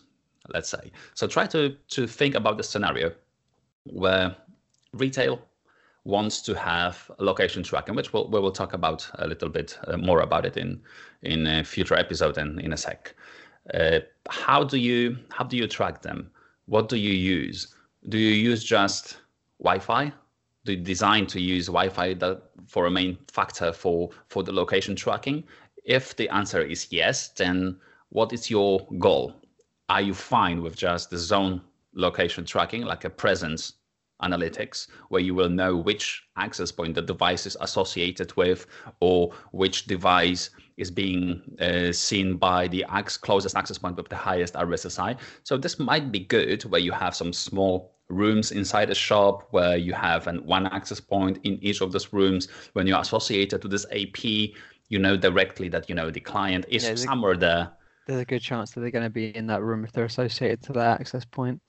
let's 0.53 0.69
say. 0.69 0.91
So 1.13 1.27
try 1.27 1.45
to, 1.47 1.75
to 1.89 2.07
think 2.07 2.35
about 2.35 2.57
the 2.57 2.63
scenario 2.63 3.11
where 3.85 4.35
retail 4.93 5.41
wants 6.03 6.41
to 6.41 6.55
have 6.55 7.11
location 7.19 7.63
tracking, 7.63 7.95
which 7.95 8.11
we'll, 8.13 8.29
we 8.29 8.39
will 8.39 8.51
talk 8.51 8.73
about 8.73 9.09
a 9.15 9.27
little 9.27 9.49
bit 9.49 9.77
uh, 9.87 9.97
more 9.97 10.21
about 10.21 10.45
it 10.45 10.57
in 10.57 10.81
in 11.21 11.45
a 11.45 11.63
future 11.63 11.95
episode 11.95 12.37
and 12.37 12.59
in 12.59 12.73
a 12.73 12.77
sec. 12.77 13.15
Uh, 13.73 13.99
how 14.29 14.63
do 14.63 14.77
you 14.77 15.17
how 15.29 15.43
do 15.43 15.57
you 15.57 15.67
track 15.67 16.01
them? 16.01 16.31
What 16.65 16.89
do 16.89 16.97
you 16.97 17.13
use? 17.13 17.75
Do 18.09 18.17
you 18.17 18.33
use 18.33 18.63
just 18.63 19.17
Wi-Fi? 19.59 20.11
Do 20.65 20.73
you 20.73 20.83
design 20.83 21.27
to 21.27 21.39
use 21.39 21.67
Wi-Fi 21.67 22.15
that 22.15 22.41
for 22.67 22.87
a 22.87 22.91
main 22.91 23.17
factor 23.31 23.71
for 23.71 24.09
for 24.29 24.43
the 24.43 24.51
location 24.51 24.95
tracking? 24.95 25.43
If 25.83 26.15
the 26.15 26.29
answer 26.29 26.61
is 26.61 26.91
yes, 26.91 27.29
then 27.29 27.79
what 28.11 28.33
is 28.33 28.49
your 28.49 28.85
goal? 28.99 29.33
Are 29.89 30.01
you 30.01 30.13
fine 30.13 30.61
with 30.61 30.75
just 30.75 31.09
the 31.09 31.17
zone 31.17 31.61
location 31.93 32.45
tracking, 32.45 32.83
like 32.83 33.05
a 33.05 33.09
presence 33.09 33.73
analytics, 34.21 34.87
where 35.09 35.21
you 35.21 35.33
will 35.33 35.49
know 35.49 35.75
which 35.75 36.23
access 36.37 36.71
point 36.71 36.95
the 36.95 37.01
device 37.01 37.45
is 37.45 37.57
associated 37.61 38.35
with, 38.35 38.67
or 38.99 39.31
which 39.51 39.85
device 39.85 40.49
is 40.77 40.91
being 40.91 41.41
uh, 41.59 41.91
seen 41.91 42.35
by 42.35 42.67
the 42.67 42.85
closest 43.21 43.55
access 43.55 43.77
point 43.77 43.95
with 43.95 44.09
the 44.09 44.15
highest 44.15 44.55
RSSI. 44.55 45.17
So 45.43 45.57
this 45.57 45.79
might 45.79 46.11
be 46.11 46.19
good 46.19 46.63
where 46.63 46.81
you 46.81 46.91
have 46.91 47.15
some 47.15 47.31
small 47.31 47.95
rooms 48.09 48.51
inside 48.51 48.89
a 48.89 48.95
shop 48.95 49.47
where 49.51 49.77
you 49.77 49.93
have 49.93 50.27
an 50.27 50.45
one 50.45 50.67
access 50.67 50.99
point 50.99 51.39
in 51.43 51.57
each 51.63 51.79
of 51.79 51.93
those 51.93 52.11
rooms. 52.11 52.49
When 52.73 52.87
you're 52.87 52.99
associated 52.99 53.61
to 53.61 53.69
this 53.69 53.85
AP, 53.91 54.23
you 54.89 54.99
know 54.99 55.15
directly 55.15 55.69
that 55.69 55.87
you 55.87 55.95
know 55.95 56.11
the 56.11 56.19
client 56.19 56.65
is 56.67 56.83
yeah, 56.83 56.95
somewhere 56.95 57.37
there 57.37 57.71
there's 58.07 58.21
a 58.21 58.25
good 58.25 58.41
chance 58.41 58.71
that 58.71 58.81
they're 58.81 58.91
going 58.91 59.03
to 59.03 59.09
be 59.09 59.35
in 59.35 59.47
that 59.47 59.61
room 59.61 59.83
if 59.83 59.91
they're 59.91 60.05
associated 60.05 60.61
to 60.63 60.73
that 60.73 60.99
access 60.99 61.25
point. 61.25 61.61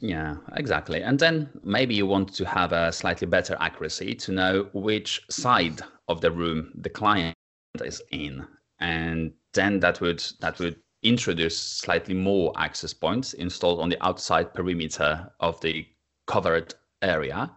Yeah, 0.00 0.36
exactly. 0.56 1.02
And 1.02 1.18
then 1.18 1.48
maybe 1.62 1.94
you 1.94 2.06
want 2.06 2.34
to 2.34 2.44
have 2.44 2.72
a 2.72 2.92
slightly 2.92 3.26
better 3.26 3.56
accuracy 3.60 4.14
to 4.16 4.32
know 4.32 4.68
which 4.72 5.22
side 5.30 5.80
of 6.08 6.20
the 6.20 6.30
room 6.30 6.72
the 6.74 6.90
client 6.90 7.36
is 7.82 8.02
in. 8.10 8.46
And 8.80 9.32
then 9.52 9.80
that 9.80 10.00
would 10.00 10.24
that 10.40 10.58
would 10.58 10.76
introduce 11.02 11.58
slightly 11.58 12.14
more 12.14 12.52
access 12.56 12.92
points 12.92 13.34
installed 13.34 13.80
on 13.80 13.88
the 13.88 14.04
outside 14.04 14.52
perimeter 14.54 15.30
of 15.38 15.60
the 15.60 15.86
covered 16.26 16.74
area 17.02 17.50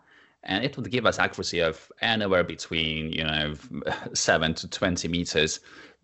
and 0.48 0.64
it 0.64 0.76
would 0.76 0.90
give 0.90 1.06
us 1.06 1.20
accuracy 1.20 1.60
of 1.60 1.92
anywhere 2.02 2.44
between 2.44 3.12
you 3.12 3.24
know 3.24 3.54
7 4.14 4.54
to 4.56 4.68
20 4.68 5.08
meters 5.08 5.60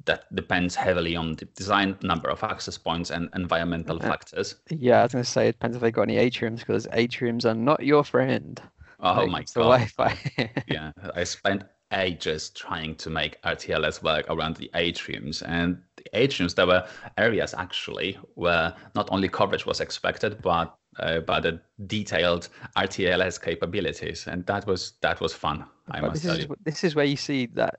that 0.05 0.33
depends 0.35 0.75
heavily 0.75 1.15
on 1.15 1.35
the 1.35 1.45
design 1.45 1.97
number 2.01 2.29
of 2.29 2.43
access 2.43 2.77
points 2.77 3.09
and 3.09 3.29
environmental 3.35 3.97
uh, 3.97 3.99
factors. 3.99 4.55
Yeah, 4.69 4.99
I 4.99 5.03
was 5.03 5.13
going 5.13 5.23
to 5.23 5.29
say 5.29 5.47
it 5.49 5.53
depends 5.53 5.75
if 5.77 5.81
they 5.81 5.91
got 5.91 6.03
any 6.03 6.17
atriums 6.17 6.59
because 6.59 6.87
atriums 6.87 7.45
are 7.45 7.55
not 7.55 7.85
your 7.85 8.03
friend. 8.03 8.61
Oh 8.99 9.25
like, 9.25 9.29
my 9.29 9.39
god! 9.39 9.89
Wi-Fi. 9.95 10.17
yeah, 10.67 10.91
I 11.15 11.23
spent 11.23 11.63
ages 11.91 12.49
trying 12.49 12.95
to 12.95 13.09
make 13.09 13.41
RTLS 13.43 14.01
work 14.01 14.25
around 14.29 14.55
the 14.55 14.69
atriums, 14.73 15.43
and 15.45 15.81
atriums 16.13 16.55
there 16.55 16.67
were 16.67 16.85
areas 17.17 17.53
actually 17.53 18.17
where 18.35 18.73
not 18.95 19.09
only 19.11 19.29
coverage 19.29 19.65
was 19.65 19.81
expected, 19.81 20.41
but 20.41 20.75
uh, 20.99 21.17
about 21.17 21.43
the 21.43 21.59
detailed 21.87 22.49
RTLS 22.77 23.41
capabilities, 23.41 24.27
and 24.27 24.45
that 24.45 24.67
was 24.67 24.93
that 25.01 25.19
was 25.21 25.33
fun. 25.33 25.65
I 25.89 25.99
but 25.99 26.11
must 26.11 26.23
tell 26.23 26.35
is, 26.35 26.45
you. 26.45 26.55
This 26.63 26.83
is 26.83 26.95
where 26.95 27.05
you 27.05 27.15
see 27.15 27.47
that 27.47 27.75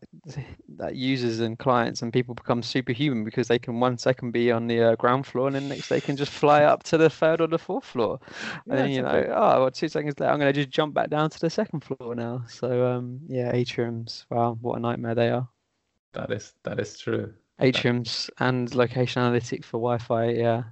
that 0.76 0.96
users 0.96 1.40
and 1.40 1.58
clients 1.58 2.02
and 2.02 2.12
people 2.12 2.34
become 2.34 2.62
superhuman 2.62 3.24
because 3.24 3.48
they 3.48 3.58
can 3.58 3.80
one 3.80 3.96
second 3.96 4.32
be 4.32 4.50
on 4.50 4.66
the 4.66 4.82
uh, 4.82 4.96
ground 4.96 5.26
floor 5.26 5.46
and 5.46 5.56
then 5.56 5.68
next 5.68 5.88
they 5.88 6.00
can 6.00 6.16
just 6.16 6.32
fly 6.32 6.64
up 6.64 6.82
to 6.84 6.98
the 6.98 7.08
third 7.08 7.40
or 7.40 7.46
the 7.46 7.58
fourth 7.58 7.84
floor, 7.84 8.18
and 8.68 8.78
then 8.78 8.90
you 8.90 9.02
know, 9.02 9.32
oh, 9.34 9.60
well, 9.60 9.70
two 9.70 9.88
seconds 9.88 10.18
later 10.18 10.32
I'm 10.32 10.38
going 10.38 10.52
to 10.52 10.60
just 10.60 10.74
jump 10.74 10.94
back 10.94 11.10
down 11.10 11.30
to 11.30 11.40
the 11.40 11.50
second 11.50 11.80
floor 11.80 12.14
now. 12.14 12.44
So 12.48 12.87
um, 12.87 13.20
yeah, 13.28 13.52
atriums. 13.52 14.24
Wow, 14.30 14.58
what 14.60 14.76
a 14.76 14.80
nightmare 14.80 15.14
they 15.14 15.30
are. 15.30 15.48
That 16.12 16.30
is 16.30 16.52
that 16.64 16.80
is 16.80 16.98
true. 16.98 17.32
Atriums 17.60 18.28
and 18.38 18.74
location 18.74 19.22
analytics 19.22 19.64
for 19.64 19.78
Wi-Fi. 19.78 20.30
Yeah. 20.30 20.62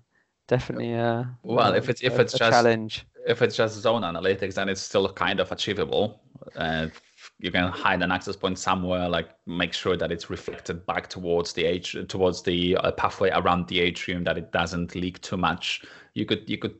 Definitely 0.49 0.95
uh 0.95 1.25
well 1.45 1.73
if 1.73 1.89
it's 1.89 2.03
if 2.03 2.19
it's 2.19 2.33
just 2.33 2.51
challenge. 2.51 3.07
if 3.27 3.41
it's 3.41 3.57
just 3.57 3.81
zone 3.81 4.03
analytics 4.03 4.55
then 4.55 4.69
it's 4.69 4.81
still 4.83 5.09
kind 5.13 5.41
of 5.41 5.51
achievable. 5.53 6.21
Uh, 6.57 6.89
you 7.39 7.53
can 7.53 7.69
hide 7.69 8.03
an 8.03 8.11
access 8.11 8.35
point 8.35 8.59
somewhere 8.59 9.09
like 9.09 9.31
make 9.47 9.73
sure 9.73 9.97
that 9.97 10.11
it's 10.11 10.29
reflected 10.29 10.85
back 10.85 11.09
towards 11.09 11.53
the 11.53 11.65
age 11.65 11.97
towards 12.09 12.43
the 12.43 12.77
uh, 12.79 12.91
pathway 12.93 13.31
around 13.31 13.69
the 13.69 13.79
atrium 13.81 14.25
that 14.25 14.37
it 14.37 14.51
doesn't 14.53 14.95
leak 14.97 15.21
too 15.23 15.37
much. 15.37 15.83
You 16.15 16.27
could 16.27 16.51
you 16.51 16.59
could 16.59 16.75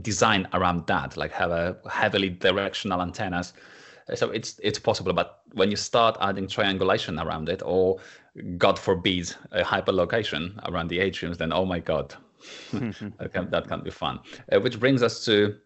design 0.00 0.48
around 0.54 0.86
that 0.86 1.18
like 1.18 1.30
have 1.32 1.50
a 1.50 1.76
heavily 1.90 2.30
directional 2.30 3.02
antennas. 3.02 3.52
So 4.14 4.30
it's 4.30 4.58
it's 4.62 4.78
possible 4.78 5.12
but 5.12 5.42
when 5.52 5.70
you 5.70 5.76
start 5.76 6.16
adding 6.20 6.48
triangulation 6.48 7.18
around 7.20 7.50
it 7.50 7.62
or 7.64 8.00
god 8.56 8.78
forbid 8.78 9.34
a 9.52 9.62
hyperlocation 9.62 10.58
around 10.68 10.88
the 10.88 10.98
atriums 10.98 11.36
then 11.36 11.52
oh 11.52 11.64
my 11.64 11.78
god 11.78 12.14
that, 12.72 13.30
can, 13.32 13.50
that 13.50 13.68
can 13.68 13.82
be 13.82 13.90
fun. 13.90 14.20
Uh, 14.52 14.60
which 14.60 14.78
brings 14.80 15.02
us 15.02 15.24
to 15.24 15.56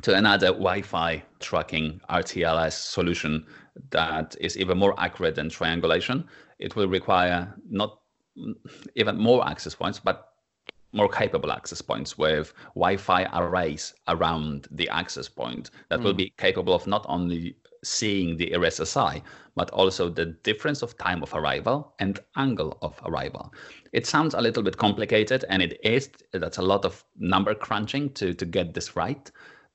to 0.00 0.14
another 0.14 0.48
Wi-Fi 0.48 1.22
tracking 1.38 2.00
RTLS 2.08 2.72
solution 2.72 3.44
that 3.90 4.34
is 4.40 4.56
even 4.56 4.78
more 4.78 4.98
accurate 4.98 5.34
than 5.34 5.50
triangulation. 5.50 6.26
It 6.58 6.76
will 6.76 6.88
require 6.88 7.54
not 7.68 7.98
even 8.94 9.18
more 9.18 9.46
access 9.46 9.74
points, 9.74 10.00
but 10.00 10.28
more 10.92 11.10
capable 11.10 11.52
access 11.52 11.82
points 11.82 12.16
with 12.16 12.54
Wi-Fi 12.74 13.28
arrays 13.34 13.92
around 14.08 14.66
the 14.70 14.88
access 14.88 15.28
point 15.28 15.70
that 15.90 16.00
mm. 16.00 16.04
will 16.04 16.12
hmm. 16.12 16.18
be 16.18 16.32
capable 16.38 16.74
of 16.74 16.86
not 16.86 17.04
only 17.08 17.56
seeing 17.84 18.36
the 18.36 18.50
RSSI, 18.52 19.22
but 19.54 19.70
also 19.70 20.08
the 20.08 20.26
difference 20.26 20.82
of 20.82 20.96
time 20.98 21.22
of 21.22 21.34
arrival 21.34 21.94
and 21.98 22.20
angle 22.36 22.78
of 22.82 22.98
arrival. 23.04 23.52
It 23.92 24.06
sounds 24.06 24.34
a 24.34 24.40
little 24.40 24.62
bit 24.62 24.76
complicated, 24.76 25.44
and 25.48 25.62
it 25.62 25.78
is. 25.82 26.10
That's 26.32 26.58
a 26.58 26.62
lot 26.62 26.84
of 26.84 27.04
number 27.18 27.54
crunching 27.54 28.10
to 28.14 28.32
to 28.34 28.46
get 28.46 28.74
this 28.74 28.96
right, 28.96 29.30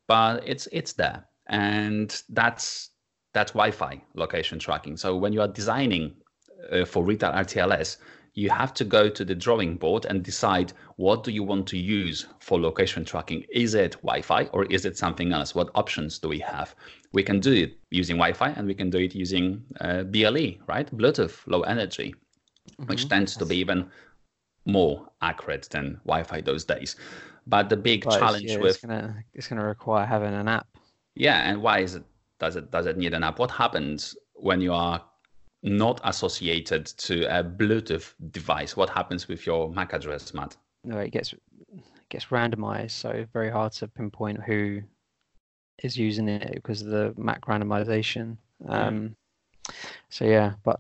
but 0.08 0.48
it's 0.48 0.68
it's 0.72 0.94
there, 0.94 1.26
and 1.48 2.22
that's 2.30 2.92
that's 3.34 3.52
Wi-Fi 3.52 4.02
location 4.16 4.58
tracking. 4.60 4.98
So 4.98 5.16
when 5.16 5.34
you 5.34 5.42
are 5.42 5.48
designing 5.48 6.16
uh, 6.72 6.86
for 6.86 7.04
retail 7.04 7.32
RTLS, 7.34 7.98
you 8.38 8.52
have 8.52 8.72
to 8.72 8.86
go 8.86 9.10
to 9.10 9.26
the 9.26 9.34
drawing 9.34 9.76
board 9.76 10.06
and 10.06 10.22
decide 10.22 10.72
what 10.98 11.24
do 11.24 11.32
you 11.32 11.42
want 11.42 11.66
to 11.66 11.76
use 11.76 12.28
for 12.40 12.60
location 12.60 13.04
tracking. 13.04 13.44
Is 13.52 13.74
it 13.74 13.94
Wi-Fi 14.04 14.44
or 14.54 14.66
is 14.66 14.86
it 14.86 14.96
something 14.96 15.34
else? 15.34 15.56
What 15.56 15.72
options 15.74 16.20
do 16.20 16.28
we 16.28 16.38
have? 16.42 16.76
We 17.14 17.24
can 17.24 17.40
do 17.40 17.52
it 17.52 17.80
using 17.90 18.18
Wi-Fi 18.18 18.50
and 18.50 18.68
we 18.68 18.76
can 18.76 18.92
do 18.92 19.00
it 19.00 19.16
using 19.16 19.64
uh, 19.82 20.04
BLE, 20.04 20.54
right? 20.68 20.88
Bluetooth, 20.96 21.48
low 21.48 21.62
energy, 21.62 22.14
mm-hmm. 22.14 22.86
which 22.86 23.10
tends 23.10 23.36
to 23.38 23.44
be 23.44 23.58
even 23.58 23.90
more 24.68 25.08
accurate 25.24 25.68
than 25.72 26.00
Wi-Fi 26.06 26.42
those 26.42 26.64
days. 26.64 26.96
But 27.48 27.70
the 27.70 27.78
big 27.78 28.04
but 28.04 28.20
challenge 28.20 28.44
it's, 28.44 28.54
yeah, 28.54 28.60
with 28.60 28.76
it's 28.76 28.86
gonna 28.86 29.16
it's 29.34 29.48
gonna 29.48 29.66
require 29.66 30.06
having 30.06 30.36
an 30.36 30.48
app. 30.48 30.68
Yeah, 31.16 31.50
and 31.50 31.64
why 31.64 31.80
is 31.80 31.96
it 31.96 32.04
does 32.40 32.56
it 32.56 32.70
does 32.70 32.86
it 32.86 32.98
need 32.98 33.16
an 33.16 33.24
app? 33.24 33.40
What 33.40 33.50
happens 33.50 34.16
when 34.36 34.62
you 34.62 34.74
are 34.74 35.04
not 35.64 36.00
associated 36.04 36.86
to 36.86 37.24
a 37.26 37.44
Bluetooth 37.44 38.14
device? 38.32 38.76
What 38.76 38.90
happens 38.90 39.28
with 39.28 39.46
your 39.46 39.70
MAC 39.70 39.94
address, 39.94 40.34
Matt? 40.34 40.56
No, 40.84 40.98
it 41.00 41.12
gets 41.12 41.34
it 41.34 41.82
gets 42.10 42.26
randomized, 42.26 42.92
so 42.92 43.26
very 43.34 43.50
hard 43.50 43.74
to 43.74 43.88
pinpoint 43.88 44.42
who 44.44 44.82
is 45.84 45.98
using 45.98 46.28
it 46.28 46.54
because 46.56 46.82
of 46.82 46.90
the 46.90 47.14
MAC 47.18 47.46
randomization. 47.46 48.38
Um, 48.68 49.16
yeah. 49.68 49.76
So 50.10 50.26
yeah, 50.26 50.54
but 50.64 50.80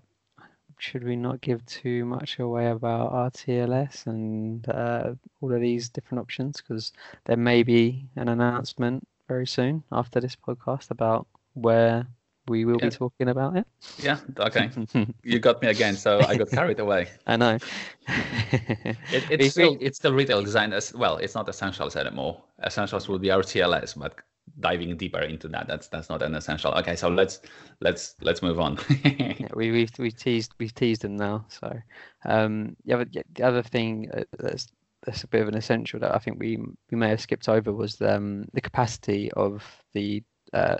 should 0.80 1.04
we 1.04 1.16
not 1.16 1.42
give 1.42 1.66
too 1.66 2.06
much 2.06 2.40
away 2.40 2.68
about 2.68 3.12
RTLS 3.12 4.08
and 4.08 4.68
uh, 4.70 5.14
all 5.42 5.54
of 5.54 5.62
these 5.62 5.90
different 5.90 6.22
options? 6.22 6.62
Because 6.62 6.94
there 7.26 7.38
may 7.38 7.64
be 7.64 8.06
an 8.16 8.30
announcement 8.30 9.08
very 9.28 9.48
soon 9.48 9.84
after 9.92 10.20
this 10.20 10.36
podcast 10.36 10.92
about 10.92 11.28
where 11.54 12.08
we 12.48 12.66
will 12.66 12.78
yeah. 12.80 12.90
be 12.90 12.96
talking 12.96 13.30
about 13.30 13.58
it. 13.58 13.68
Yeah, 13.98 14.20
okay. 14.40 14.70
you 15.24 15.40
got 15.40 15.62
me 15.62 15.70
again, 15.70 15.96
so 15.96 16.20
I 16.22 16.38
got 16.38 16.50
carried 16.50 16.80
away. 16.80 17.10
I 17.28 17.38
know. 17.38 17.58
it, 18.08 18.96
it's 19.30 19.52
still 19.52 19.78
it's 19.80 19.98
still 19.98 20.14
retail 20.14 20.42
design 20.42 20.74
as 20.74 20.94
well. 20.94 21.18
It's 21.18 21.36
not 21.36 21.50
essentials 21.50 21.96
anymore. 21.96 22.42
Essentials 22.64 23.08
will 23.08 23.20
be 23.20 23.28
RTLS, 23.28 24.00
but 24.00 24.16
diving 24.60 24.96
deeper 24.98 25.20
into 25.20 25.48
that 25.50 25.68
that's 25.68 25.88
that's 25.90 26.10
not 26.10 26.22
an 26.22 26.34
essential 26.34 26.72
okay 26.74 26.96
so 26.96 27.10
let's 27.10 27.42
let's 27.82 28.16
let's 28.22 28.42
move 28.42 28.60
on 28.60 28.78
yeah, 29.04 29.34
we 29.54 29.72
we've, 29.72 29.92
we've 30.00 30.16
teased 30.16 30.54
we've 30.58 30.74
teased 30.74 31.02
them 31.02 31.16
now 31.16 31.46
so 31.50 31.78
um 32.26 32.76
the 32.86 32.94
other 32.94 33.06
the 33.36 33.44
other 33.44 33.62
thing 33.62 34.10
uh, 34.14 34.24
that's 34.40 34.68
that's 35.06 35.24
a 35.24 35.28
bit 35.28 35.42
of 35.42 35.48
an 35.50 35.56
essential 35.56 36.00
that 36.00 36.16
i 36.16 36.18
think 36.18 36.40
we 36.40 36.58
we 36.90 36.98
may 36.98 37.10
have 37.10 37.22
skipped 37.22 37.50
over 37.50 37.72
was 37.72 38.02
um 38.02 38.46
the 38.54 38.62
capacity 38.62 39.32
of 39.34 39.64
the 39.94 40.24
uh, 40.54 40.78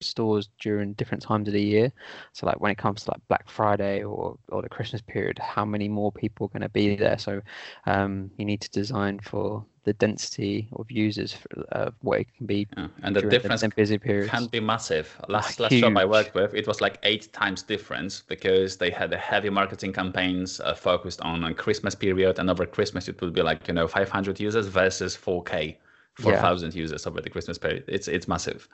stores 0.00 0.48
during 0.60 0.92
different 0.94 1.22
times 1.22 1.48
of 1.48 1.54
the 1.54 1.62
year. 1.62 1.92
So 2.32 2.46
like 2.46 2.60
when 2.60 2.70
it 2.70 2.78
comes 2.78 3.04
to 3.04 3.10
like 3.10 3.20
Black 3.28 3.48
Friday 3.48 4.04
or 4.04 4.38
or 4.48 4.62
the 4.62 4.68
Christmas 4.68 5.02
period, 5.02 5.38
how 5.38 5.64
many 5.64 5.88
more 5.88 6.12
people 6.12 6.46
are 6.46 6.50
going 6.50 6.62
to 6.62 6.68
be 6.68 6.96
there? 6.96 7.18
So 7.18 7.40
um, 7.86 8.30
you 8.36 8.44
need 8.44 8.60
to 8.60 8.70
design 8.70 9.20
for 9.20 9.64
the 9.84 9.92
density 9.94 10.68
of 10.74 10.90
users 10.90 11.32
for 11.32 11.64
uh, 11.72 11.90
what 12.02 12.20
it 12.20 12.26
can 12.36 12.46
be. 12.46 12.68
Yeah. 12.76 12.88
And 13.02 13.16
the 13.16 13.22
difference 13.22 13.62
the 13.62 13.70
busy 13.70 13.98
periods 13.98 14.30
can 14.30 14.46
be 14.46 14.60
massive. 14.60 15.16
Last 15.28 15.60
last 15.60 15.74
shop 15.74 15.96
I 15.96 16.04
worked 16.04 16.34
with, 16.34 16.54
it 16.54 16.66
was 16.66 16.80
like 16.80 16.98
eight 17.02 17.32
times 17.32 17.62
difference 17.62 18.20
because 18.20 18.76
they 18.76 18.90
had 18.90 19.12
a 19.12 19.18
heavy 19.18 19.50
marketing 19.50 19.92
campaigns 19.92 20.60
uh, 20.60 20.74
focused 20.74 21.20
on 21.22 21.44
a 21.44 21.54
Christmas 21.54 21.94
period, 21.94 22.38
and 22.38 22.50
over 22.50 22.66
Christmas 22.66 23.08
it 23.08 23.20
would 23.20 23.32
be 23.32 23.42
like 23.42 23.66
you 23.66 23.74
know 23.74 23.88
500 23.88 24.38
users 24.38 24.66
versus 24.66 25.16
4K. 25.16 25.76
4,000 26.14 26.74
yeah. 26.74 26.80
users 26.80 27.06
over 27.06 27.20
the 27.20 27.30
Christmas 27.30 27.58
period. 27.58 27.84
It's 27.86 28.08
it's 28.08 28.26
massive 28.26 28.68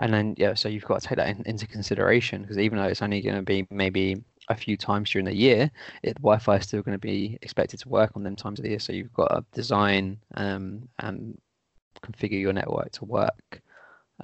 and 0.00 0.12
then 0.12 0.34
yeah 0.36 0.54
so 0.54 0.68
you've 0.68 0.84
got 0.84 1.00
to 1.00 1.08
take 1.08 1.16
that 1.16 1.28
in, 1.28 1.42
into 1.46 1.66
consideration 1.66 2.42
because 2.42 2.58
even 2.58 2.78
though 2.78 2.84
it's 2.84 3.02
only 3.02 3.20
going 3.20 3.36
to 3.36 3.42
be 3.42 3.66
maybe 3.70 4.20
a 4.48 4.54
few 4.56 4.76
times 4.76 5.10
during 5.10 5.26
the 5.26 5.34
year 5.34 5.70
it 6.02 6.14
wi-fi 6.16 6.56
is 6.56 6.64
still 6.64 6.82
going 6.82 6.94
to 6.94 6.98
be 6.98 7.38
expected 7.42 7.78
to 7.78 7.88
work 7.88 8.12
on 8.16 8.24
them 8.24 8.34
times 8.34 8.58
of 8.58 8.64
the 8.64 8.70
year 8.70 8.78
so 8.78 8.92
you've 8.92 9.12
got 9.12 9.28
to 9.28 9.44
design 9.52 10.18
um, 10.34 10.88
and 10.98 11.38
configure 12.02 12.40
your 12.40 12.52
network 12.52 12.90
to 12.90 13.04
work 13.04 13.60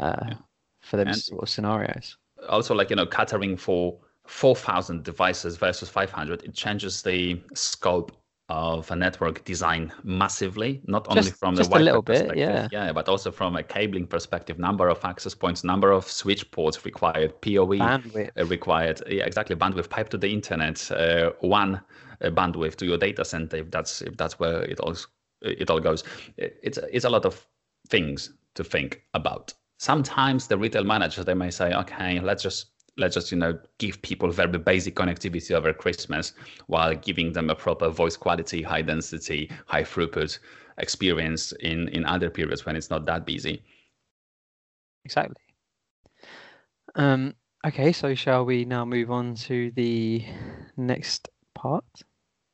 uh, 0.00 0.16
yeah. 0.28 0.34
for 0.80 0.96
them 0.96 1.12
sort 1.12 1.42
of 1.42 1.48
scenarios 1.48 2.16
also 2.48 2.74
like 2.74 2.90
you 2.90 2.96
know 2.96 3.06
catering 3.06 3.56
for 3.56 3.96
4000 4.26 5.04
devices 5.04 5.56
versus 5.56 5.88
500 5.88 6.42
it 6.42 6.54
changes 6.54 7.02
the 7.02 7.40
scope 7.54 8.12
of 8.48 8.88
a 8.92 8.96
network 8.96 9.44
design 9.44 9.92
massively, 10.04 10.80
not 10.86 11.06
only 11.08 11.22
just, 11.22 11.36
from 11.36 11.56
the 11.56 11.62
Wi-Fi 11.62 11.84
little 11.84 12.02
perspective, 12.02 12.34
bit, 12.34 12.38
yeah. 12.38 12.68
yeah, 12.70 12.92
but 12.92 13.08
also 13.08 13.32
from 13.32 13.56
a 13.56 13.62
cabling 13.62 14.06
perspective, 14.06 14.58
number 14.58 14.88
of 14.88 15.04
access 15.04 15.34
points, 15.34 15.64
number 15.64 15.90
of 15.90 16.08
switch 16.08 16.48
ports 16.52 16.84
required, 16.84 17.40
PoE 17.40 17.78
bandwidth. 17.78 18.30
Uh, 18.38 18.46
required, 18.46 19.02
yeah, 19.08 19.24
exactly, 19.24 19.56
bandwidth 19.56 19.90
pipe 19.90 20.08
to 20.10 20.18
the 20.18 20.32
internet, 20.32 20.90
uh, 20.92 21.32
one 21.40 21.80
uh, 22.22 22.30
bandwidth 22.30 22.76
to 22.76 22.86
your 22.86 22.98
data 22.98 23.24
center 23.24 23.56
if 23.56 23.70
that's 23.70 24.00
if 24.02 24.16
that's 24.16 24.38
where 24.38 24.62
it 24.62 24.78
all 24.80 24.94
it 25.42 25.68
all 25.68 25.80
goes. 25.80 26.04
It's 26.36 26.78
it's 26.92 27.04
a 27.04 27.10
lot 27.10 27.24
of 27.24 27.46
things 27.88 28.32
to 28.54 28.62
think 28.62 29.02
about. 29.14 29.52
Sometimes 29.78 30.46
the 30.46 30.56
retail 30.56 30.84
managers 30.84 31.24
they 31.24 31.34
may 31.34 31.50
say, 31.50 31.74
okay, 31.74 32.20
let's 32.20 32.42
just 32.42 32.66
let's 32.96 33.14
just 33.14 33.30
you 33.30 33.38
know 33.38 33.58
give 33.78 34.00
people 34.02 34.30
very 34.30 34.58
basic 34.58 34.94
connectivity 34.94 35.52
over 35.52 35.72
Christmas 35.72 36.32
while 36.66 36.94
giving 36.94 37.32
them 37.32 37.50
a 37.50 37.54
proper 37.54 37.88
voice 37.88 38.16
quality, 38.16 38.62
high 38.62 38.82
density, 38.82 39.50
high 39.66 39.82
throughput 39.82 40.38
experience 40.78 41.52
in 41.60 41.88
in 41.88 42.04
other 42.04 42.30
periods 42.30 42.66
when 42.66 42.76
it's 42.76 42.90
not 42.90 43.06
that 43.06 43.26
busy. 43.26 43.62
Exactly. 45.04 45.36
Um, 46.96 47.34
okay, 47.66 47.92
so 47.92 48.14
shall 48.14 48.44
we 48.44 48.64
now 48.64 48.84
move 48.84 49.10
on 49.10 49.34
to 49.46 49.70
the 49.72 50.24
next 50.76 51.28
part? 51.54 51.84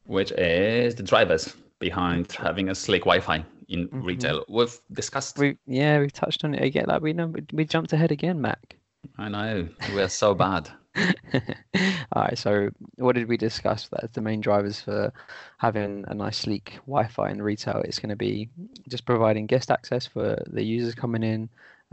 Which 0.05 0.33
is 0.33 0.97
the 0.97 1.03
drivers 1.03 1.57
behind 1.79 2.33
having 2.33 2.69
a 2.69 2.75
slick 2.75 3.03
Wi-Fi 3.03 3.45
in 3.69 3.89
mm-hmm. 3.89 4.03
retail. 4.03 4.45
We've 4.49 4.79
discussed. 4.93 5.39
We 5.39 5.57
yeah, 5.67 6.01
we've 6.01 6.13
touched 6.13 6.45
on 6.45 6.55
it 6.55 6.63
again. 6.63 6.87
Like 6.89 7.03
we 7.03 7.13
know 7.13 7.33
we 7.53 7.65
jumped 7.65 7.93
ahead 7.93 8.11
again, 8.11 8.41
Mac. 8.41 8.77
I 9.19 9.29
know. 9.29 9.69
We're 9.95 10.09
so 10.09 10.35
bad. 10.35 10.71
All 10.97 12.23
right. 12.23 12.37
So, 12.37 12.69
what 12.97 13.15
did 13.15 13.29
we 13.29 13.37
discuss? 13.37 13.89
That 13.89 14.13
the 14.13 14.21
main 14.21 14.41
drivers 14.41 14.81
for 14.81 15.13
having 15.59 16.05
a 16.09 16.15
nice, 16.15 16.39
sleek 16.39 16.75
Wi-Fi 16.87 17.31
in 17.31 17.43
retail 17.43 17.83
is 17.85 17.99
going 17.99 18.11
to 18.11 18.17
be 18.17 18.49
just 18.89 19.05
providing 19.05 19.47
guest 19.47 19.71
access 19.71 20.07
for 20.07 20.43
the 20.47 20.63
users 20.63 20.95
coming 20.95 21.23
in. 21.23 21.49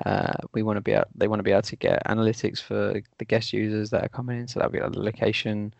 Uh, 0.06 0.34
we 0.54 0.64
want 0.64 0.78
to 0.78 0.82
be 0.82 0.94
able, 0.94 1.06
they 1.16 1.28
want 1.28 1.40
to 1.40 1.44
be 1.44 1.52
able 1.52 1.62
to 1.62 1.76
get 1.76 2.06
analytics 2.08 2.60
for 2.62 3.02
the 3.18 3.26
guest 3.26 3.54
users 3.54 3.90
that 3.90 4.04
are 4.04 4.10
coming 4.10 4.40
in. 4.40 4.48
So 4.48 4.60
that'll 4.60 4.72
be 4.72 4.80
like 4.80 4.94
the 4.94 5.02
location, 5.02 5.74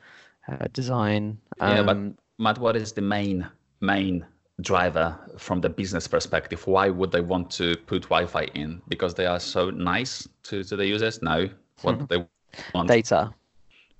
uh, 0.48 0.68
design. 0.74 1.38
Um, 1.60 1.76
yeah, 1.76 1.84
but 1.84 1.96
um, 1.96 2.18
Matt, 2.38 2.58
what 2.58 2.76
is 2.76 2.94
the 2.94 3.02
main 3.02 3.48
main 3.82 4.26
driver 4.62 5.18
from 5.38 5.62
the 5.62 5.70
business 5.70 6.08
perspective 6.08 6.66
why 6.68 6.90
would 6.90 7.12
they 7.12 7.22
want 7.22 7.50
to 7.52 7.76
put 7.88 8.04
wi-fi 8.04 8.44
in? 8.56 8.82
Because 8.88 9.14
they 9.14 9.26
are 9.26 9.40
so 9.40 9.70
nice 9.70 10.28
to, 10.44 10.64
to 10.64 10.76
the 10.76 10.86
users? 10.86 11.22
No. 11.22 11.50
What 11.82 12.00
do 12.00 12.06
they 12.10 12.28
want? 12.74 12.88
Data. 12.88 13.34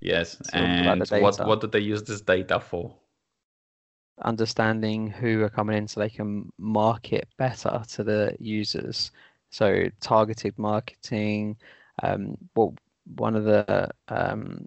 Yes 0.00 0.40
and 0.52 1.00
what 1.10 1.46
what 1.46 1.60
do 1.60 1.66
they 1.66 1.80
use 1.80 2.02
this 2.02 2.20
data 2.20 2.60
for? 2.60 2.94
Understanding 4.22 5.08
who 5.08 5.42
are 5.42 5.50
coming 5.50 5.76
in 5.76 5.88
so 5.88 6.00
they 6.00 6.10
can 6.10 6.50
market 6.58 7.28
better 7.36 7.82
to 7.92 8.04
the 8.04 8.36
users. 8.38 9.10
So 9.50 9.86
targeted 10.00 10.58
marketing 10.58 11.56
um 12.02 12.36
well 12.54 12.74
one 13.16 13.34
of 13.34 13.44
the 13.44 13.88
um 14.08 14.66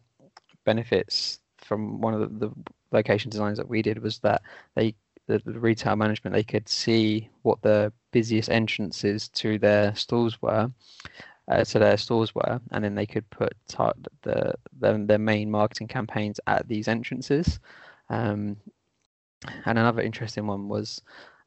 benefits 0.66 1.40
from 1.58 2.02
one 2.02 2.14
of 2.14 2.20
the, 2.20 2.48
the 2.48 2.54
location 2.92 3.30
designs 3.30 3.58
that 3.58 3.68
we 3.68 3.82
did 3.82 4.02
was 4.02 4.20
that 4.20 4.42
they 4.76 4.94
the, 5.28 5.40
the, 5.46 5.60
retail 5.60 5.96
management, 5.96 6.34
they 6.34 6.44
could 6.44 6.68
see 6.68 7.30
what 7.44 7.62
the 7.62 7.92
busiest 8.12 8.50
entrances 8.50 9.30
to 9.30 9.58
their 9.58 9.96
stores 9.96 10.42
were, 10.42 10.72
uh, 11.48 11.64
to 11.64 11.80
their 11.80 11.98
stores 11.98 12.36
were, 12.36 12.60
and 12.72 12.84
then 12.84 12.96
they 12.96 13.06
could 13.06 13.30
put 13.30 13.54
the, 13.68 14.54
the 14.80 15.06
their 15.08 15.20
main 15.20 15.50
marketing 15.50 15.88
campaigns 15.88 16.40
at 16.48 16.68
these 16.68 16.88
entrances. 16.88 17.60
Um, 18.10 18.58
and 19.66 19.78
another 19.78 20.02
interesting 20.02 20.48
one 20.48 20.68
was 20.68 21.02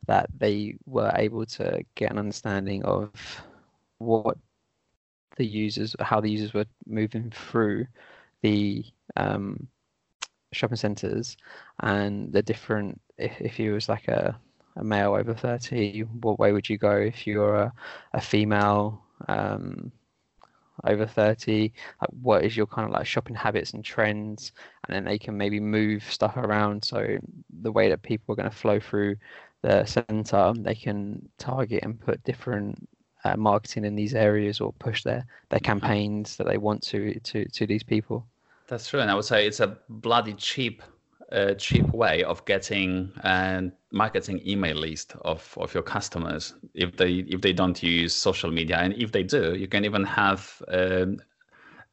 that 0.07 0.29
they 0.39 0.77
were 0.87 1.13
able 1.15 1.47
to 1.47 1.83
get 1.95 2.11
an 2.11 2.19
understanding 2.19 2.85
of 2.85 3.11
what 3.99 4.37
the 5.37 5.47
users, 5.47 5.97
how 6.01 6.21
the 6.21 6.31
users 6.31 6.55
were 6.55 6.67
moving 6.87 7.31
through 7.31 7.87
the 8.43 8.85
um, 9.17 9.69
shopping 10.53 10.77
centres 10.77 11.37
and 11.81 12.33
the 12.33 12.43
different 12.43 13.01
if, 13.19 13.41
if 13.41 13.59
you 13.59 13.73
was 13.73 13.89
like 13.89 14.09
a, 14.09 14.39
a 14.77 14.85
male 14.85 15.15
over 15.15 15.35
30 15.35 16.01
what 16.21 16.39
way 16.39 16.53
would 16.53 16.69
you 16.69 16.79
go? 16.79 16.97
If 16.97 17.27
you're 17.27 17.57
a, 17.57 17.73
a 18.13 18.21
female 18.21 19.03
um, 19.29 19.91
over 20.85 21.07
30 21.07 21.73
like 22.01 22.11
what 22.21 22.45
is 22.45 22.57
your 22.57 22.67
kind 22.67 22.87
of 22.87 22.93
like 22.93 23.07
shopping 23.07 23.37
habits 23.37 23.73
and 23.73 23.85
trends? 23.85 24.53
And 24.87 24.95
then 24.95 25.05
they 25.05 25.19
can 25.19 25.37
maybe 25.37 25.61
move 25.61 26.05
stuff 26.11 26.37
around 26.37 26.85
so 26.85 27.19
the 27.63 27.73
way 27.73 27.89
that 27.89 28.03
people 28.03 28.33
are 28.33 28.37
going 28.37 28.51
to 28.51 28.57
flow 28.57 28.81
through 28.81 29.17
the 29.63 29.85
center 29.85 30.53
they 30.59 30.75
can 30.75 31.29
target 31.39 31.83
and 31.83 31.99
put 31.99 32.23
different 32.25 32.89
uh, 33.25 33.37
marketing 33.37 33.85
in 33.85 33.97
these 33.97 34.15
areas 34.15 34.61
or 34.61 34.73
push 34.75 35.03
their 35.03 35.27
their 35.49 35.61
campaigns 35.61 36.37
that 36.37 36.47
they 36.47 36.59
want 36.59 36.83
to 36.83 37.19
to 37.21 37.45
to 37.47 37.67
these 37.67 37.83
people 37.83 38.25
that's 38.69 38.89
true 38.89 39.01
and 39.01 39.11
i 39.11 39.15
would 39.15 39.25
say 39.25 39.47
it's 39.47 39.61
a 39.61 39.79
bloody 39.89 40.35
cheap 40.35 40.83
a 41.31 41.55
cheap 41.55 41.89
way 41.93 42.23
of 42.23 42.45
getting 42.45 43.13
a 43.25 43.65
marketing 43.93 44.41
email 44.47 44.77
list 44.77 45.15
of, 45.23 45.57
of 45.61 45.75
your 45.75 45.83
customers. 45.83 46.55
If 46.75 46.97
they 46.97 47.25
if 47.29 47.41
they 47.41 47.53
don't 47.53 47.83
use 47.83 48.15
social 48.15 48.51
media 48.51 48.79
and 48.79 48.93
if 48.95 49.13
they 49.13 49.23
do 49.23 49.55
you 49.55 49.67
can 49.67 49.85
even 49.85 50.05
have 50.05 50.63
um, 50.69 51.19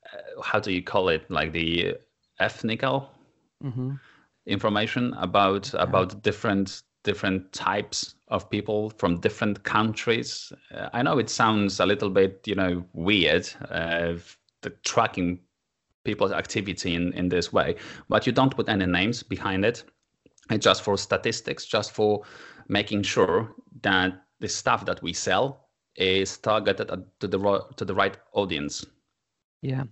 uh, 0.05 0.41
how 0.41 0.59
do 0.59 0.71
you 0.71 0.83
call 0.83 1.09
it? 1.09 1.29
Like 1.31 1.51
the 1.51 1.95
ethnical 2.39 3.09
mm-hmm. 3.63 3.93
information 4.45 5.13
about 5.15 5.73
about 5.73 6.21
different 6.21 6.83
different 7.03 7.51
types 7.53 8.15
of 8.27 8.49
people 8.49 8.91
from 8.91 9.19
different 9.19 9.63
countries. 9.63 10.53
Uh, 10.73 10.89
i 10.93 11.01
know 11.01 11.17
it 11.17 11.29
sounds 11.29 11.79
a 11.79 11.85
little 11.85 12.09
bit 12.09 12.41
you 12.45 12.55
know 12.55 12.83
weird 12.93 13.47
uh, 13.69 14.13
the 14.61 14.69
tracking 14.83 15.39
people's 16.03 16.31
activity 16.31 16.95
in, 16.95 17.13
in 17.13 17.29
this 17.29 17.51
way. 17.53 17.75
But 18.09 18.25
you 18.27 18.33
don't 18.33 18.55
put 18.55 18.69
any 18.69 18.85
names 18.85 19.23
behind 19.23 19.65
it. 19.65 19.83
It's 20.49 20.63
just 20.63 20.81
for 20.81 20.97
statistics, 20.97 21.65
just 21.65 21.91
for 21.91 22.23
making 22.67 23.03
sure 23.03 23.53
that 23.81 24.21
the 24.39 24.49
stuff 24.49 24.85
that 24.85 25.01
we 25.01 25.13
sell 25.13 25.67
is 25.95 26.37
targeted 26.37 26.89
to 27.19 27.27
the 27.27 27.65
to 27.77 27.85
the 27.85 27.93
right 27.93 28.17
audience. 28.33 28.85
Yeah, 29.61 29.83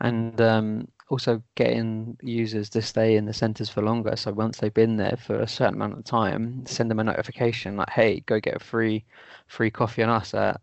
and 0.00 0.40
um, 0.40 0.88
also 1.08 1.42
getting 1.54 2.16
users 2.22 2.68
to 2.70 2.82
stay 2.82 3.16
in 3.16 3.26
the 3.26 3.32
centers 3.32 3.68
for 3.68 3.82
longer. 3.82 4.16
So 4.16 4.32
once 4.32 4.58
they've 4.58 4.74
been 4.74 4.96
there 4.96 5.16
for 5.24 5.40
a 5.40 5.46
certain 5.46 5.74
amount 5.74 5.98
of 5.98 6.04
time, 6.04 6.66
send 6.66 6.90
them 6.90 6.98
a 6.98 7.04
notification 7.04 7.76
like, 7.76 7.90
"Hey, 7.90 8.20
go 8.26 8.40
get 8.40 8.56
a 8.56 8.58
free 8.58 9.04
free 9.46 9.70
coffee 9.70 10.02
on 10.02 10.08
us 10.08 10.34
at 10.34 10.60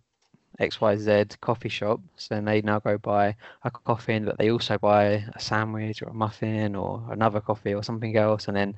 XYZ 0.60 1.40
coffee 1.40 1.70
shop. 1.70 2.02
So 2.16 2.36
then 2.36 2.46
they 2.46 2.62
now 2.62 2.80
go 2.80 2.98
buy 2.98 3.36
a 3.64 3.72
coffee, 3.72 4.20
but 4.20 4.38
they 4.38 4.52
also 4.52 4.78
buy 4.78 5.26
a 5.34 5.40
sandwich 5.40 6.02
or 6.02 6.10
a 6.10 6.14
muffin 6.14 6.76
or 6.76 7.04
another 7.12 7.42
coffee 7.42 7.74
or 7.74 7.84
something 7.84 8.16
else. 8.16 8.48
And 8.48 8.58
then 8.58 8.76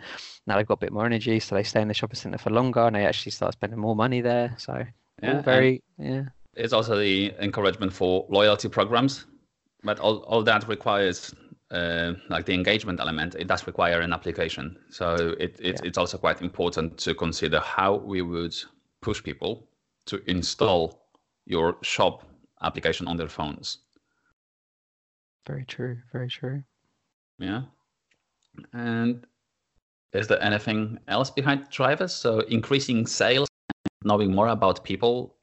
now 0.47 0.57
they've 0.57 0.67
got 0.67 0.75
a 0.75 0.85
bit 0.85 0.93
more 0.93 1.05
energy, 1.05 1.39
so 1.39 1.55
they 1.55 1.63
stay 1.63 1.81
in 1.81 1.87
the 1.87 1.93
shopping 1.93 2.15
center 2.15 2.37
for 2.37 2.49
longer 2.49 2.81
and 2.81 2.95
they 2.95 3.05
actually 3.05 3.31
start 3.31 3.53
spending 3.53 3.79
more 3.79 3.95
money 3.95 4.21
there. 4.21 4.55
So 4.57 4.83
yeah, 5.23 5.37
all 5.37 5.41
very 5.41 5.81
yeah. 5.97 6.23
It's 6.55 6.73
also 6.73 6.97
the 6.97 7.33
encouragement 7.39 7.93
for 7.93 8.25
loyalty 8.29 8.67
programs, 8.67 9.25
but 9.83 9.99
all, 9.99 10.17
all 10.23 10.43
that 10.43 10.67
requires 10.67 11.33
uh, 11.71 12.13
like 12.29 12.45
the 12.45 12.53
engagement 12.53 12.99
element, 12.99 13.35
it 13.35 13.47
does 13.47 13.67
require 13.67 14.01
an 14.01 14.11
application. 14.11 14.75
So 14.89 15.35
it, 15.39 15.59
it 15.59 15.61
yeah. 15.61 15.75
it's 15.83 15.97
also 15.97 16.17
quite 16.17 16.41
important 16.41 16.97
to 16.99 17.13
consider 17.13 17.59
how 17.59 17.95
we 17.95 18.21
would 18.21 18.55
push 19.01 19.23
people 19.23 19.67
to 20.07 20.21
install 20.29 20.99
your 21.49 21.77
shop 21.81 22.23
application 22.61 23.07
on 23.07 23.17
their 23.17 23.27
phones. 23.27 23.79
Very 25.45 25.65
true. 25.65 25.97
Very 26.13 26.29
true. 26.29 26.63
Yeah. 27.39 27.63
And 28.71 29.25
is 30.13 30.27
there 30.27 30.41
anything 30.41 30.99
else 31.07 31.31
behind 31.31 31.69
drivers? 31.69 32.13
So 32.13 32.39
increasing 32.41 33.05
sales, 33.07 33.47
knowing 34.03 34.33
more 34.33 34.47
about 34.47 34.83
people. 34.83 35.35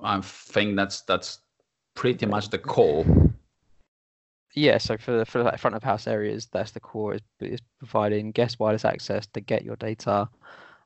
I 0.00 0.20
think 0.20 0.76
that's 0.76 1.00
that's 1.02 1.40
pretty 1.94 2.26
much 2.26 2.50
the 2.50 2.58
core. 2.58 3.06
Yeah, 4.54 4.78
so 4.78 4.96
for 4.98 5.18
the 5.18 5.24
for 5.24 5.42
like 5.42 5.58
front 5.58 5.76
of 5.76 5.82
house 5.82 6.06
areas, 6.06 6.48
that's 6.52 6.72
the 6.72 6.80
core 6.80 7.14
is, 7.14 7.20
is 7.40 7.60
providing 7.78 8.32
guest 8.32 8.58
wireless 8.58 8.84
access 8.84 9.26
to 9.28 9.40
get 9.40 9.64
your 9.64 9.76
data 9.76 10.28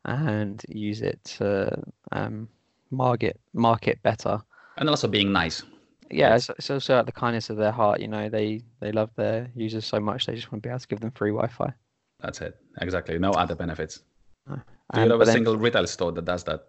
and 0.04 0.62
use 0.68 1.02
it 1.02 1.22
to 1.24 1.82
um, 2.12 2.48
market 2.90 3.40
market 3.52 4.02
better 4.02 4.40
and 4.80 4.88
also 4.88 5.06
being 5.06 5.32
nice. 5.32 5.62
Yeah, 6.10 6.34
it's, 6.34 6.50
it's 6.50 6.70
also 6.70 6.98
at 6.98 7.06
the 7.06 7.12
kindness 7.12 7.50
of 7.50 7.56
their 7.56 7.70
heart. 7.70 8.00
You 8.00 8.08
know, 8.08 8.28
they 8.28 8.62
they 8.80 8.90
love 8.90 9.10
their 9.14 9.48
users 9.54 9.86
so 9.86 10.00
much 10.00 10.26
they 10.26 10.34
just 10.34 10.50
want 10.50 10.62
to 10.62 10.68
be 10.68 10.70
able 10.70 10.80
to 10.80 10.88
give 10.88 11.00
them 11.00 11.12
free 11.12 11.30
Wi-Fi. 11.30 11.72
That's 12.20 12.40
it. 12.40 12.58
Exactly. 12.80 13.18
No 13.18 13.30
other 13.30 13.54
benefits. 13.54 14.02
No. 14.48 14.56
Do 14.92 15.02
you 15.02 15.10
have 15.10 15.20
a 15.20 15.24
then, 15.24 15.34
single 15.34 15.56
retail 15.56 15.86
store 15.86 16.10
that 16.12 16.24
does 16.24 16.42
that? 16.44 16.66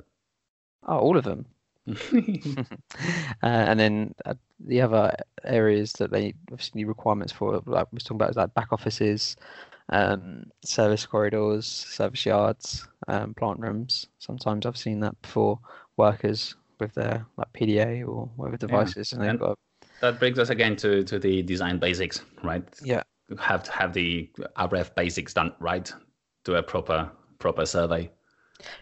Oh, 0.87 0.99
all 0.99 1.17
of 1.17 1.23
them. 1.23 1.45
uh, 1.87 1.95
and 3.41 3.79
then 3.79 4.13
uh, 4.25 4.35
the 4.59 4.81
other 4.81 5.15
areas 5.43 5.93
that 5.93 6.11
they 6.11 6.35
obviously 6.51 6.85
requirements 6.85 7.33
for, 7.33 7.61
like 7.65 7.87
we're 7.91 7.99
talking 7.99 8.17
about, 8.17 8.29
is 8.29 8.35
like 8.35 8.53
back 8.53 8.71
offices, 8.71 9.35
um, 9.89 10.45
service 10.63 11.05
corridors, 11.05 11.65
service 11.65 12.25
yards, 12.25 12.87
um, 13.07 13.33
plant 13.33 13.59
rooms. 13.59 14.07
Sometimes 14.19 14.65
I've 14.65 14.77
seen 14.77 14.99
that 14.99 15.19
before. 15.23 15.59
Workers 15.97 16.55
with 16.81 16.93
their 16.95 17.25
like 17.37 17.53
PDA 17.53 18.05
or 18.05 18.29
whatever 18.35 18.57
devices, 18.57 19.11
yeah. 19.11 19.15
and 19.15 19.23
they've 19.23 19.29
and 19.29 19.39
got. 19.39 19.59
That 20.01 20.19
brings 20.19 20.39
us 20.39 20.49
again 20.49 20.75
to 20.77 21.03
to 21.05 21.17
the 21.17 21.41
design 21.43 21.79
basics, 21.79 22.21
right? 22.43 22.67
Yeah. 22.83 23.03
Have 23.39 23.63
to 23.63 23.71
have 23.71 23.93
the 23.93 24.29
RF 24.57 24.93
basics 24.95 25.33
done 25.33 25.53
right 25.61 25.89
Do 26.43 26.55
a 26.55 26.63
proper 26.63 27.09
proper 27.39 27.65
survey. 27.65 28.11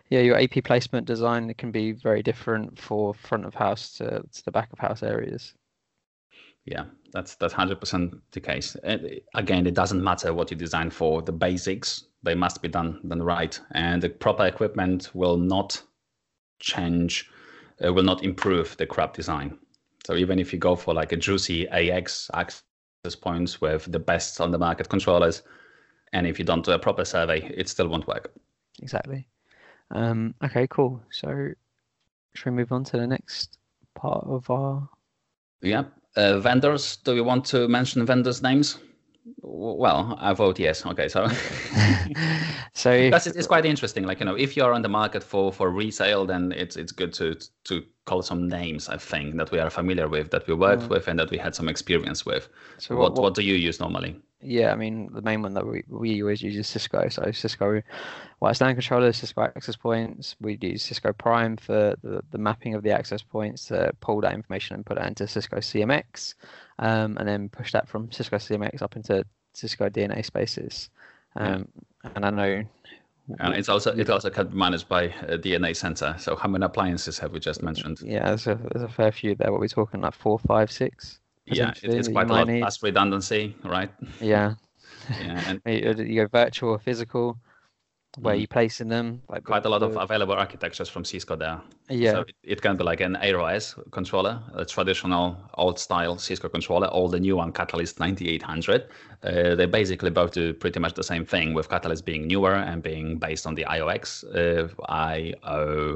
Yeah, 0.10 0.22
your 0.22 0.40
AP 0.40 0.64
placement 0.64 1.06
design 1.06 1.54
can 1.54 1.72
be 1.72 1.92
very 1.92 2.24
different 2.24 2.80
for 2.80 3.14
front 3.14 3.46
of 3.46 3.54
house 3.54 3.94
to, 3.98 4.06
to 4.06 4.46
the 4.46 4.52
back 4.52 4.74
of 4.74 4.80
house 4.80 5.04
areas. 5.04 5.54
Yeah, 6.66 6.86
that's 7.14 7.36
that's 7.36 7.54
hundred 7.54 7.80
percent 7.80 8.16
the 8.32 8.40
case. 8.40 8.76
And 8.84 9.22
again, 9.36 9.68
it 9.68 9.76
doesn't 9.76 10.04
matter 10.04 10.34
what 10.34 10.52
you 10.52 10.58
design 10.58 10.90
for. 10.90 11.22
The 11.22 11.32
basics 11.32 12.06
they 12.24 12.36
must 12.36 12.62
be 12.62 12.68
done 12.68 13.00
done 13.08 13.22
right, 13.22 13.60
and 13.72 14.02
the 14.02 14.10
proper 14.10 14.46
equipment 14.46 15.12
will 15.14 15.38
not 15.38 15.82
change 16.60 17.30
uh, 17.84 17.94
will 17.94 18.04
not 18.04 18.24
improve 18.24 18.76
the 18.78 18.86
crap 18.86 19.14
design. 19.14 19.58
So 20.06 20.16
even 20.16 20.40
if 20.40 20.54
you 20.54 20.60
go 20.60 20.76
for 20.76 20.94
like 20.94 21.12
a 21.12 21.18
juicy 21.18 21.68
AX 21.70 22.30
access 22.34 22.64
points 23.22 23.62
with 23.62 23.92
the 23.92 24.00
best 24.00 24.42
on 24.42 24.52
the 24.52 24.58
market 24.58 24.90
controllers, 24.90 25.44
and 26.14 26.26
if 26.26 26.40
you 26.40 26.46
don't 26.46 26.66
do 26.66 26.72
a 26.72 26.80
proper 26.80 27.06
survey, 27.06 27.52
it 27.56 27.70
still 27.70 27.88
won't 27.88 28.08
work. 28.08 28.34
Exactly. 28.82 29.28
Um, 29.92 30.34
okay, 30.44 30.68
cool. 30.68 31.02
So 31.12 31.50
should 32.34 32.46
we 32.52 32.58
move 32.58 32.72
on 32.72 32.84
to 32.86 32.98
the 32.98 33.08
next 33.08 33.58
part 33.96 34.26
of 34.26 34.50
our? 34.50 34.88
Yeah, 35.62 35.84
uh, 36.16 36.40
vendors. 36.40 36.98
Do 36.98 37.14
we 37.14 37.22
want 37.22 37.46
to 37.46 37.68
mention 37.68 38.06
vendors' 38.06 38.42
names? 38.42 38.80
Well, 39.42 40.18
I 40.20 40.34
vote 40.34 40.60
yes. 40.60 40.86
Okay, 40.86 41.08
so 41.08 41.28
so 42.74 42.92
because 43.10 43.28
it's 43.28 43.48
quite 43.48 43.66
interesting. 43.66 44.06
Like 44.06 44.20
you 44.20 44.26
know, 44.26 44.36
if 44.36 44.56
you're 44.56 44.74
on 44.74 44.82
the 44.82 44.90
market 44.90 45.24
for 45.24 45.52
for 45.52 45.70
resale, 45.70 46.26
then 46.26 46.52
it's 46.52 46.76
it's 46.76 46.92
good 46.92 47.14
to 47.14 47.36
to 47.66 47.84
call 48.06 48.22
some 48.22 48.48
names. 48.48 48.90
I 48.90 48.98
think 48.98 49.38
that 49.38 49.52
we 49.52 49.60
are 49.60 49.70
familiar 49.70 50.08
with, 50.08 50.32
that 50.32 50.48
we 50.48 50.54
worked 50.54 50.84
mm. 50.84 50.90
with, 50.90 51.08
and 51.08 51.20
that 51.20 51.30
we 51.30 51.38
had 51.38 51.56
some 51.56 51.70
experience 51.70 52.26
with. 52.26 52.50
So 52.78 52.96
what, 52.96 53.14
what, 53.14 53.22
what 53.22 53.36
do 53.36 53.42
you 53.42 53.56
use 53.56 53.80
normally? 53.80 54.20
Yeah, 54.42 54.72
I 54.72 54.76
mean 54.76 55.10
the 55.14 55.22
main 55.22 55.42
one 55.42 55.54
that 55.54 55.68
we, 55.68 55.84
we 55.90 56.22
always 56.22 56.42
use 56.42 56.56
is 56.56 56.68
Cisco. 56.68 57.10
So 57.10 57.30
Cisco 57.32 57.82
LAN 58.42 58.76
controllers, 58.76 59.18
Cisco 59.18 59.42
access 59.42 59.76
points. 59.76 60.36
We 60.40 60.58
use 60.62 60.84
Cisco 60.84 61.12
Prime 61.12 61.58
for 61.58 61.96
the, 62.02 62.24
the 62.32 62.38
mapping 62.38 62.74
of 62.74 62.84
the 62.84 62.92
access 62.92 63.22
points 63.22 63.66
to 63.66 63.92
pull 64.00 64.22
that 64.22 64.34
information 64.34 64.76
and 64.76 64.86
put 64.86 64.98
it 64.98 65.06
into 65.06 65.28
Cisco 65.28 65.58
CMX, 65.58 66.36
um, 66.80 67.18
and 67.18 67.28
then 67.28 67.50
push 67.50 67.72
that 67.74 67.88
from 67.88 68.12
Cisco 68.12 68.38
CMX 68.38 68.82
up 68.82 68.96
into 68.96 69.24
Cisco 69.54 69.90
DNA 69.90 70.26
spaces. 70.26 70.90
Um, 71.36 71.68
yeah. 72.04 72.12
And 72.16 72.26
I 72.26 72.30
know. 72.30 72.64
And 73.40 73.54
it's 73.54 73.70
also 73.70 73.96
it 73.96 74.10
also 74.10 74.32
can 74.32 74.48
be 74.48 74.58
managed 74.58 74.90
by 74.90 75.04
a 75.28 75.38
DNA 75.38 75.76
center. 75.76 76.16
So 76.18 76.36
how 76.36 76.50
many 76.50 76.66
appliances 76.66 77.20
have 77.20 77.32
we 77.32 77.40
just 77.40 77.62
mentioned? 77.62 78.00
Yeah, 78.02 78.30
there's 78.30 78.48
a, 78.48 78.60
there's 78.72 78.84
a 78.84 78.90
fair 78.90 79.12
few 79.12 79.36
there. 79.36 79.52
What 79.52 79.60
we're 79.60 79.66
we 79.66 79.68
talking 79.68 80.02
like 80.02 80.16
four, 80.16 80.40
five, 80.40 80.72
six? 80.72 81.20
yeah, 81.46 81.74
it's 81.84 82.08
quite 82.08 82.30
a 82.30 82.34
lot 82.34 82.48
need. 82.48 82.62
less 82.62 82.82
redundancy, 82.82 83.56
right? 83.64 83.92
Yeah. 84.20 84.56
yeah, 85.10 85.44
and 85.48 85.62
you 86.10 86.24
go 86.24 86.28
virtual 86.28 86.72
or 86.72 86.80
physical, 86.80 87.38
where 88.18 88.36
mm. 88.36 88.42
you 88.42 88.48
placing 88.48 88.88
them. 88.90 89.22
Like 89.30 89.44
quite 89.44 89.66
a 89.66 89.70
lot 89.70 89.84
of 89.84 89.96
available 89.96 90.34
architectures 90.34 90.90
from 90.90 91.06
Cisco 91.06 91.36
there. 91.36 91.62
Yeah, 91.90 92.12
so 92.14 92.22
it, 92.22 92.36
it, 92.44 92.62
can 92.62 92.76
be 92.76 92.84
like 92.84 93.02
an 93.02 93.18
AireOS 93.22 93.92
controller, 93.92 94.42
a 94.54 94.66
traditional 94.66 95.38
old 95.56 95.80
style 95.80 96.18
Cisco 96.18 96.50
controller, 96.50 96.88
or 96.88 97.10
the 97.10 97.20
new 97.20 97.36
one 97.36 97.52
Catalyst 97.52 98.00
9800. 98.00 98.88
Uh, 99.24 99.56
they 99.56 99.66
basically 99.66 100.10
both 100.10 100.32
do 100.32 100.54
pretty 100.54 100.80
much 100.80 100.96
the 100.96 101.04
same 101.04 101.26
thing, 101.26 101.54
with 101.54 101.70
Catalyst 101.70 102.06
being 102.06 102.28
newer 102.28 102.56
and 102.56 102.82
being 102.82 103.18
based 103.18 103.46
on 103.46 103.54
the 103.56 103.66
IOX 103.66 104.24
uh, 104.36 104.68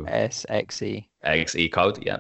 IOSXE 0.06 1.06
XE 1.26 1.72
code. 1.72 2.04
Yeah. 2.06 2.20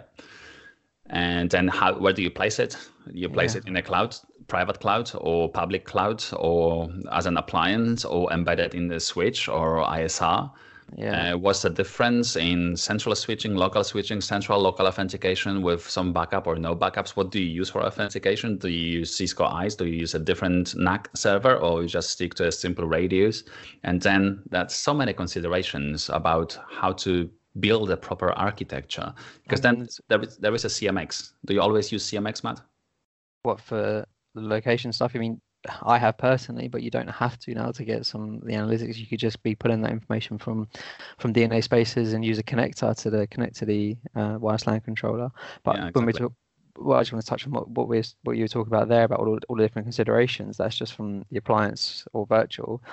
And 1.07 1.49
then 1.49 1.67
how 1.67 1.99
where 1.99 2.13
do 2.13 2.23
you 2.23 2.31
place 2.31 2.57
it? 2.59 2.77
You 3.11 3.29
place 3.29 3.53
yeah. 3.53 3.61
it 3.61 3.67
in 3.67 3.75
a 3.75 3.81
cloud, 3.81 4.15
private 4.47 4.79
cloud 4.79 5.11
or 5.15 5.49
public 5.49 5.85
cloud 5.85 6.23
or 6.37 6.89
as 7.11 7.25
an 7.25 7.37
appliance 7.37 8.05
or 8.05 8.31
embedded 8.31 8.75
in 8.75 8.87
the 8.87 8.99
switch 8.99 9.47
or 9.47 9.83
ISR. 9.83 10.51
Yeah. 10.97 11.33
Uh, 11.33 11.37
what's 11.37 11.61
the 11.61 11.69
difference 11.69 12.35
in 12.35 12.75
central 12.75 13.15
switching, 13.15 13.55
local 13.55 13.83
switching, 13.83 14.21
central 14.21 14.59
local 14.59 14.85
authentication 14.85 15.61
with 15.61 15.89
some 15.89 16.13
backup 16.13 16.45
or 16.45 16.55
no 16.55 16.75
backups? 16.75 17.11
What 17.11 17.31
do 17.31 17.39
you 17.39 17.49
use 17.49 17.69
for 17.69 17.83
authentication? 17.83 18.57
Do 18.57 18.67
you 18.67 18.99
use 18.99 19.15
Cisco 19.15 19.45
ISE? 19.45 19.75
Do 19.75 19.85
you 19.85 19.97
use 19.97 20.13
a 20.13 20.19
different 20.19 20.75
NAC 20.75 21.09
server 21.15 21.55
or 21.55 21.81
you 21.81 21.87
just 21.87 22.11
stick 22.11 22.35
to 22.35 22.47
a 22.47 22.51
simple 22.51 22.85
radius? 22.85 23.43
And 23.83 24.01
then 24.01 24.43
that's 24.49 24.75
so 24.75 24.93
many 24.93 25.13
considerations 25.13 26.09
about 26.09 26.57
how 26.69 26.91
to 26.93 27.29
build 27.59 27.91
a 27.91 27.97
proper 27.97 28.31
architecture 28.31 29.13
because 29.43 29.61
then 29.61 29.87
there 30.09 30.21
is, 30.21 30.37
there 30.37 30.53
is 30.53 30.65
a 30.65 30.69
CMX. 30.69 31.33
Do 31.45 31.53
you 31.53 31.61
always 31.61 31.91
use 31.91 32.09
CMX, 32.09 32.43
Matt? 32.43 32.61
What 33.43 33.59
for 33.61 34.05
the 34.33 34.41
location 34.41 34.91
stuff? 34.91 35.13
I 35.15 35.19
mean, 35.19 35.41
I 35.83 35.97
have 35.97 36.17
personally, 36.17 36.67
but 36.67 36.83
you 36.83 36.91
don't 36.91 37.07
have 37.07 37.39
to 37.39 37.53
now 37.53 37.71
to 37.71 37.83
get 37.83 38.05
some 38.05 38.39
the 38.39 38.53
analytics. 38.53 38.97
You 38.97 39.07
could 39.07 39.19
just 39.19 39.41
be 39.43 39.55
pulling 39.55 39.81
that 39.81 39.91
information 39.91 40.37
from 40.37 40.67
from 41.19 41.33
DNA 41.33 41.63
spaces 41.63 42.13
and 42.13 42.25
use 42.25 42.39
a 42.39 42.43
connector 42.43 42.95
to 42.97 43.09
the 43.09 43.27
connect 43.27 43.55
to 43.57 43.65
the 43.65 43.97
uh, 44.15 44.37
wireless 44.39 44.67
LAN 44.67 44.81
controller. 44.81 45.29
But 45.63 45.75
yeah, 45.75 45.81
exactly. 45.87 45.99
when 45.99 46.05
we 46.07 46.13
talk, 46.13 46.33
well, 46.77 46.99
I 46.99 47.01
just 47.01 47.13
want 47.13 47.23
to 47.23 47.29
touch 47.29 47.45
on 47.45 47.53
what, 47.53 47.69
what 47.69 47.87
we 47.87 48.03
what 48.23 48.35
you 48.35 48.43
were 48.43 48.49
talking 48.49 48.73
about 48.73 48.89
there 48.89 49.03
about 49.03 49.19
all, 49.19 49.39
all 49.47 49.55
the 49.55 49.63
different 49.63 49.85
considerations. 49.85 50.57
That's 50.57 50.75
just 50.75 50.93
from 50.93 51.23
the 51.31 51.37
appliance 51.37 52.05
or 52.11 52.25
virtual, 52.25 52.83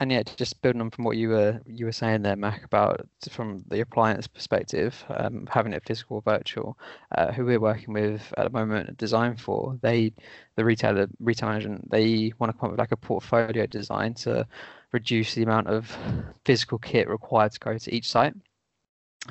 and 0.00 0.10
yeah, 0.10 0.22
just 0.22 0.62
building 0.62 0.80
on 0.80 0.90
from 0.90 1.04
what 1.04 1.16
you 1.16 1.28
were 1.28 1.60
you 1.66 1.84
were 1.84 1.92
saying 1.92 2.22
there, 2.22 2.36
Mac, 2.36 2.64
about 2.64 3.06
from 3.30 3.62
the 3.68 3.80
appliance 3.80 4.26
perspective, 4.26 5.04
um, 5.10 5.46
having 5.50 5.72
it 5.72 5.84
physical 5.84 6.16
or 6.16 6.22
virtual. 6.22 6.78
Uh, 7.12 7.30
who 7.32 7.44
we're 7.44 7.60
working 7.60 7.92
with 7.92 8.32
at 8.38 8.44
the 8.44 8.50
moment, 8.50 8.96
design 8.96 9.36
for 9.36 9.78
they, 9.82 10.12
the 10.56 10.64
retailer 10.64 11.08
retail 11.20 11.50
management, 11.50 11.90
they 11.90 12.32
want 12.38 12.52
to 12.52 12.58
come 12.58 12.68
up 12.68 12.72
with 12.72 12.80
like 12.80 12.92
a 12.92 12.96
portfolio 12.96 13.66
design 13.66 14.14
to 14.14 14.46
reduce 14.92 15.34
the 15.34 15.42
amount 15.42 15.66
of 15.68 15.94
physical 16.44 16.78
kit 16.78 17.08
required 17.08 17.52
to 17.52 17.60
go 17.60 17.76
to 17.76 17.94
each 17.94 18.08
site. 18.08 18.34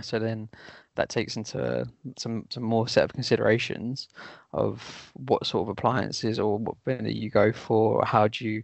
So 0.01 0.19
then 0.19 0.49
that 0.95 1.09
takes 1.09 1.37
into 1.37 1.87
some 2.17 2.45
some 2.49 2.63
more 2.63 2.87
set 2.87 3.03
of 3.03 3.13
considerations 3.13 4.09
of 4.53 5.11
what 5.13 5.45
sort 5.45 5.63
of 5.63 5.69
appliances 5.69 6.39
or 6.39 6.57
what 6.57 6.75
vendor 6.85 7.09
you 7.09 7.29
go 7.29 7.51
for. 7.51 8.05
How 8.05 8.27
do 8.27 8.45
you 8.45 8.63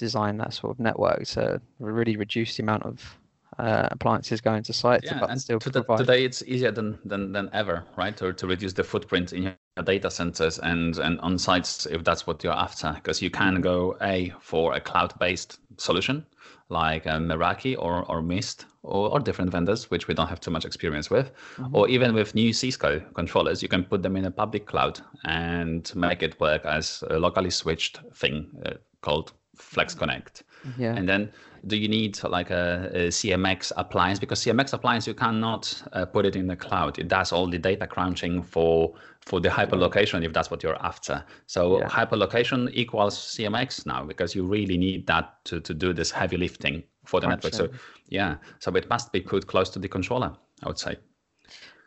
design 0.00 0.38
that 0.38 0.52
sort 0.52 0.70
of 0.74 0.80
network 0.80 1.24
to 1.24 1.60
really 1.78 2.16
reduce 2.16 2.56
the 2.56 2.62
amount 2.62 2.82
of 2.84 3.18
uh, 3.58 3.88
appliances 3.90 4.40
going 4.40 4.62
to 4.62 4.72
sites 4.72 5.04
yeah, 5.06 5.26
and 5.28 5.40
still 5.40 5.58
to 5.58 5.70
provide... 5.70 5.98
today 5.98 6.24
it's 6.24 6.42
easier 6.46 6.70
than, 6.70 6.98
than 7.04 7.32
than 7.32 7.50
ever 7.52 7.84
right 7.96 8.22
or 8.22 8.32
to 8.32 8.46
reduce 8.46 8.72
the 8.72 8.82
footprint 8.82 9.32
in 9.32 9.42
your 9.42 9.84
data 9.84 10.10
centers 10.10 10.58
and 10.60 10.98
and 10.98 11.20
on 11.20 11.36
sites 11.38 11.86
if 11.86 12.02
that's 12.02 12.26
what 12.26 12.42
you're 12.42 12.60
after 12.68 12.92
because 12.94 13.20
you 13.20 13.30
can 13.30 13.60
go 13.60 13.96
a 14.00 14.32
for 14.40 14.74
a 14.74 14.80
cloud-based 14.80 15.58
solution 15.76 16.24
like 16.70 17.06
uh, 17.06 17.18
meraki 17.18 17.76
or, 17.76 18.04
or 18.10 18.22
mist 18.22 18.66
or, 18.82 19.10
or 19.10 19.20
different 19.20 19.50
vendors 19.50 19.90
which 19.90 20.08
we 20.08 20.14
don't 20.14 20.28
have 20.28 20.40
too 20.40 20.50
much 20.50 20.64
experience 20.64 21.10
with 21.10 21.30
mm-hmm. 21.56 21.76
or 21.76 21.88
even 21.88 22.14
with 22.14 22.34
new 22.34 22.52
cisco 22.52 23.00
controllers 23.14 23.62
you 23.62 23.68
can 23.68 23.84
put 23.84 24.02
them 24.02 24.16
in 24.16 24.24
a 24.24 24.30
public 24.30 24.64
cloud 24.64 25.00
and 25.24 25.92
make 25.94 26.22
it 26.22 26.40
work 26.40 26.64
as 26.64 27.04
a 27.10 27.18
locally 27.18 27.50
switched 27.50 28.00
thing 28.14 28.48
uh, 28.64 28.70
called 29.02 29.32
Flex 29.60 29.94
Connect. 29.94 30.42
Yeah. 30.78 30.94
And 30.94 31.08
then 31.08 31.32
do 31.66 31.76
you 31.76 31.88
need 31.88 32.22
like 32.24 32.50
a, 32.50 32.90
a 32.92 33.08
CMX 33.08 33.72
appliance? 33.76 34.18
Because 34.18 34.40
CMX 34.40 34.72
appliance, 34.72 35.06
you 35.06 35.14
cannot 35.14 35.82
uh, 35.92 36.06
put 36.06 36.26
it 36.26 36.36
in 36.36 36.46
the 36.46 36.56
cloud. 36.56 36.98
It 36.98 37.08
does 37.08 37.32
all 37.32 37.46
the 37.46 37.58
data 37.58 37.86
crunching 37.86 38.42
for 38.42 38.94
for 39.20 39.38
the 39.40 39.50
hyperlocation 39.50 40.24
if 40.24 40.32
that's 40.32 40.50
what 40.50 40.62
you're 40.62 40.82
after. 40.82 41.22
So 41.46 41.78
yeah. 41.78 41.88
hyperlocation 41.88 42.70
equals 42.72 43.16
CMX 43.16 43.84
now 43.86 44.04
because 44.04 44.34
you 44.34 44.46
really 44.46 44.78
need 44.78 45.06
that 45.06 45.44
to, 45.44 45.60
to 45.60 45.74
do 45.74 45.92
this 45.92 46.10
heavy 46.10 46.38
lifting 46.38 46.82
for 47.04 47.20
the 47.20 47.28
network. 47.28 47.54
So 47.54 47.68
yeah, 48.08 48.36
so 48.58 48.74
it 48.74 48.88
must 48.88 49.12
be 49.12 49.20
put 49.20 49.46
close 49.46 49.68
to 49.70 49.78
the 49.78 49.88
controller, 49.88 50.34
I 50.62 50.68
would 50.68 50.78
say. 50.78 50.96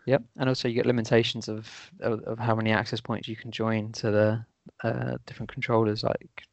Yep, 0.05 0.23
and 0.37 0.49
also 0.49 0.67
you 0.67 0.75
get 0.75 0.85
limitations 0.85 1.47
of 1.47 1.91
of, 2.01 2.21
of 2.23 2.37
how 2.37 2.55
many 2.55 2.71
access 2.71 3.01
points 3.01 3.27
you 3.27 3.35
can 3.35 3.51
join 3.51 3.91
to 3.93 4.11
the 4.11 4.45
uh, 4.83 5.17
different 5.25 5.51
controllers. 5.51 6.03
Like 6.03 6.43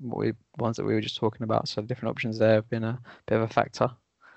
we 0.00 0.32
ones 0.58 0.76
that 0.76 0.84
we 0.84 0.94
were 0.94 1.00
just 1.00 1.16
talking 1.16 1.42
about. 1.42 1.68
So 1.68 1.82
different 1.82 2.10
options 2.10 2.38
there 2.38 2.54
have 2.54 2.70
been 2.70 2.84
a 2.84 2.98
bit 3.26 3.36
of 3.36 3.42
a 3.42 3.48
factor. 3.48 3.90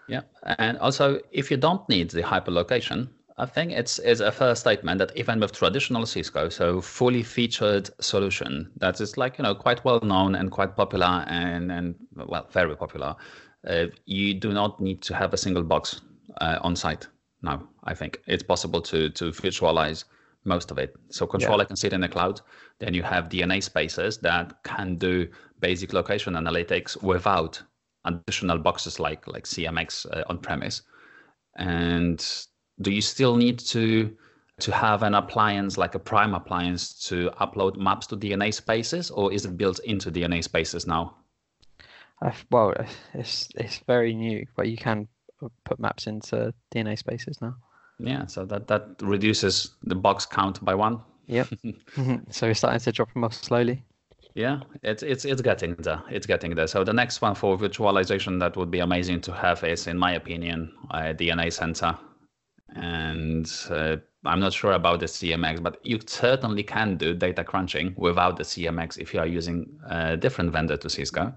Yeah, 0.07 0.22
and 0.43 0.78
also 0.80 1.20
if 1.32 1.51
you 1.51 1.57
don't 1.57 1.88
need 1.88 2.09
the 2.09 2.22
hyperlocation, 2.22 3.09
I 3.38 3.45
think 3.45 3.72
it's 3.72 3.99
it's 3.99 4.20
a 4.20 4.32
fair 4.32 4.55
statement 4.55 4.99
that 4.99 5.16
even 5.16 5.39
with 5.39 5.53
traditional 5.53 6.05
Cisco, 6.05 6.49
so 6.49 6.82
fully 6.82 7.24
featured 7.24 7.89
solution 7.99 8.72
that 8.78 8.99
is 8.99 9.18
like 9.18 9.38
you 9.38 9.43
know 9.43 9.55
quite 9.55 9.84
well 9.86 10.01
known 10.01 10.36
and 10.36 10.51
quite 10.51 10.76
popular 10.76 11.26
and 11.28 11.72
and 11.72 11.95
well 12.16 12.47
very 12.51 12.76
popular, 12.76 13.16
uh, 13.68 13.86
you 14.05 14.34
do 14.34 14.53
not 14.53 14.80
need 14.82 15.01
to 15.03 15.16
have 15.16 15.34
a 15.34 15.38
single 15.38 15.64
box 15.64 16.01
uh, 16.41 16.59
on 16.62 16.76
site 16.76 17.07
now. 17.41 17.68
I 17.84 17.93
think 17.93 18.22
it's 18.28 18.43
possible 18.43 18.82
to 18.82 19.09
to 19.09 19.32
virtualize 19.32 20.03
most 20.43 20.71
of 20.71 20.77
it. 20.77 20.95
So 21.09 21.27
controller 21.27 21.63
yeah. 21.63 21.67
can 21.67 21.75
sit 21.75 21.93
in 21.93 22.01
the 22.01 22.07
cloud. 22.07 22.41
Then 22.79 22.93
you 22.93 23.03
have 23.03 23.29
DNA 23.29 23.61
spaces 23.61 24.17
that 24.19 24.63
can 24.63 24.95
do 24.95 25.27
basic 25.59 25.93
location 25.93 26.33
analytics 26.33 27.01
without 27.01 27.61
additional 28.05 28.57
boxes 28.57 28.99
like 28.99 29.27
like 29.27 29.45
CMX 29.45 30.05
uh, 30.11 30.23
on 30.27 30.39
premise. 30.39 30.81
And 31.55 32.25
do 32.81 32.91
you 32.91 33.01
still 33.01 33.35
need 33.35 33.59
to 33.59 34.15
to 34.59 34.71
have 34.71 35.03
an 35.03 35.15
appliance 35.15 35.77
like 35.77 35.95
a 35.95 35.99
prime 35.99 36.33
appliance 36.33 36.93
to 37.07 37.31
upload 37.39 37.77
maps 37.77 38.07
to 38.07 38.17
DNA 38.17 38.53
spaces, 38.53 39.09
or 39.11 39.33
is 39.33 39.45
it 39.45 39.57
built 39.57 39.79
into 39.79 40.11
DNA 40.11 40.43
spaces 40.43 40.87
now? 40.87 41.15
Uh, 42.21 42.31
well, 42.51 42.73
it's 43.13 43.49
it's 43.55 43.79
very 43.87 44.13
new, 44.13 44.45
but 44.55 44.67
you 44.67 44.77
can 44.77 45.07
put 45.65 45.79
maps 45.79 46.07
into 46.07 46.53
DNA 46.73 46.97
spaces 46.97 47.41
now. 47.41 47.55
Yeah, 48.04 48.26
so 48.26 48.45
that 48.45 48.68
that 48.68 49.02
reduces 49.02 49.72
the 49.84 49.95
box 49.95 50.26
count 50.26 50.64
by 50.64 50.76
one. 50.76 51.02
Yep. 51.28 51.47
so 52.30 52.47
we're 52.47 52.54
starting 52.54 52.80
to 52.80 52.91
drop 52.91 53.14
them 53.14 53.24
off 53.24 53.34
slowly. 53.34 53.84
Yeah, 54.34 54.62
it's 54.82 55.04
it's 55.04 55.26
it's 55.26 55.41
getting 55.41 55.76
there. 55.76 56.02
It's 56.10 56.26
getting 56.26 56.56
there. 56.56 56.68
So 56.68 56.84
the 56.84 56.93
next 56.93 57.22
one 57.22 57.36
for 57.36 57.58
virtualization 57.58 58.39
that 58.39 58.56
would 58.58 58.72
be 58.72 58.80
amazing 58.80 59.22
to 59.22 59.34
have 59.34 59.64
is, 59.64 59.88
in 59.88 59.97
my 59.97 60.14
opinion, 60.14 60.72
a 60.89 61.14
DNA 61.14 61.52
center. 61.52 61.97
And 62.74 63.52
uh, 63.70 63.97
I'm 64.24 64.39
not 64.39 64.54
sure 64.54 64.72
about 64.72 65.02
the 65.02 65.08
CMX, 65.08 65.62
but 65.62 65.86
you 65.86 65.99
certainly 66.06 66.64
can 66.64 66.95
do 66.95 67.14
data 67.14 67.43
crunching 67.43 67.93
without 67.97 68.38
the 68.38 68.43
CMX 68.43 68.97
if 68.97 69.14
you 69.14 69.20
are 69.20 69.28
using 69.28 69.68
a 69.89 70.16
different 70.16 70.54
vendor 70.54 70.78
to 70.78 70.89
Cisco. 70.89 71.34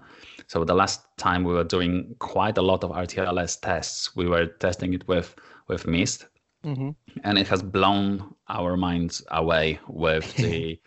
So 0.47 0.65
the 0.65 0.75
last 0.75 1.03
time 1.17 1.43
we 1.43 1.53
were 1.53 1.65
doing 1.65 2.15
quite 2.21 2.57
a 2.57 2.63
lot 2.63 2.85
of 2.85 2.91
RTLS 2.91 3.61
tests, 3.61 4.15
we 4.15 4.29
were 4.29 4.47
testing 4.47 4.95
it 4.95 5.09
with 5.09 5.35
with 5.67 5.87
Mist, 5.87 6.27
mm-hmm. 6.65 6.91
and 7.23 7.39
it 7.39 7.49
has 7.49 7.63
blown 7.63 8.35
our 8.49 8.77
minds 8.77 9.23
away 9.31 9.79
with 9.89 10.35
the 10.37 10.81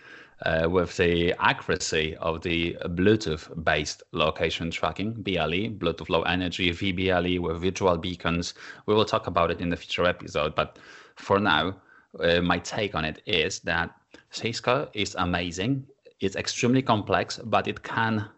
uh, 0.45 0.67
with 0.69 0.95
the 0.97 1.33
accuracy 1.39 2.15
of 2.17 2.41
the 2.43 2.77
Bluetooth-based 2.85 4.03
location 4.11 4.69
tracking, 4.69 5.13
BLE, 5.13 5.73
Bluetooth 5.79 6.09
Low 6.09 6.21
Energy, 6.23 6.69
VBLE 6.69 7.39
with 7.39 7.59
virtual 7.59 7.97
beacons. 7.97 8.53
We 8.85 8.93
will 8.93 9.05
talk 9.05 9.25
about 9.25 9.49
it 9.49 9.61
in 9.61 9.69
the 9.69 9.75
future 9.75 10.05
episode, 10.05 10.53
but 10.53 10.77
for 11.15 11.39
now, 11.39 11.77
uh, 12.19 12.41
my 12.41 12.59
take 12.59 12.93
on 12.93 13.03
it 13.03 13.21
is 13.25 13.59
that 13.61 13.89
Cisco 14.29 14.89
is 14.93 15.15
amazing. 15.17 15.87
It's 16.19 16.35
extremely 16.35 16.83
complex, 16.83 17.39
but 17.43 17.67
it 17.67 17.81
can 17.81 18.29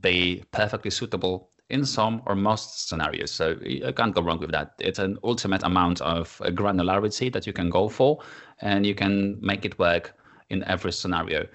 be 0.00 0.44
perfectly 0.52 0.90
suitable 0.90 1.50
in 1.70 1.84
some 1.84 2.22
or 2.26 2.34
most 2.34 2.88
scenarios. 2.88 3.30
So 3.30 3.56
you 3.62 3.92
can't 3.92 4.14
go 4.14 4.22
wrong 4.22 4.40
with 4.40 4.52
that. 4.52 4.72
It's 4.78 4.98
an 4.98 5.18
ultimate 5.22 5.62
amount 5.62 6.00
of 6.00 6.40
uh, 6.42 6.48
granularity 6.50 7.32
that 7.32 7.46
you 7.46 7.52
can 7.52 7.68
go 7.68 7.88
for, 7.88 8.20
and 8.60 8.86
you 8.86 8.94
can 8.94 9.38
make 9.40 9.64
it 9.64 9.78
work 9.78 10.14
in 10.48 10.64
every 10.64 10.92
scenario. 10.92 11.46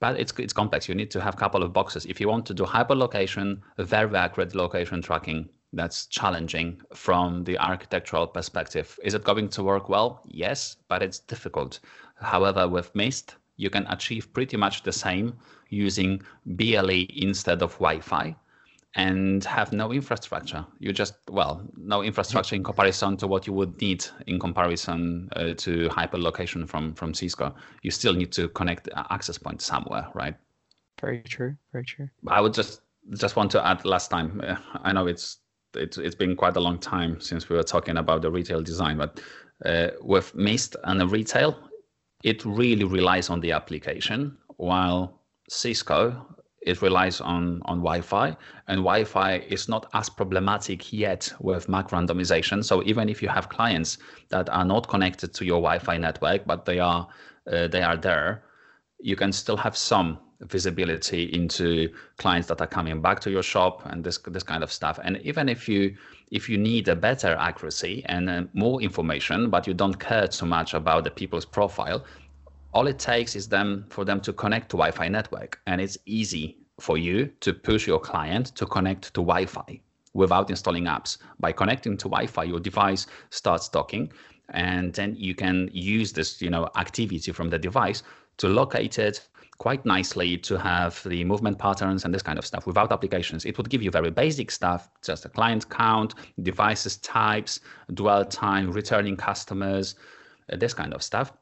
But 0.00 0.18
it's 0.18 0.32
it's 0.38 0.52
complex. 0.52 0.88
You 0.88 0.94
need 0.94 1.10
to 1.10 1.20
have 1.20 1.34
a 1.34 1.36
couple 1.36 1.62
of 1.62 1.72
boxes. 1.72 2.06
If 2.06 2.20
you 2.20 2.28
want 2.28 2.46
to 2.46 2.54
do 2.54 2.64
hyperlocation, 2.64 3.60
very 3.78 4.16
accurate 4.16 4.54
location 4.54 5.02
tracking, 5.02 5.48
that's 5.72 6.06
challenging 6.06 6.80
from 6.94 7.44
the 7.44 7.58
architectural 7.58 8.26
perspective. 8.26 8.98
Is 9.02 9.14
it 9.14 9.24
going 9.24 9.48
to 9.50 9.62
work 9.62 9.88
well? 9.88 10.22
Yes, 10.24 10.76
but 10.88 11.02
it's 11.02 11.18
difficult. 11.18 11.80
However, 12.20 12.68
with 12.68 12.94
Mist, 12.94 13.36
you 13.56 13.70
can 13.70 13.86
achieve 13.88 14.32
pretty 14.32 14.56
much 14.56 14.82
the 14.82 14.92
same 14.92 15.36
using 15.68 16.22
BLE 16.46 17.06
instead 17.10 17.60
of 17.60 17.72
Wi-Fi 17.74 18.34
and 18.94 19.44
have 19.44 19.72
no 19.72 19.92
infrastructure. 19.92 20.64
You 20.78 20.92
just, 20.92 21.14
well, 21.30 21.62
no 21.76 22.02
infrastructure 22.02 22.56
in 22.56 22.64
comparison 22.64 23.16
to 23.18 23.26
what 23.26 23.46
you 23.46 23.52
would 23.52 23.80
need 23.80 24.04
in 24.26 24.38
comparison 24.38 25.28
uh, 25.36 25.54
to 25.58 25.88
hyperlocation 25.88 26.68
from, 26.68 26.94
from 26.94 27.14
Cisco. 27.14 27.54
You 27.82 27.90
still 27.90 28.14
need 28.14 28.32
to 28.32 28.48
connect 28.48 28.88
access 29.10 29.38
point 29.38 29.60
somewhere, 29.60 30.08
right? 30.14 30.34
Very 31.00 31.22
true. 31.22 31.56
Very 31.72 31.84
true. 31.84 32.08
I 32.26 32.40
would 32.40 32.54
just 32.54 32.80
just 33.16 33.36
want 33.36 33.50
to 33.52 33.66
add 33.66 33.84
last 33.84 34.10
time. 34.10 34.42
Uh, 34.44 34.56
I 34.82 34.92
know 34.92 35.06
it's 35.06 35.38
it's 35.74 35.98
it's 35.98 36.14
been 36.14 36.36
quite 36.36 36.56
a 36.56 36.60
long 36.60 36.78
time 36.78 37.20
since 37.20 37.48
we 37.48 37.56
were 37.56 37.62
talking 37.62 37.96
about 37.98 38.22
the 38.22 38.30
retail 38.30 38.62
design, 38.62 38.98
but 38.98 39.20
uh, 39.64 39.88
with 40.00 40.34
Mist 40.34 40.76
and 40.84 41.00
the 41.00 41.06
retail, 41.06 41.56
it 42.24 42.44
really 42.44 42.84
relies 42.84 43.30
on 43.30 43.40
the 43.40 43.52
application, 43.52 44.36
while 44.56 45.22
Cisco 45.48 46.26
it 46.68 46.82
relies 46.82 47.20
on, 47.20 47.62
on 47.64 47.78
Wi-Fi, 47.78 48.36
and 48.68 48.78
Wi-Fi 48.78 49.36
is 49.48 49.68
not 49.68 49.88
as 49.94 50.08
problematic 50.10 50.92
yet 50.92 51.32
with 51.40 51.68
MAC 51.68 51.88
randomization. 51.88 52.62
So 52.62 52.82
even 52.84 53.08
if 53.08 53.22
you 53.22 53.28
have 53.28 53.48
clients 53.48 53.98
that 54.28 54.48
are 54.50 54.64
not 54.64 54.86
connected 54.88 55.32
to 55.34 55.44
your 55.44 55.60
Wi-Fi 55.60 55.96
network, 55.96 56.46
but 56.46 56.64
they 56.66 56.78
are 56.78 57.08
uh, 57.50 57.66
they 57.68 57.82
are 57.82 57.96
there, 57.96 58.42
you 59.00 59.16
can 59.16 59.32
still 59.32 59.56
have 59.56 59.76
some 59.76 60.18
visibility 60.40 61.24
into 61.32 61.88
clients 62.16 62.46
that 62.48 62.60
are 62.60 62.66
coming 62.66 63.00
back 63.00 63.18
to 63.20 63.30
your 63.30 63.42
shop 63.42 63.82
and 63.86 64.04
this 64.04 64.18
this 64.18 64.42
kind 64.42 64.62
of 64.62 64.70
stuff. 64.70 65.00
And 65.02 65.16
even 65.22 65.48
if 65.48 65.68
you 65.68 65.96
if 66.30 66.48
you 66.50 66.58
need 66.58 66.88
a 66.88 66.96
better 66.96 67.34
accuracy 67.38 68.04
and 68.06 68.28
uh, 68.28 68.42
more 68.52 68.82
information, 68.82 69.50
but 69.50 69.66
you 69.66 69.74
don't 69.74 69.98
care 69.98 70.28
too 70.28 70.46
much 70.46 70.74
about 70.74 71.04
the 71.04 71.10
people's 71.10 71.46
profile, 71.46 72.04
all 72.72 72.86
it 72.86 72.98
takes 72.98 73.34
is 73.34 73.48
them 73.48 73.86
for 73.88 74.04
them 74.04 74.20
to 74.20 74.32
connect 74.32 74.70
to 74.70 74.76
Wi-Fi 74.76 75.08
network, 75.08 75.60
and 75.66 75.80
it's 75.80 75.98
easy 76.06 76.58
for 76.80 76.98
you 76.98 77.26
to 77.40 77.52
push 77.52 77.86
your 77.86 77.98
client 77.98 78.46
to 78.56 78.66
connect 78.66 79.14
to 79.14 79.20
Wi-Fi 79.20 79.80
without 80.14 80.50
installing 80.50 80.84
apps. 80.84 81.18
By 81.40 81.52
connecting 81.52 81.96
to 81.96 82.08
Wi-Fi, 82.08 82.44
your 82.44 82.60
device 82.60 83.06
starts 83.30 83.68
talking, 83.68 84.12
and 84.50 84.92
then 84.92 85.14
you 85.16 85.34
can 85.34 85.70
use 85.72 86.12
this, 86.12 86.40
you 86.40 86.50
know, 86.50 86.68
activity 86.76 87.32
from 87.32 87.50
the 87.50 87.58
device 87.58 88.02
to 88.38 88.48
locate 88.48 88.98
it 88.98 89.28
quite 89.58 89.84
nicely 89.84 90.36
to 90.38 90.56
have 90.56 91.02
the 91.04 91.24
movement 91.24 91.58
patterns 91.58 92.04
and 92.04 92.14
this 92.14 92.22
kind 92.22 92.38
of 92.38 92.46
stuff 92.46 92.64
without 92.64 92.92
applications. 92.92 93.44
It 93.44 93.58
would 93.58 93.68
give 93.68 93.82
you 93.82 93.90
very 93.90 94.10
basic 94.10 94.52
stuff, 94.52 94.88
just 95.04 95.24
a 95.24 95.28
client 95.28 95.68
count, 95.68 96.14
devices 96.42 96.96
types, 96.98 97.58
dwell 97.94 98.24
time, 98.24 98.70
returning 98.70 99.16
customers, 99.16 99.96
this 100.48 100.72
kind 100.72 100.94
of 100.94 101.02
stuff. 101.02 101.32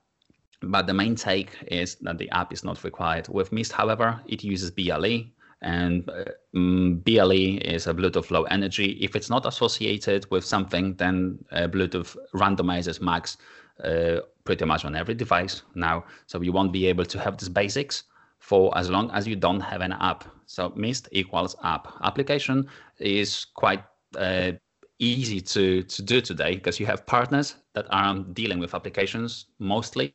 But 0.62 0.86
the 0.86 0.94
main 0.94 1.14
take 1.14 1.50
is 1.68 1.96
that 1.96 2.18
the 2.18 2.30
app 2.30 2.52
is 2.52 2.64
not 2.64 2.82
required. 2.82 3.28
With 3.28 3.52
Mist, 3.52 3.72
however, 3.72 4.20
it 4.26 4.42
uses 4.42 4.70
BLE, 4.70 5.24
and 5.62 6.08
uh, 6.08 6.24
mm, 6.54 7.02
BLE 7.04 7.58
is 7.62 7.86
a 7.86 7.94
Bluetooth 7.94 8.30
Low 8.30 8.44
Energy. 8.44 8.92
If 9.00 9.16
it's 9.16 9.30
not 9.30 9.46
associated 9.46 10.26
with 10.30 10.44
something, 10.44 10.94
then 10.94 11.38
uh, 11.52 11.68
Bluetooth 11.68 12.16
randomizes 12.34 13.00
MACs 13.00 13.36
uh, 13.84 14.20
pretty 14.44 14.64
much 14.64 14.84
on 14.84 14.94
every 14.94 15.14
device 15.14 15.62
now. 15.74 16.04
So 16.26 16.40
you 16.40 16.52
won't 16.52 16.72
be 16.72 16.86
able 16.86 17.04
to 17.04 17.18
have 17.18 17.36
these 17.36 17.48
basics 17.48 18.04
for 18.38 18.76
as 18.76 18.90
long 18.90 19.10
as 19.10 19.26
you 19.26 19.36
don't 19.36 19.60
have 19.60 19.80
an 19.80 19.92
app. 19.92 20.24
So 20.46 20.72
Mist 20.76 21.08
equals 21.12 21.56
app. 21.64 21.88
Application 22.02 22.66
is 22.98 23.44
quite 23.44 23.82
uh, 24.16 24.52
easy 24.98 25.40
to, 25.40 25.82
to 25.82 26.02
do 26.02 26.20
today 26.20 26.54
because 26.54 26.78
you 26.80 26.86
have 26.86 27.04
partners 27.06 27.56
that 27.74 27.86
are 27.90 28.18
dealing 28.32 28.58
with 28.58 28.74
applications 28.74 29.46
mostly 29.58 30.14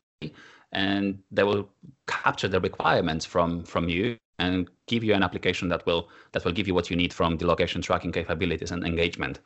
and 0.71 1.19
they 1.31 1.43
will 1.43 1.69
capture 2.07 2.47
the 2.47 2.59
requirements 2.59 3.25
from 3.25 3.63
from 3.63 3.89
you 3.89 4.17
and 4.39 4.69
give 4.87 5.03
you 5.03 5.13
an 5.13 5.23
application 5.23 5.69
that 5.69 5.85
will 5.85 6.09
that 6.31 6.43
will 6.43 6.51
give 6.51 6.67
you 6.67 6.73
what 6.73 6.89
you 6.89 6.95
need 6.95 7.13
from 7.13 7.37
the 7.37 7.45
location 7.45 7.81
tracking 7.81 8.11
capabilities 8.11 8.71
and 8.71 8.83
engagement. 8.83 9.39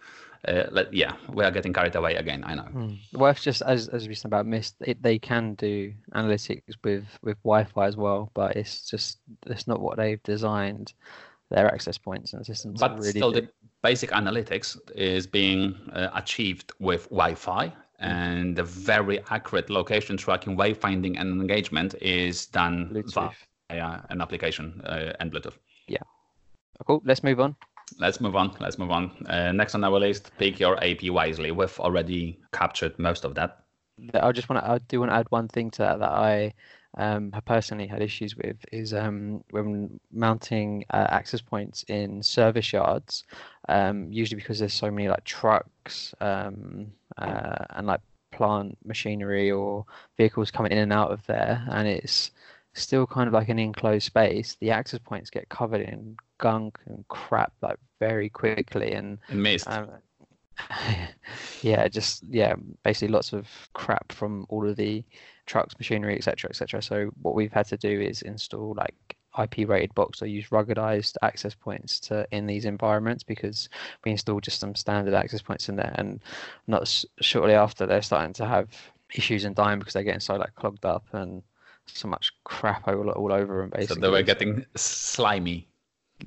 Uh, 0.48 0.64
let, 0.72 0.94
yeah, 0.94 1.14
we 1.34 1.44
are 1.44 1.52
getting 1.52 1.74
carried 1.74 1.96
away 1.96 2.16
again. 2.16 2.44
I 2.46 2.56
know. 2.56 2.68
Mm. 2.74 2.98
It's 3.14 3.44
just 3.44 3.62
as 3.64 3.88
as 3.90 4.08
we 4.08 4.16
said 4.16 4.30
about 4.30 4.46
Mist, 4.46 4.76
it, 4.82 5.02
they 5.02 5.18
can 5.20 5.56
do 5.56 5.94
analytics 6.14 6.76
with 6.84 7.06
with 7.24 7.38
Wi-Fi 7.44 7.88
as 7.88 7.98
well, 7.98 8.32
but 8.34 8.56
it's 8.56 8.90
just 8.90 9.20
it's 9.48 9.68
not 9.68 9.82
what 9.82 9.98
they've 9.98 10.22
designed 10.24 10.94
their 11.50 11.68
access 11.68 11.98
points 11.98 12.34
and 12.34 12.46
systems. 12.46 12.80
But 12.80 12.98
really 12.98 13.12
still, 13.12 13.32
the 13.32 13.50
basic 13.84 14.12
analytics 14.12 14.78
is 14.96 15.28
being 15.28 15.76
uh, 15.94 16.10
achieved 16.14 16.72
with 16.80 17.04
Wi-Fi, 17.10 17.74
and 18.00 18.56
the 18.56 18.64
very 18.64 19.20
accurate 19.30 19.70
location 19.70 20.18
tracking, 20.18 20.58
wayfinding, 20.58 21.20
and 21.20 21.42
engagement 21.42 21.96
is 22.02 22.46
done 22.46 22.90
Bluetooth. 22.94 23.34
via 23.70 24.02
an 24.10 24.22
application 24.22 24.82
uh, 24.86 25.14
and 25.20 25.32
Bluetooth. 25.32 25.58
Yeah. 25.88 26.00
Cool. 26.86 27.02
Let's 27.06 27.24
move 27.24 27.40
on. 27.40 27.56
Let's 28.00 28.20
move 28.20 28.36
on. 28.36 28.56
Let's 28.60 28.78
move 28.78 28.92
on. 28.92 29.12
Uh, 29.28 29.52
next 29.52 29.76
on 29.76 29.84
our 29.84 30.00
list, 30.00 30.32
pick 30.38 30.60
your 30.60 30.84
AP 30.84 31.10
wisely. 31.10 31.52
We've 31.52 31.80
already 31.80 32.40
captured 32.52 32.98
most 33.00 33.24
of 33.24 33.36
that. 33.36 33.60
I 34.14 34.32
just 34.32 34.50
want 34.50 34.64
to. 34.64 34.70
I 34.70 34.80
do 34.80 35.00
want 35.00 35.12
to 35.12 35.16
add 35.16 35.28
one 35.30 35.48
thing 35.48 35.72
to 35.72 35.78
that 35.84 36.00
that 36.00 36.12
I 36.12 36.54
um, 36.98 37.32
have 37.32 37.46
personally 37.46 37.88
had 37.88 38.02
issues 38.02 38.36
with 38.36 38.58
is 38.72 38.94
um, 38.94 39.44
when 39.52 40.00
mounting 40.12 40.84
uh, 40.92 41.08
access 41.10 41.42
points 41.42 41.84
in 41.88 42.22
service 42.22 42.74
yards. 42.74 43.24
Um, 43.70 44.12
usually 44.12 44.40
because 44.40 44.60
there's 44.60 44.74
so 44.74 44.92
many 44.92 45.08
like 45.08 45.24
trucks 45.24 46.14
um, 46.20 46.88
uh, 47.18 47.66
and 47.72 47.88
like 47.88 48.02
plant 48.32 48.78
machinery 48.84 49.52
or 49.52 49.86
vehicles 50.18 50.52
coming 50.52 50.72
in 50.72 50.78
and 50.78 50.94
out 50.94 51.12
of 51.12 51.26
there, 51.26 51.66
and 51.70 51.88
it's 51.88 52.32
still 52.74 53.08
kind 53.08 53.28
of 53.28 53.34
like 53.34 53.50
an 53.50 53.60
enclosed 53.60 54.06
space. 54.06 54.58
The 54.60 54.72
access 54.72 55.00
points 55.00 55.30
get 55.30 55.50
covered 55.50 55.82
in 55.82 56.18
gunk 56.38 56.78
and 56.86 57.08
crap 57.08 57.54
like 57.62 57.78
very 58.00 58.30
quickly, 58.30 58.94
and 58.94 59.18
In 59.30 59.42
Mist. 59.42 59.68
um, 59.68 59.90
yeah, 61.62 61.88
just 61.88 62.24
yeah, 62.30 62.56
basically 62.84 63.10
lots 63.10 63.34
of 63.34 63.48
crap 63.74 64.12
from 64.12 64.46
all 64.50 64.68
of 64.68 64.76
the 64.76 65.04
trucks, 65.46 65.76
machinery, 65.78 66.16
etc., 66.16 66.50
etc. 66.50 66.82
So 66.82 67.12
what 67.22 67.36
we've 67.36 67.54
had 67.54 67.68
to 67.68 67.78
do 67.78 68.02
is 68.02 68.22
install 68.22 68.74
like 68.76 69.18
IP 69.42 69.68
rated 69.68 69.94
box 69.96 70.22
or 70.22 70.28
use 70.28 70.48
ruggedized 70.50 71.16
access 71.22 71.54
points 71.54 72.00
to 72.02 72.28
in 72.32 72.46
these 72.48 72.66
environments 72.66 73.24
because 73.24 73.70
we 74.04 74.12
installed 74.12 74.44
just 74.44 74.60
some 74.60 74.76
standard 74.76 75.14
access 75.14 75.42
points 75.42 75.70
in 75.70 75.76
there, 75.76 75.94
and 75.98 76.22
not 76.68 76.84
s- 76.84 77.06
shortly 77.22 77.54
after 77.54 77.86
they're 77.86 78.02
starting 78.02 78.34
to 78.34 78.46
have 78.46 78.70
issues 79.14 79.44
and 79.46 79.56
dying 79.56 79.80
because 79.80 79.94
they're 79.94 80.04
getting 80.04 80.20
so 80.20 80.36
like 80.36 80.54
clogged 80.56 80.86
up 80.86 81.06
and 81.14 81.44
so 81.88 82.08
much 82.08 82.32
crap 82.44 82.88
all, 82.88 83.10
all 83.12 83.32
over 83.32 83.62
them 83.62 83.70
so 83.74 83.78
basically. 83.78 84.02
they 84.02 84.10
were 84.10 84.24
getting 84.24 84.66
slimy. 84.76 85.68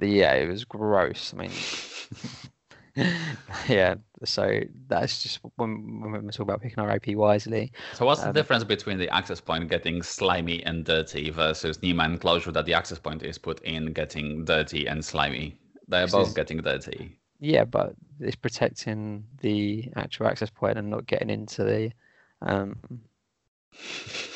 Yeah, 0.01 0.35
it 0.35 0.49
was 0.49 0.65
gross. 0.65 1.33
I 1.35 1.39
mean, 1.43 1.51
yeah. 3.69 3.97
So 4.25 4.61
that's 4.89 5.23
just 5.23 5.41
when 5.57 6.01
when 6.01 6.25
we 6.27 6.31
talk 6.33 6.45
about 6.45 6.61
picking 6.63 6.79
our 6.79 6.95
IP 6.97 7.17
wisely. 7.17 7.73
So 7.93 8.07
what's 8.07 8.23
the 8.23 8.31
Um, 8.31 8.33
difference 8.33 8.65
between 8.65 8.97
the 8.97 9.11
access 9.11 9.43
point 9.43 9.69
getting 9.69 10.03
slimy 10.03 10.63
and 10.65 10.87
dirty 10.87 11.29
versus 11.29 11.83
NEMA 11.83 12.05
enclosure 12.05 12.51
that 12.53 12.65
the 12.65 12.73
access 12.73 12.99
point 12.99 13.23
is 13.23 13.37
put 13.37 13.61
in 13.61 13.93
getting 13.93 14.45
dirty 14.47 14.87
and 14.87 15.05
slimy? 15.05 15.61
They're 15.87 16.07
both 16.07 16.35
getting 16.35 16.59
dirty. 16.63 17.19
Yeah, 17.41 17.65
but 17.65 17.95
it's 18.21 18.37
protecting 18.37 19.27
the 19.41 19.91
actual 19.97 20.27
access 20.27 20.51
point 20.51 20.79
and 20.79 20.91
not 20.91 21.07
getting 21.07 21.31
into 21.31 21.65
the 21.65 21.93
um 22.43 22.77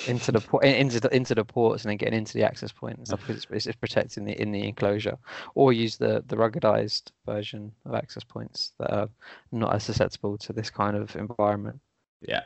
into 0.07 0.30
the 0.30 0.41
port 0.41 0.64
into 0.64 1.01
the 1.01 1.14
into 1.14 1.35
the 1.35 1.45
ports 1.45 1.85
and 1.85 1.91
then 1.91 1.97
getting 1.97 2.18
into 2.18 2.35
the 2.35 2.45
access 2.45 2.70
point 2.70 2.97
and 2.99 3.07
stuff 3.07 3.20
because 3.26 3.47
it's, 3.51 3.66
it's 3.66 3.76
protecting 3.76 4.24
the 4.24 4.41
in 4.41 4.53
the 4.53 4.66
enclosure 4.66 5.16
or 5.55 5.72
use 5.72 5.97
the 5.97 6.22
the 6.28 6.37
ruggedized 6.37 7.11
version 7.26 7.72
of 7.87 7.95
access 7.95 8.22
points 8.22 8.72
that 8.78 8.93
are 8.93 9.09
not 9.51 9.74
as 9.74 9.83
susceptible 9.85 10.37
to 10.39 10.53
this 10.53 10.70
kind 10.70 10.97
of 10.97 11.14
environment 11.16 11.80
Yeah. 12.20 12.43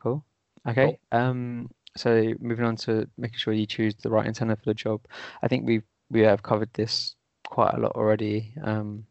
Cool. 0.00 0.24
Okay. 0.66 0.98
Um. 1.12 1.70
So 1.96 2.34
moving 2.40 2.64
on 2.64 2.76
to 2.76 3.08
making 3.16 3.38
sure 3.38 3.52
you 3.52 3.66
choose 3.66 3.94
the 3.96 4.10
right 4.10 4.26
antenna 4.26 4.56
for 4.56 4.64
the 4.66 4.74
job. 4.74 5.00
I 5.42 5.48
think 5.48 5.66
we 5.66 5.82
we 6.10 6.20
have 6.20 6.42
covered 6.42 6.72
this 6.74 7.16
quite 7.46 7.74
a 7.74 7.78
lot 7.78 7.92
already. 7.92 8.52
Um, 8.62 9.04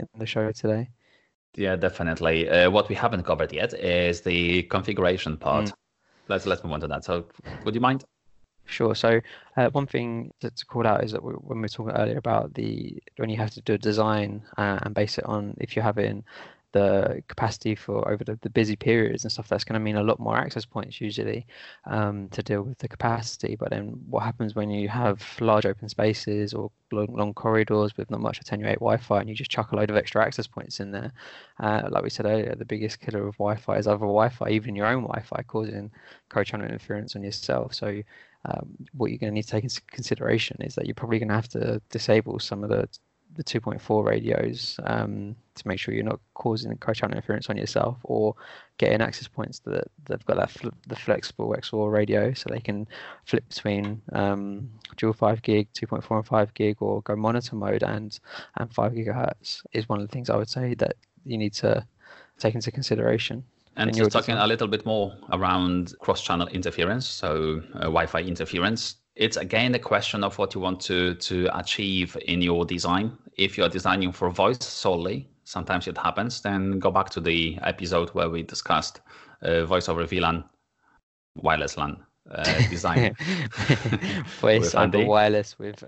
in 0.00 0.08
the 0.18 0.26
show 0.26 0.50
today. 0.52 0.88
Yeah, 1.56 1.76
definitely. 1.76 2.48
Uh, 2.48 2.70
what 2.70 2.88
we 2.88 2.94
haven't 2.94 3.24
covered 3.24 3.52
yet 3.52 3.74
is 3.74 4.20
the 4.20 4.62
configuration 4.64 5.36
part. 5.36 5.66
Mm. 5.66 5.72
Let's 6.30 6.46
let's 6.46 6.62
move 6.62 6.72
on 6.72 6.80
to 6.80 6.88
that. 6.88 7.04
So, 7.04 7.26
would 7.64 7.74
you 7.74 7.80
mind? 7.80 8.04
Sure. 8.66 8.94
So 8.94 9.20
uh, 9.56 9.68
one 9.70 9.88
thing 9.88 10.30
to, 10.40 10.50
to 10.50 10.66
call 10.66 10.86
out 10.86 11.02
is 11.02 11.10
that 11.10 11.24
we, 11.24 11.32
when 11.32 11.58
we 11.58 11.62
were 11.62 11.68
talking 11.68 11.96
earlier 11.96 12.18
about 12.18 12.54
the 12.54 13.02
when 13.16 13.28
you 13.28 13.36
have 13.36 13.50
to 13.50 13.60
do 13.62 13.74
a 13.74 13.78
design 13.78 14.42
uh, 14.56 14.78
and 14.82 14.94
base 14.94 15.18
it 15.18 15.24
on 15.24 15.56
if 15.58 15.74
you're 15.74 15.82
having 15.82 16.22
the 16.72 17.22
capacity 17.28 17.74
for 17.74 18.08
over 18.08 18.22
the, 18.24 18.38
the 18.42 18.50
busy 18.50 18.76
periods 18.76 19.24
and 19.24 19.32
stuff, 19.32 19.48
that's 19.48 19.64
going 19.64 19.74
to 19.74 19.80
mean 19.80 19.96
a 19.96 20.02
lot 20.02 20.20
more 20.20 20.36
access 20.36 20.64
points 20.64 21.00
usually 21.00 21.46
um, 21.86 22.28
to 22.30 22.42
deal 22.42 22.62
with 22.62 22.78
the 22.78 22.88
capacity. 22.88 23.56
But 23.56 23.70
then 23.70 24.00
what 24.08 24.22
happens 24.22 24.54
when 24.54 24.70
you 24.70 24.88
have 24.88 25.24
large 25.40 25.66
open 25.66 25.88
spaces 25.88 26.54
or 26.54 26.70
long, 26.92 27.08
long 27.10 27.34
corridors 27.34 27.96
with 27.96 28.10
not 28.10 28.20
much 28.20 28.40
attenuate 28.40 28.76
Wi-Fi 28.76 29.20
and 29.20 29.28
you 29.28 29.34
just 29.34 29.50
chuck 29.50 29.72
a 29.72 29.76
load 29.76 29.90
of 29.90 29.96
extra 29.96 30.24
access 30.24 30.46
points 30.46 30.80
in 30.80 30.90
there? 30.92 31.12
Uh, 31.58 31.88
like 31.90 32.02
we 32.02 32.10
said 32.10 32.26
earlier, 32.26 32.54
the 32.54 32.64
biggest 32.64 33.00
killer 33.00 33.26
of 33.26 33.36
Wi-Fi 33.36 33.76
is 33.76 33.86
other 33.86 33.98
Wi-Fi, 33.98 34.50
even 34.50 34.76
your 34.76 34.86
own 34.86 35.02
Wi-Fi, 35.02 35.42
causing 35.42 35.90
co-channel 36.28 36.66
interference 36.66 37.16
on 37.16 37.22
yourself. 37.22 37.74
So 37.74 38.02
um, 38.44 38.76
what 38.92 39.10
you're 39.10 39.18
going 39.18 39.32
to 39.32 39.34
need 39.34 39.42
to 39.42 39.50
take 39.50 39.64
into 39.64 39.82
consideration 39.82 40.56
is 40.60 40.74
that 40.74 40.86
you're 40.86 40.94
probably 40.94 41.18
going 41.18 41.28
to 41.28 41.34
have 41.34 41.48
to 41.48 41.82
disable 41.90 42.38
some 42.38 42.64
of 42.64 42.70
the 42.70 42.88
the 43.36 43.44
2.4 43.44 44.04
radios 44.04 44.78
um, 44.84 45.36
to 45.54 45.68
make 45.68 45.78
sure 45.78 45.94
you're 45.94 46.04
not 46.04 46.20
causing 46.34 46.76
co-channel 46.78 47.16
interference 47.16 47.48
on 47.48 47.56
yourself, 47.56 47.96
or 48.02 48.34
getting 48.78 49.00
access 49.00 49.28
points 49.28 49.60
that 49.60 49.84
they've 50.06 50.24
got 50.26 50.36
that 50.36 50.50
fl- 50.50 50.68
the 50.86 50.96
flexible 50.96 51.54
XOR 51.58 51.92
radio, 51.92 52.32
so 52.32 52.48
they 52.50 52.60
can 52.60 52.86
flip 53.24 53.48
between 53.48 54.02
um, 54.12 54.68
dual 54.96 55.12
5 55.12 55.42
gig, 55.42 55.68
2.4 55.74 56.16
and 56.16 56.26
5 56.26 56.54
gig, 56.54 56.76
or 56.80 57.02
go 57.02 57.16
monitor 57.16 57.56
mode 57.56 57.82
and 57.82 58.18
and 58.56 58.72
5 58.72 58.92
gigahertz 58.92 59.62
is 59.72 59.88
one 59.88 60.00
of 60.00 60.08
the 60.08 60.12
things 60.12 60.30
I 60.30 60.36
would 60.36 60.48
say 60.48 60.74
that 60.74 60.96
you 61.24 61.38
need 61.38 61.54
to 61.54 61.86
take 62.38 62.54
into 62.54 62.70
consideration. 62.70 63.44
And 63.76 63.94
just 63.94 64.10
talking 64.10 64.36
a 64.36 64.46
little 64.46 64.66
bit 64.66 64.84
more 64.84 65.14
around 65.32 65.94
cross-channel 66.00 66.48
interference, 66.48 67.06
so 67.06 67.62
uh, 67.74 67.82
Wi-Fi 67.82 68.20
interference. 68.20 68.96
It's 69.16 69.36
again 69.36 69.74
a 69.74 69.78
question 69.78 70.24
of 70.24 70.38
what 70.38 70.54
you 70.54 70.60
want 70.60 70.80
to 70.82 71.14
to 71.14 71.48
achieve 71.58 72.16
in 72.26 72.42
your 72.42 72.64
design. 72.64 73.16
If 73.36 73.58
you're 73.58 73.68
designing 73.68 74.12
for 74.12 74.30
voice 74.30 74.64
solely, 74.64 75.28
sometimes 75.44 75.88
it 75.88 75.98
happens. 75.98 76.40
Then 76.40 76.78
go 76.78 76.90
back 76.90 77.10
to 77.10 77.20
the 77.20 77.58
episode 77.62 78.10
where 78.10 78.30
we 78.30 78.42
discussed 78.42 79.00
uh, 79.42 79.64
voice 79.64 79.88
over 79.88 80.04
VLAN, 80.04 80.44
wireless 81.36 81.76
LAN 81.76 81.96
uh, 82.30 82.68
design. 82.68 83.16
voice 84.40 84.74
over 84.74 85.04
wireless 85.04 85.58
with 85.58 85.84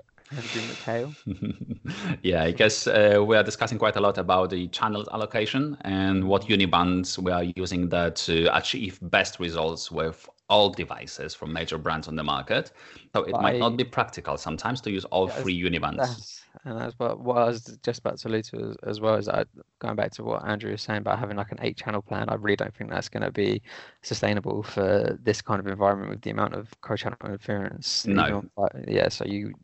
yeah, 2.23 2.45
I 2.45 2.53
guess 2.53 2.87
uh, 2.87 3.23
we 3.25 3.37
are 3.37 3.43
discussing 3.43 3.79
quite 3.79 3.97
a 3.97 4.01
lot 4.01 4.19
about 4.19 4.51
the 4.51 4.67
channel 4.69 5.07
allocation 5.13 5.77
and 5.83 6.25
what 6.27 6.49
UNII 6.49 6.71
bands 6.71 7.19
we 7.19 7.31
are 7.33 7.45
using 7.57 7.89
there 7.89 8.11
to 8.11 8.57
achieve 8.57 8.99
best 9.03 9.41
results 9.41 9.93
with 9.93 10.29
all 10.49 10.71
devices 10.71 11.35
from 11.35 11.53
major 11.53 11.79
brands 11.79 12.09
on 12.09 12.17
the 12.17 12.23
market. 12.23 12.73
So 13.15 13.23
it 13.23 13.33
might 13.33 13.59
not 13.59 13.77
be 13.77 13.85
practical 13.85 14.37
sometimes 14.37 14.81
to 14.83 14.91
use 14.91 15.05
all 15.07 15.29
three 15.29 15.55
UNII 15.55 15.81
bands. 15.81 16.43
and 16.65 16.79
that's 16.79 16.95
what, 16.99 17.21
what 17.21 17.39
I 17.39 17.45
was 17.45 17.79
just 17.83 18.01
about 18.01 18.19
to 18.19 18.29
allude 18.29 18.45
to 18.47 18.71
as, 18.71 18.77
as 18.87 19.01
well 19.01 19.15
as 19.15 19.27
that, 19.27 19.49
going 19.79 19.97
back 19.97 20.13
to 20.13 20.25
what 20.25 20.47
Andrew 20.47 20.71
was 20.71 20.83
saying 20.83 20.99
about 20.99 21.19
having 21.19 21.37
like 21.37 21.53
an 21.53 21.59
eight 21.63 21.77
channel 21.77 22.03
plan. 22.03 22.29
I 22.29 22.35
really 22.35 22.57
don't 22.57 22.75
think 22.75 22.91
that's 22.91 23.09
going 23.09 23.23
to 23.23 23.31
be 23.31 23.63
sustainable 24.03 24.63
for 24.63 25.19
this 25.23 25.41
kind 25.41 25.61
of 25.61 25.67
environment 25.67 26.11
with 26.11 26.23
the 26.23 26.31
amount 26.31 26.55
of 26.55 26.69
co-channel 26.81 27.19
interference. 27.25 28.07
No. 28.07 28.45
yeah, 28.87 29.09
so 29.09 29.25
you 29.25 29.55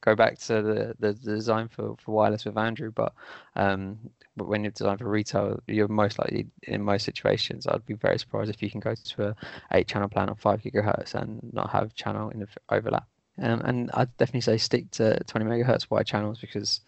go 0.00 0.14
back 0.14 0.38
to 0.38 0.62
the, 0.62 0.94
the 0.98 1.14
design 1.14 1.68
for, 1.68 1.94
for 1.98 2.12
wireless 2.12 2.44
with 2.44 2.58
Andrew, 2.58 2.90
but 2.90 3.14
um, 3.56 3.98
but 4.36 4.48
when 4.48 4.64
you're 4.64 4.72
designed 4.72 4.98
for 4.98 5.08
retail, 5.08 5.60
you're 5.66 5.88
most 5.88 6.18
likely 6.18 6.46
in 6.64 6.82
most 6.82 7.04
situations. 7.04 7.66
I'd 7.66 7.86
be 7.86 7.94
very 7.94 8.18
surprised 8.18 8.50
if 8.50 8.62
you 8.62 8.70
can 8.70 8.80
go 8.80 8.94
to 8.94 9.28
a 9.28 9.36
eight 9.72 9.88
channel 9.88 10.08
plan 10.08 10.28
on 10.28 10.36
five 10.36 10.62
gigahertz 10.62 11.14
and 11.14 11.40
not 11.52 11.70
have 11.70 11.94
channel 11.94 12.30
in 12.30 12.46
overlap. 12.68 13.06
Um, 13.40 13.60
and 13.62 13.90
I'd 13.94 14.16
definitely 14.16 14.42
say 14.42 14.58
stick 14.58 14.90
to 14.92 15.18
20 15.24 15.46
megahertz 15.46 15.90
wide 15.90 16.06
channels 16.06 16.38
because 16.40 16.80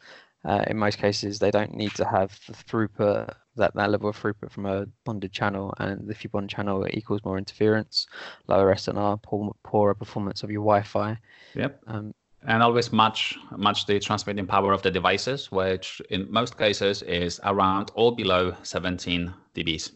uh, 0.45 0.65
in 0.69 0.77
most 0.77 0.99
cases 0.99 1.39
they 1.39 1.51
don't 1.51 1.75
need 1.75 1.95
to 1.97 2.05
have 2.05 2.39
the 2.47 2.53
throughput 2.53 3.35
that, 3.57 3.75
that 3.75 3.91
level 3.91 4.09
of 4.09 4.21
throughput 4.21 4.51
from 4.51 4.67
a 4.67 4.87
bonded 5.05 5.33
channel 5.33 5.75
and 5.79 6.09
if 6.11 6.23
you 6.23 6.31
bond 6.31 6.49
channel 6.49 6.85
it 6.85 6.95
equals 6.95 7.25
more 7.25 7.39
interference 7.39 8.07
lower 8.47 8.73
SNR 8.75 9.21
poor, 9.23 9.57
poorer 9.65 9.95
performance 9.95 10.43
of 10.45 10.51
your 10.51 10.61
Wi-Fi 10.63 11.19
yep 11.55 11.81
um, 11.89 12.15
and 12.47 12.63
always 12.63 12.93
match 12.93 13.37
match 13.57 13.87
the 13.87 13.99
transmitting 13.99 14.47
power 14.47 14.73
of 14.73 14.83
the 14.83 14.91
devices, 14.91 15.51
which 15.51 16.01
in 16.11 16.31
most 16.31 16.57
cases 16.57 17.03
is 17.03 17.41
around 17.45 17.91
or 17.95 18.15
below 18.15 18.55
17 18.63 19.35
dBs. 19.55 19.91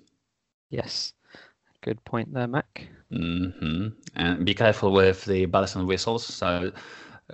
Yes, 0.68 1.12
good 1.80 2.05
point 2.05 2.32
there, 2.34 2.48
Mac. 2.48 2.88
Mm-hmm. 3.12 3.88
And 4.16 4.44
be 4.44 4.55
careful 4.55 4.92
with 4.92 5.24
the 5.24 5.46
bells 5.46 5.76
and 5.76 5.86
whistles. 5.86 6.24
So 6.24 6.72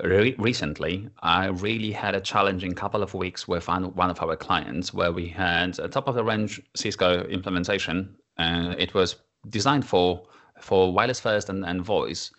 re- 0.03 0.37
recently, 0.39 1.09
I 1.21 1.47
really 1.47 1.93
had 1.93 2.15
a 2.15 2.21
challenging 2.21 2.75
couple 2.75 3.03
of 3.03 3.15
weeks 3.15 3.49
with 3.49 3.69
one 3.69 4.11
of 4.11 4.23
our 4.23 4.37
clients 4.37 4.95
where 4.95 5.13
we 5.13 5.29
had 5.29 5.79
a 5.79 5.89
top 5.89 6.09
of 6.09 6.15
the 6.15 6.25
range 6.25 6.61
Cisco 6.75 7.25
implementation, 7.25 8.17
and 8.37 8.75
it 8.79 8.95
was 8.95 9.17
designed 9.49 9.87
for 9.87 10.27
for 10.61 10.93
wireless 10.93 11.21
first 11.21 11.51
and, 11.51 11.65
and 11.67 11.83
voice 11.83 12.31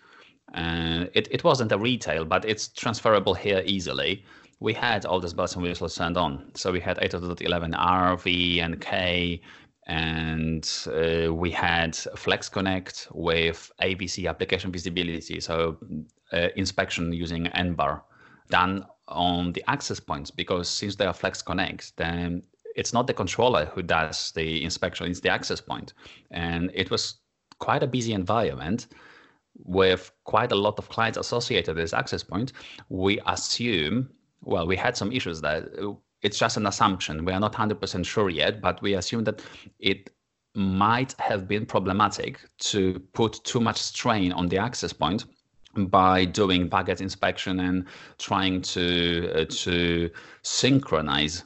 uh, 0.54 1.06
it, 1.14 1.28
it 1.30 1.44
wasn't 1.44 1.72
a 1.72 1.78
retail, 1.78 2.24
but 2.24 2.44
it's 2.44 2.68
transferable 2.68 3.34
here 3.34 3.62
easily. 3.66 4.24
We 4.60 4.72
had 4.72 5.04
all 5.04 5.20
these 5.20 5.34
bells 5.34 5.54
and 5.54 5.62
whistles 5.62 5.94
turned 5.94 6.16
on. 6.16 6.50
So 6.54 6.72
we 6.72 6.80
had 6.80 6.98
802.11r, 6.98 8.20
V, 8.20 8.60
and 8.60 8.80
K, 8.80 9.40
and 9.86 10.68
uh, 10.86 11.32
we 11.32 11.50
had 11.50 11.96
Flex 11.96 12.48
Connect 12.48 13.08
with 13.12 13.70
AVC 13.82 14.28
application 14.28 14.70
visibility, 14.70 15.40
so 15.40 15.78
uh, 16.32 16.48
inspection 16.56 17.12
using 17.12 17.44
NBAR 17.46 18.02
done 18.50 18.84
on 19.08 19.52
the 19.52 19.64
access 19.68 20.00
points 20.00 20.30
because 20.30 20.68
since 20.68 20.96
they 20.96 21.06
are 21.06 21.14
Flex 21.14 21.40
Connect, 21.40 21.96
then 21.96 22.42
it's 22.76 22.92
not 22.92 23.06
the 23.06 23.14
controller 23.14 23.66
who 23.66 23.82
does 23.82 24.32
the 24.32 24.62
inspection, 24.62 25.10
it's 25.10 25.20
the 25.20 25.30
access 25.30 25.60
point. 25.60 25.94
And 26.30 26.70
it 26.74 26.90
was 26.90 27.16
quite 27.58 27.82
a 27.82 27.86
busy 27.86 28.12
environment 28.12 28.88
with 29.64 30.12
quite 30.24 30.52
a 30.52 30.56
lot 30.56 30.78
of 30.78 30.88
clients 30.88 31.18
associated 31.18 31.74
with 31.74 31.84
this 31.84 31.92
access 31.92 32.22
point, 32.22 32.52
we 32.88 33.20
assume, 33.26 34.08
well, 34.42 34.66
we 34.66 34.76
had 34.76 34.96
some 34.96 35.12
issues 35.12 35.40
there. 35.40 35.68
It's 36.22 36.38
just 36.38 36.56
an 36.56 36.66
assumption. 36.66 37.24
We 37.24 37.32
are 37.32 37.40
not 37.40 37.52
100% 37.52 38.04
sure 38.04 38.28
yet, 38.28 38.60
but 38.60 38.80
we 38.82 38.94
assume 38.94 39.24
that 39.24 39.42
it 39.78 40.10
might 40.54 41.14
have 41.20 41.46
been 41.46 41.64
problematic 41.66 42.40
to 42.58 42.98
put 43.12 43.42
too 43.44 43.60
much 43.60 43.80
strain 43.80 44.32
on 44.32 44.48
the 44.48 44.58
access 44.58 44.92
point 44.92 45.26
by 45.86 46.24
doing 46.24 46.68
packet 46.68 47.00
inspection 47.00 47.60
and 47.60 47.84
trying 48.18 48.60
to 48.62 49.30
uh, 49.34 49.44
to 49.48 50.10
synchronize 50.42 51.44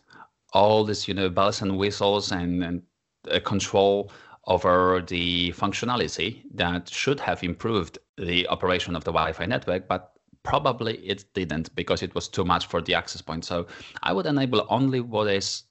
all 0.54 0.84
this, 0.84 1.08
you 1.08 1.14
know, 1.14 1.28
bells 1.28 1.60
and 1.62 1.76
whistles 1.76 2.32
and, 2.32 2.62
and 2.62 2.82
uh, 3.30 3.40
control 3.40 4.10
over 4.46 5.02
the 5.06 5.52
functionality 5.52 6.42
that 6.54 6.88
should 6.88 7.20
have 7.20 7.42
improved 7.42 7.98
the 8.18 8.46
operation 8.48 8.96
of 8.96 9.04
the 9.04 9.12
Wi-Fi 9.12 9.46
network, 9.46 9.88
but 9.88 10.12
probably 10.42 10.96
it 10.98 11.24
didn't 11.34 11.74
because 11.76 12.02
it 12.02 12.14
was 12.14 12.28
too 12.28 12.44
much 12.44 12.66
for 12.66 12.80
the 12.80 12.94
access 12.94 13.22
point. 13.22 13.44
So 13.44 13.66
I 14.02 14.12
would 14.12 14.26
enable 14.26 14.66
only 14.68 15.00
what 15.00 15.28
is 15.28 15.64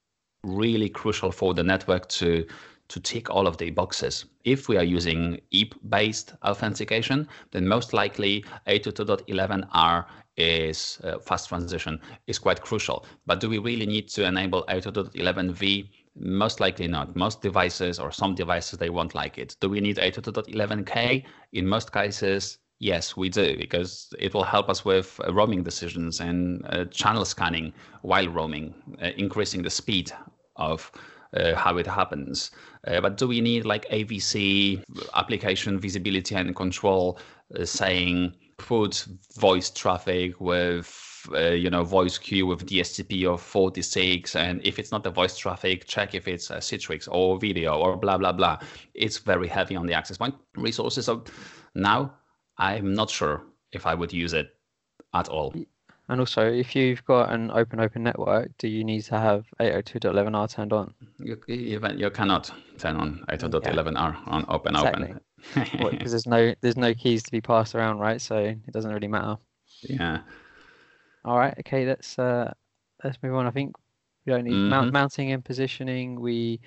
really 0.43 0.89
crucial 0.89 1.31
for 1.31 1.53
the 1.53 1.63
network 1.63 2.07
to 2.09 2.45
to 2.87 2.99
tick 2.99 3.29
all 3.29 3.47
of 3.47 3.55
the 3.57 3.69
boxes. 3.69 4.25
If 4.43 4.67
we 4.67 4.75
are 4.75 4.83
using 4.83 5.39
EAP-based 5.51 6.33
authentication, 6.43 7.25
then 7.51 7.65
most 7.65 7.93
likely 7.93 8.43
802.11r 8.67 10.05
is 10.35 10.99
uh, 11.05 11.19
fast 11.19 11.47
transition 11.47 12.01
is 12.27 12.37
quite 12.37 12.61
crucial. 12.61 13.05
But 13.25 13.39
do 13.39 13.49
we 13.49 13.59
really 13.59 13.85
need 13.85 14.09
to 14.09 14.25
enable 14.25 14.63
802.11v? 14.63 15.87
Most 16.15 16.59
likely 16.59 16.87
not. 16.87 17.15
Most 17.15 17.41
devices 17.41 17.99
or 17.99 18.11
some 18.11 18.35
devices, 18.35 18.77
they 18.77 18.89
won't 18.89 19.15
like 19.15 19.37
it. 19.37 19.55
Do 19.59 19.69
we 19.69 19.79
need 19.79 19.97
802.11k? 19.97 21.23
In 21.53 21.67
most 21.67 21.93
cases, 21.93 22.57
yes, 22.79 23.15
we 23.15 23.29
do, 23.29 23.57
because 23.57 24.13
it 24.19 24.33
will 24.33 24.43
help 24.43 24.69
us 24.69 24.83
with 24.83 25.19
uh, 25.25 25.33
roaming 25.33 25.63
decisions 25.63 26.19
and 26.19 26.65
uh, 26.69 26.85
channel 26.85 27.23
scanning 27.23 27.73
while 28.01 28.27
roaming, 28.27 28.73
uh, 29.01 29.09
increasing 29.17 29.61
the 29.61 29.69
speed 29.69 30.11
of 30.57 30.91
uh, 31.33 31.55
how 31.55 31.77
it 31.77 31.87
happens. 31.87 32.51
Uh, 32.85 32.99
but 32.99 33.17
do 33.17 33.27
we 33.27 33.39
need 33.39 33.65
like 33.65 33.87
AVC, 33.89 34.83
application 35.15 35.79
visibility 35.79 36.35
and 36.35 36.55
control, 36.55 37.19
uh, 37.57 37.63
saying 37.63 38.35
put 38.57 39.05
voice 39.37 39.69
traffic 39.69 40.39
with 40.39 41.10
uh, 41.33 41.49
you 41.49 41.69
know 41.69 41.83
voice 41.83 42.17
queue 42.17 42.45
with 42.45 42.65
DSCP 42.65 43.25
of 43.25 43.41
46 43.41 44.35
and 44.35 44.61
if 44.65 44.79
it's 44.79 44.91
not 44.91 45.03
the 45.03 45.09
voice 45.09 45.37
traffic 45.37 45.85
check 45.87 46.15
if 46.15 46.27
it's 46.27 46.49
a 46.49 46.57
Citrix 46.57 47.07
or 47.11 47.37
video 47.39 47.77
or 47.77 47.97
blah 47.97 48.17
blah 48.17 48.31
blah. 48.31 48.59
It's 48.93 49.17
very 49.17 49.47
heavy 49.47 49.75
on 49.75 49.85
the 49.85 49.93
access 49.93 50.17
point 50.17 50.35
resources. 50.55 51.05
So 51.05 51.23
now 51.75 52.13
I'm 52.57 52.93
not 52.93 53.09
sure 53.09 53.43
if 53.71 53.85
I 53.85 53.93
would 53.93 54.13
use 54.13 54.33
it 54.33 54.55
at 55.13 55.29
all. 55.29 55.53
And 56.09 56.19
also 56.19 56.41
if 56.45 56.75
you've 56.75 57.03
got 57.05 57.31
an 57.31 57.51
open 57.51 57.79
open 57.79 58.03
network 58.03 58.51
do 58.57 58.67
you 58.67 58.83
need 58.83 59.03
to 59.03 59.17
have 59.17 59.45
802.11r 59.59 60.53
turned 60.53 60.73
on? 60.73 60.93
You, 61.19 61.37
you 61.47 62.09
cannot 62.09 62.51
turn 62.77 62.97
on 62.97 63.23
802.11r 63.29 63.93
yeah. 63.93 64.15
on 64.27 64.45
open 64.49 64.75
exactly. 64.75 65.13
open 65.55 65.97
because 65.97 66.11
there's 66.11 66.27
no 66.27 66.53
there's 66.61 66.77
no 66.77 66.93
keys 66.93 67.23
to 67.23 67.31
be 67.31 67.41
passed 67.41 67.75
around 67.75 67.99
right? 67.99 68.19
So 68.19 68.37
it 68.37 68.71
doesn't 68.71 68.91
really 68.91 69.07
matter. 69.07 69.37
Yeah 69.83 70.19
all 71.25 71.37
right. 71.37 71.53
Okay. 71.59 71.85
Let's 71.85 72.17
uh, 72.17 72.53
let's 73.03 73.17
move 73.21 73.35
on. 73.35 73.47
I 73.47 73.51
think 73.51 73.75
we 74.25 74.33
don't 74.33 74.43
need 74.43 74.53
mm-hmm. 74.53 74.69
mount, 74.69 74.93
mounting 74.93 75.31
and 75.31 75.43
positioning. 75.43 76.19
We 76.19 76.59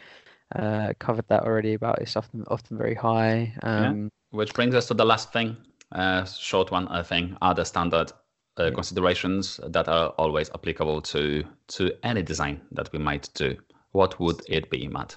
uh, 0.54 0.92
covered 0.98 1.26
that 1.28 1.42
already. 1.44 1.74
About 1.74 2.00
it's 2.00 2.16
often 2.16 2.44
often 2.48 2.76
very 2.76 2.94
high. 2.94 3.52
Um, 3.62 4.04
yeah. 4.04 4.08
Which 4.30 4.54
brings 4.54 4.74
us 4.74 4.86
to 4.88 4.94
the 4.94 5.04
last 5.04 5.32
thing, 5.32 5.56
uh, 5.92 6.24
short 6.24 6.70
one. 6.70 6.88
I 6.88 7.02
think 7.02 7.36
are 7.42 7.54
the 7.54 7.64
standard 7.64 8.12
uh, 8.58 8.64
yeah. 8.64 8.70
considerations 8.70 9.60
that 9.66 9.88
are 9.88 10.08
always 10.18 10.50
applicable 10.54 11.02
to 11.02 11.44
to 11.68 11.92
any 12.02 12.22
design 12.22 12.60
that 12.72 12.92
we 12.92 12.98
might 12.98 13.28
do. 13.34 13.56
What 13.92 14.18
would 14.20 14.40
it 14.48 14.70
be, 14.70 14.88
Matt? 14.88 15.16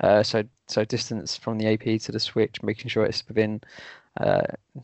Uh, 0.00 0.22
so 0.22 0.44
so 0.66 0.84
distance 0.84 1.36
from 1.36 1.58
the 1.58 1.66
AP 1.72 2.00
to 2.02 2.12
the 2.12 2.20
switch, 2.20 2.62
making 2.62 2.88
sure 2.88 3.04
it's 3.04 3.26
within. 3.28 3.60
Uh, 4.20 4.42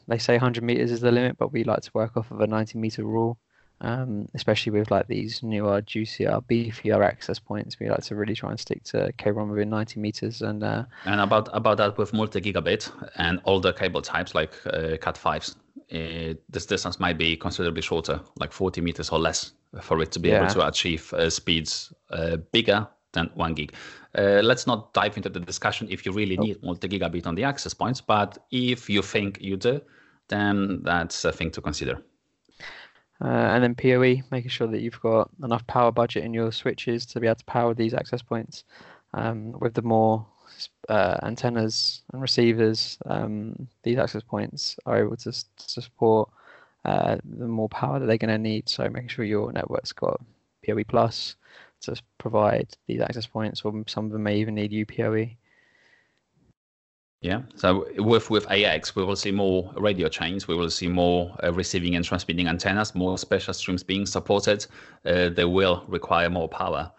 they 0.08 0.18
say 0.18 0.34
100 0.34 0.64
meters 0.64 0.90
is 0.90 1.00
the 1.00 1.12
limit, 1.12 1.38
but 1.38 1.52
we 1.52 1.62
like 1.62 1.82
to 1.82 1.90
work 1.94 2.16
off 2.16 2.32
of 2.32 2.40
a 2.40 2.46
90 2.48 2.78
meter 2.78 3.04
rule 3.04 3.38
um, 3.80 4.28
especially 4.34 4.72
with 4.72 4.90
like 4.90 5.06
these 5.06 5.42
newer, 5.42 5.80
juicier, 5.80 6.40
beefier 6.48 7.04
access 7.04 7.38
points. 7.38 7.78
We 7.80 7.88
like 7.88 8.04
to 8.04 8.14
really 8.14 8.34
try 8.34 8.50
and 8.50 8.60
stick 8.60 8.84
to 8.84 9.12
K-ROM 9.16 9.50
within 9.50 9.70
90 9.70 10.00
meters. 10.00 10.42
And 10.42 10.62
uh, 10.62 10.84
and 11.04 11.20
about 11.20 11.48
about 11.52 11.78
that 11.78 11.96
with 11.96 12.12
multi-gigabit 12.12 12.90
and 13.16 13.40
older 13.44 13.72
cable 13.72 14.02
types 14.02 14.34
like 14.34 14.54
uh, 14.66 14.96
Cat5s, 14.98 15.56
uh, 15.92 16.34
this 16.48 16.66
distance 16.66 17.00
might 17.00 17.18
be 17.18 17.36
considerably 17.36 17.82
shorter, 17.82 18.20
like 18.38 18.52
40 18.52 18.80
meters 18.80 19.10
or 19.10 19.18
less, 19.18 19.52
for 19.80 20.00
it 20.02 20.12
to 20.12 20.18
be 20.18 20.28
yeah. 20.28 20.42
able 20.42 20.54
to 20.54 20.66
achieve 20.66 21.12
uh, 21.14 21.30
speeds 21.30 21.92
uh, 22.10 22.36
bigger 22.52 22.86
than 23.12 23.30
one 23.34 23.54
gig. 23.54 23.74
Uh, 24.16 24.40
let's 24.42 24.66
not 24.66 24.92
dive 24.92 25.16
into 25.16 25.28
the 25.28 25.40
discussion 25.40 25.88
if 25.90 26.04
you 26.04 26.12
really 26.12 26.36
need 26.36 26.62
multi-gigabit 26.62 27.26
on 27.26 27.34
the 27.34 27.44
access 27.44 27.74
points, 27.74 28.00
but 28.00 28.38
if 28.50 28.90
you 28.90 29.02
think 29.02 29.40
you 29.40 29.56
do, 29.56 29.80
then 30.28 30.82
that's 30.82 31.24
a 31.24 31.32
thing 31.32 31.50
to 31.50 31.60
consider. 31.60 32.00
Uh, 33.22 33.28
and 33.52 33.62
then 33.62 33.74
PoE, 33.74 34.22
making 34.30 34.48
sure 34.50 34.66
that 34.66 34.80
you've 34.80 35.00
got 35.00 35.30
enough 35.42 35.66
power 35.66 35.92
budget 35.92 36.24
in 36.24 36.32
your 36.32 36.50
switches 36.50 37.04
to 37.06 37.20
be 37.20 37.26
able 37.26 37.36
to 37.36 37.44
power 37.44 37.74
these 37.74 37.94
access 37.94 38.22
points. 38.22 38.64
Um, 39.12 39.52
with 39.60 39.74
the 39.74 39.82
more 39.82 40.26
uh, 40.88 41.18
antennas 41.22 42.02
and 42.12 42.22
receivers, 42.22 42.98
um, 43.06 43.68
these 43.82 43.98
access 43.98 44.22
points 44.22 44.76
are 44.86 45.04
able 45.04 45.16
to, 45.16 45.32
to 45.32 45.44
support 45.56 46.30
uh, 46.84 47.16
the 47.24 47.46
more 47.46 47.68
power 47.68 47.98
that 47.98 48.06
they're 48.06 48.16
going 48.16 48.30
to 48.30 48.38
need. 48.38 48.68
So 48.68 48.88
making 48.88 49.08
sure 49.08 49.24
your 49.24 49.52
network's 49.52 49.92
got 49.92 50.20
PoE 50.66 50.84
plus 50.84 51.36
to 51.82 52.00
provide 52.18 52.68
these 52.86 53.00
access 53.00 53.26
points, 53.26 53.62
or 53.62 53.84
some 53.86 54.06
of 54.06 54.12
them 54.12 54.22
may 54.22 54.36
even 54.36 54.54
need 54.54 54.72
UPoE. 54.72 55.36
Yeah. 57.22 57.42
So 57.54 57.86
with 57.98 58.30
with 58.30 58.50
AX, 58.50 58.96
we 58.96 59.04
will 59.04 59.16
see 59.16 59.30
more 59.30 59.70
radio 59.76 60.08
chains. 60.08 60.48
We 60.48 60.54
will 60.54 60.70
see 60.70 60.88
more 60.88 61.36
uh, 61.44 61.52
receiving 61.52 61.94
and 61.94 62.04
transmitting 62.04 62.48
antennas, 62.48 62.94
more 62.94 63.18
spatial 63.18 63.52
streams 63.52 63.82
being 63.82 64.06
supported. 64.06 64.66
Uh, 65.04 65.28
they 65.28 65.44
will 65.44 65.84
require 65.86 66.30
more 66.30 66.48
power, 66.48 66.90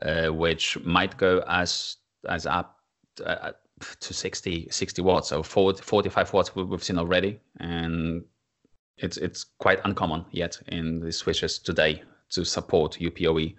uh, 0.00 0.28
which 0.28 0.78
might 0.84 1.18
go 1.18 1.44
as 1.46 1.96
as 2.26 2.46
up 2.46 2.78
uh, 3.24 3.52
to 4.00 4.14
60, 4.14 4.68
60 4.70 5.02
watts. 5.02 5.28
So 5.28 5.42
40, 5.42 5.82
45 5.82 6.32
watts 6.32 6.56
we've 6.56 6.82
seen 6.82 6.98
already, 6.98 7.38
and 7.60 8.24
it's 8.96 9.18
it's 9.18 9.44
quite 9.58 9.80
uncommon 9.84 10.24
yet 10.30 10.58
in 10.68 11.00
the 11.00 11.12
switches 11.12 11.58
today 11.58 12.02
to 12.30 12.46
support 12.46 12.98
UPoE. 12.98 13.54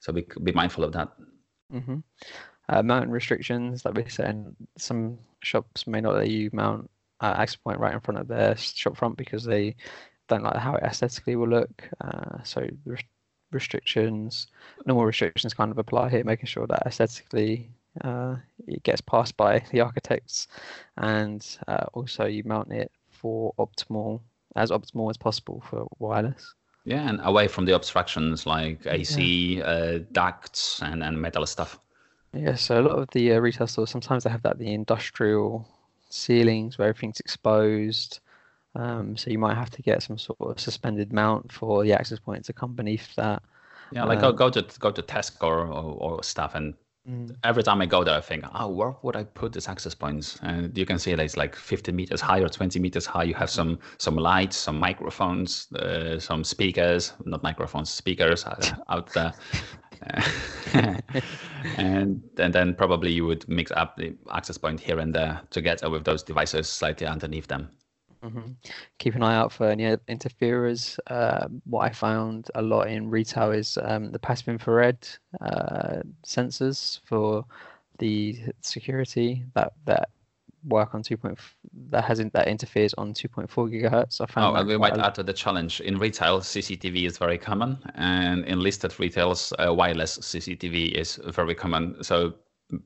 So 0.00 0.12
be 0.12 0.26
be 0.44 0.52
mindful 0.52 0.84
of 0.84 0.92
that. 0.92 1.08
Mm-hmm. 1.72 1.98
Uh, 2.68 2.82
mounting 2.82 3.10
restrictions, 3.10 3.84
like 3.84 3.94
we're 3.94 4.08
saying, 4.08 4.54
some 4.76 5.18
shops 5.42 5.86
may 5.86 6.00
not 6.00 6.14
let 6.14 6.28
you 6.28 6.50
mount 6.52 6.90
uh, 7.20 7.34
access 7.36 7.56
point 7.56 7.80
right 7.80 7.94
in 7.94 8.00
front 8.00 8.20
of 8.20 8.28
their 8.28 8.56
shop 8.56 8.96
front 8.96 9.16
because 9.16 9.44
they 9.44 9.74
don't 10.28 10.42
like 10.42 10.56
how 10.56 10.74
it 10.74 10.82
aesthetically 10.82 11.36
will 11.36 11.48
look. 11.48 11.88
Uh, 12.00 12.42
so 12.42 12.66
the 12.84 12.98
restrictions, 13.50 14.48
normal 14.86 15.06
restrictions, 15.06 15.54
kind 15.54 15.70
of 15.70 15.78
apply 15.78 16.10
here, 16.10 16.24
making 16.24 16.46
sure 16.46 16.66
that 16.66 16.82
aesthetically 16.86 17.70
uh, 18.02 18.36
it 18.66 18.82
gets 18.82 19.00
passed 19.00 19.36
by 19.36 19.58
the 19.72 19.80
architects, 19.80 20.48
and 20.98 21.58
uh, 21.66 21.86
also 21.94 22.26
you 22.26 22.42
mount 22.44 22.72
it 22.72 22.92
for 23.10 23.52
optimal, 23.58 24.20
as 24.56 24.70
optimal 24.70 25.10
as 25.10 25.16
possible 25.16 25.62
for 25.68 25.88
wireless. 25.98 26.54
Yeah, 26.84 27.08
and 27.08 27.20
away 27.22 27.48
from 27.48 27.64
the 27.66 27.74
obstructions 27.74 28.46
like 28.46 28.86
AC, 28.86 29.56
yeah. 29.58 29.64
uh, 29.64 29.98
ducts, 30.12 30.80
and, 30.82 31.02
and 31.02 31.20
metal 31.20 31.44
stuff. 31.44 31.78
Yeah, 32.32 32.54
so 32.54 32.80
a 32.80 32.82
lot 32.82 32.98
of 32.98 33.08
the 33.10 33.32
uh, 33.32 33.38
retail 33.38 33.66
stores 33.66 33.90
sometimes 33.90 34.24
they 34.24 34.30
have 34.30 34.42
that 34.42 34.58
the 34.58 34.72
industrial 34.72 35.66
ceilings 36.10 36.78
where 36.78 36.88
everything's 36.88 37.20
exposed. 37.20 38.20
Um, 38.74 39.16
so 39.16 39.30
you 39.30 39.38
might 39.38 39.56
have 39.56 39.70
to 39.70 39.82
get 39.82 40.02
some 40.02 40.18
sort 40.18 40.38
of 40.40 40.60
suspended 40.60 41.12
mount 41.12 41.50
for 41.50 41.82
the 41.82 41.92
access 41.92 42.18
point 42.18 42.44
to 42.44 42.52
come 42.52 42.74
beneath 42.74 43.14
that. 43.16 43.42
Yeah, 43.90 44.04
like 44.04 44.18
um, 44.18 44.36
go, 44.36 44.50
go 44.50 44.50
to 44.50 44.78
go 44.78 44.90
to 44.90 45.02
Tesco 45.02 45.42
or, 45.44 45.66
or, 45.66 45.94
or 45.94 46.22
stuff, 46.22 46.54
and 46.54 46.74
mm. 47.08 47.34
every 47.42 47.62
time 47.62 47.80
I 47.80 47.86
go 47.86 48.04
there, 48.04 48.14
I 48.14 48.20
think, 48.20 48.44
oh, 48.54 48.68
where 48.68 48.94
would 49.02 49.16
I 49.16 49.24
put 49.24 49.54
these 49.54 49.66
access 49.66 49.94
points? 49.94 50.38
And 50.42 50.76
you 50.76 50.84
can 50.84 50.98
see 50.98 51.14
that 51.14 51.24
it's 51.24 51.38
like 51.38 51.56
50 51.56 51.92
meters 51.92 52.20
high 52.20 52.40
or 52.40 52.50
20 52.50 52.78
meters 52.78 53.06
high. 53.06 53.24
You 53.24 53.34
have 53.34 53.48
some 53.48 53.78
some 53.96 54.16
lights, 54.16 54.58
some 54.58 54.78
microphones, 54.78 55.72
uh, 55.72 56.20
some 56.20 56.44
speakers, 56.44 57.14
not 57.24 57.42
microphones, 57.42 57.88
speakers 57.88 58.44
out 58.90 59.12
there. 59.14 59.32
and 61.76 62.22
and 62.38 62.54
then 62.54 62.74
probably 62.74 63.10
you 63.10 63.26
would 63.26 63.48
mix 63.48 63.70
up 63.72 63.96
the 63.96 64.14
access 64.32 64.58
point 64.58 64.80
here 64.80 64.98
and 64.98 65.14
there 65.14 65.40
together 65.50 65.90
with 65.90 66.04
those 66.04 66.22
devices 66.22 66.68
slightly 66.68 67.06
underneath 67.06 67.46
them. 67.46 67.68
Mm-hmm. 68.22 68.52
Keep 68.98 69.14
an 69.14 69.22
eye 69.22 69.36
out 69.36 69.52
for 69.52 69.68
any 69.68 69.96
interferers. 70.08 70.98
Uh, 71.06 71.46
what 71.64 71.84
I 71.84 71.90
found 71.90 72.50
a 72.54 72.62
lot 72.62 72.88
in 72.88 73.10
retail 73.10 73.52
is 73.52 73.78
um, 73.82 74.10
the 74.10 74.18
passive 74.18 74.48
infrared 74.48 75.08
uh, 75.40 76.02
sensors 76.26 77.00
for 77.04 77.44
the 77.98 78.38
security 78.60 79.44
that 79.54 79.72
that 79.84 80.10
work 80.64 80.94
on 80.94 81.02
2. 81.02 81.18
that 81.90 82.04
hasn't 82.04 82.32
that 82.32 82.48
interferes 82.48 82.94
on 82.94 83.14
2.4 83.14 83.48
gigahertz. 83.48 84.20
I 84.20 84.26
found. 84.26 84.56
Oh, 84.56 84.60
and 84.60 84.68
we 84.68 84.76
might 84.76 84.96
add 84.98 85.14
to 85.16 85.22
the 85.22 85.32
challenge 85.32 85.80
in 85.80 85.98
retail. 85.98 86.40
CCTV 86.40 87.06
is 87.06 87.18
very 87.18 87.38
common, 87.38 87.78
and 87.94 88.44
in 88.44 88.60
listed 88.60 88.98
retails, 88.98 89.52
uh, 89.58 89.72
wireless 89.72 90.18
CCTV 90.18 90.92
is 90.92 91.20
very 91.26 91.54
common. 91.54 92.02
So 92.02 92.34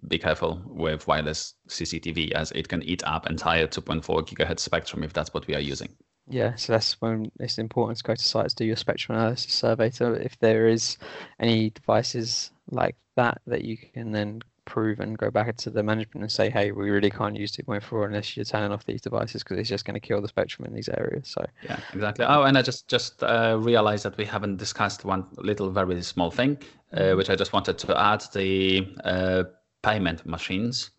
be 0.08 0.18
careful 0.18 0.62
with 0.66 1.06
wireless 1.06 1.54
CCTV 1.68 2.32
as 2.32 2.52
it 2.52 2.68
can 2.68 2.82
eat 2.82 3.02
up 3.04 3.28
entire 3.28 3.66
2.4 3.66 4.02
gigahertz 4.22 4.60
spectrum 4.60 5.02
if 5.02 5.12
that's 5.12 5.34
what 5.34 5.46
we 5.46 5.54
are 5.54 5.60
using. 5.60 5.88
Yeah, 6.28 6.54
so 6.54 6.72
that's 6.72 7.00
when 7.00 7.32
it's 7.40 7.58
important 7.58 7.98
to 7.98 8.04
go 8.04 8.14
to 8.14 8.22
sites, 8.22 8.54
do 8.54 8.64
your 8.64 8.76
spectrum 8.76 9.18
analysis 9.18 9.52
survey. 9.52 9.90
So 9.90 10.12
if 10.12 10.38
there 10.38 10.68
is 10.68 10.98
any 11.40 11.70
devices 11.70 12.52
like 12.70 12.96
that 13.16 13.42
that 13.46 13.64
you 13.64 13.76
can 13.76 14.12
then 14.12 14.42
prove 14.64 15.00
and 15.00 15.18
go 15.18 15.30
back 15.30 15.48
into 15.48 15.70
the 15.70 15.82
management 15.82 16.22
and 16.22 16.32
say, 16.32 16.50
hey, 16.50 16.72
we 16.72 16.90
really 16.90 17.10
can't 17.10 17.36
use 17.36 17.52
2.4 17.52 18.06
unless 18.06 18.36
you're 18.36 18.44
turning 18.44 18.72
off 18.72 18.84
these 18.84 19.00
devices 19.00 19.42
because 19.42 19.58
it's 19.58 19.68
just 19.68 19.84
going 19.84 19.94
to 19.94 20.00
kill 20.00 20.20
the 20.20 20.28
spectrum 20.28 20.66
in 20.66 20.74
these 20.74 20.88
areas. 20.88 21.28
So 21.28 21.44
yeah, 21.62 21.78
exactly. 21.92 22.24
Oh, 22.28 22.42
and 22.42 22.56
I 22.56 22.62
just 22.62 22.88
just 22.88 23.22
uh, 23.22 23.58
realized 23.60 24.04
that 24.04 24.16
we 24.16 24.24
haven't 24.24 24.56
discussed 24.56 25.04
one 25.04 25.26
little 25.36 25.70
very 25.70 26.00
small 26.02 26.30
thing, 26.30 26.58
uh, 26.92 26.98
mm-hmm. 26.98 27.16
which 27.16 27.30
I 27.30 27.36
just 27.36 27.52
wanted 27.52 27.78
to 27.78 28.00
add: 28.00 28.24
the 28.32 28.88
uh, 29.04 29.44
payment 29.82 30.24
machines. 30.26 30.90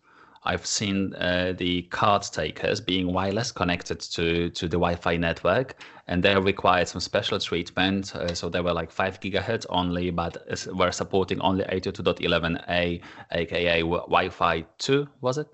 I've 0.44 0.66
seen 0.66 1.14
uh, 1.14 1.54
the 1.56 1.82
card 1.82 2.22
takers 2.22 2.80
being 2.80 3.12
wireless 3.12 3.50
connected 3.50 4.00
to, 4.00 4.50
to 4.50 4.68
the 4.68 4.76
Wi-Fi 4.76 5.16
network, 5.16 5.76
and 6.06 6.22
they 6.22 6.36
required 6.38 6.88
some 6.88 7.00
special 7.00 7.38
treatment. 7.38 8.14
Uh, 8.14 8.34
so 8.34 8.48
they 8.48 8.60
were 8.60 8.74
like 8.74 8.90
five 8.90 9.20
gigahertz 9.20 9.64
only, 9.70 10.10
but 10.10 10.36
were 10.74 10.92
supporting 10.92 11.40
only 11.40 11.64
802.11a, 11.64 13.00
aka 13.32 13.80
Wi-Fi 13.80 14.64
2, 14.78 15.08
was 15.20 15.38
it? 15.38 15.48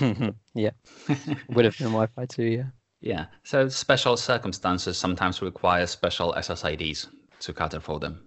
yeah, 0.54 0.70
would 1.48 1.64
have 1.64 1.78
been 1.78 1.88
Wi-Fi 1.88 2.26
2, 2.26 2.42
yeah. 2.42 2.64
Yeah. 3.00 3.26
So 3.42 3.68
special 3.68 4.16
circumstances 4.16 4.96
sometimes 4.96 5.42
require 5.42 5.86
special 5.86 6.32
SSIDs 6.34 7.08
to 7.40 7.52
cater 7.52 7.80
for 7.80 7.98
them. 7.98 8.22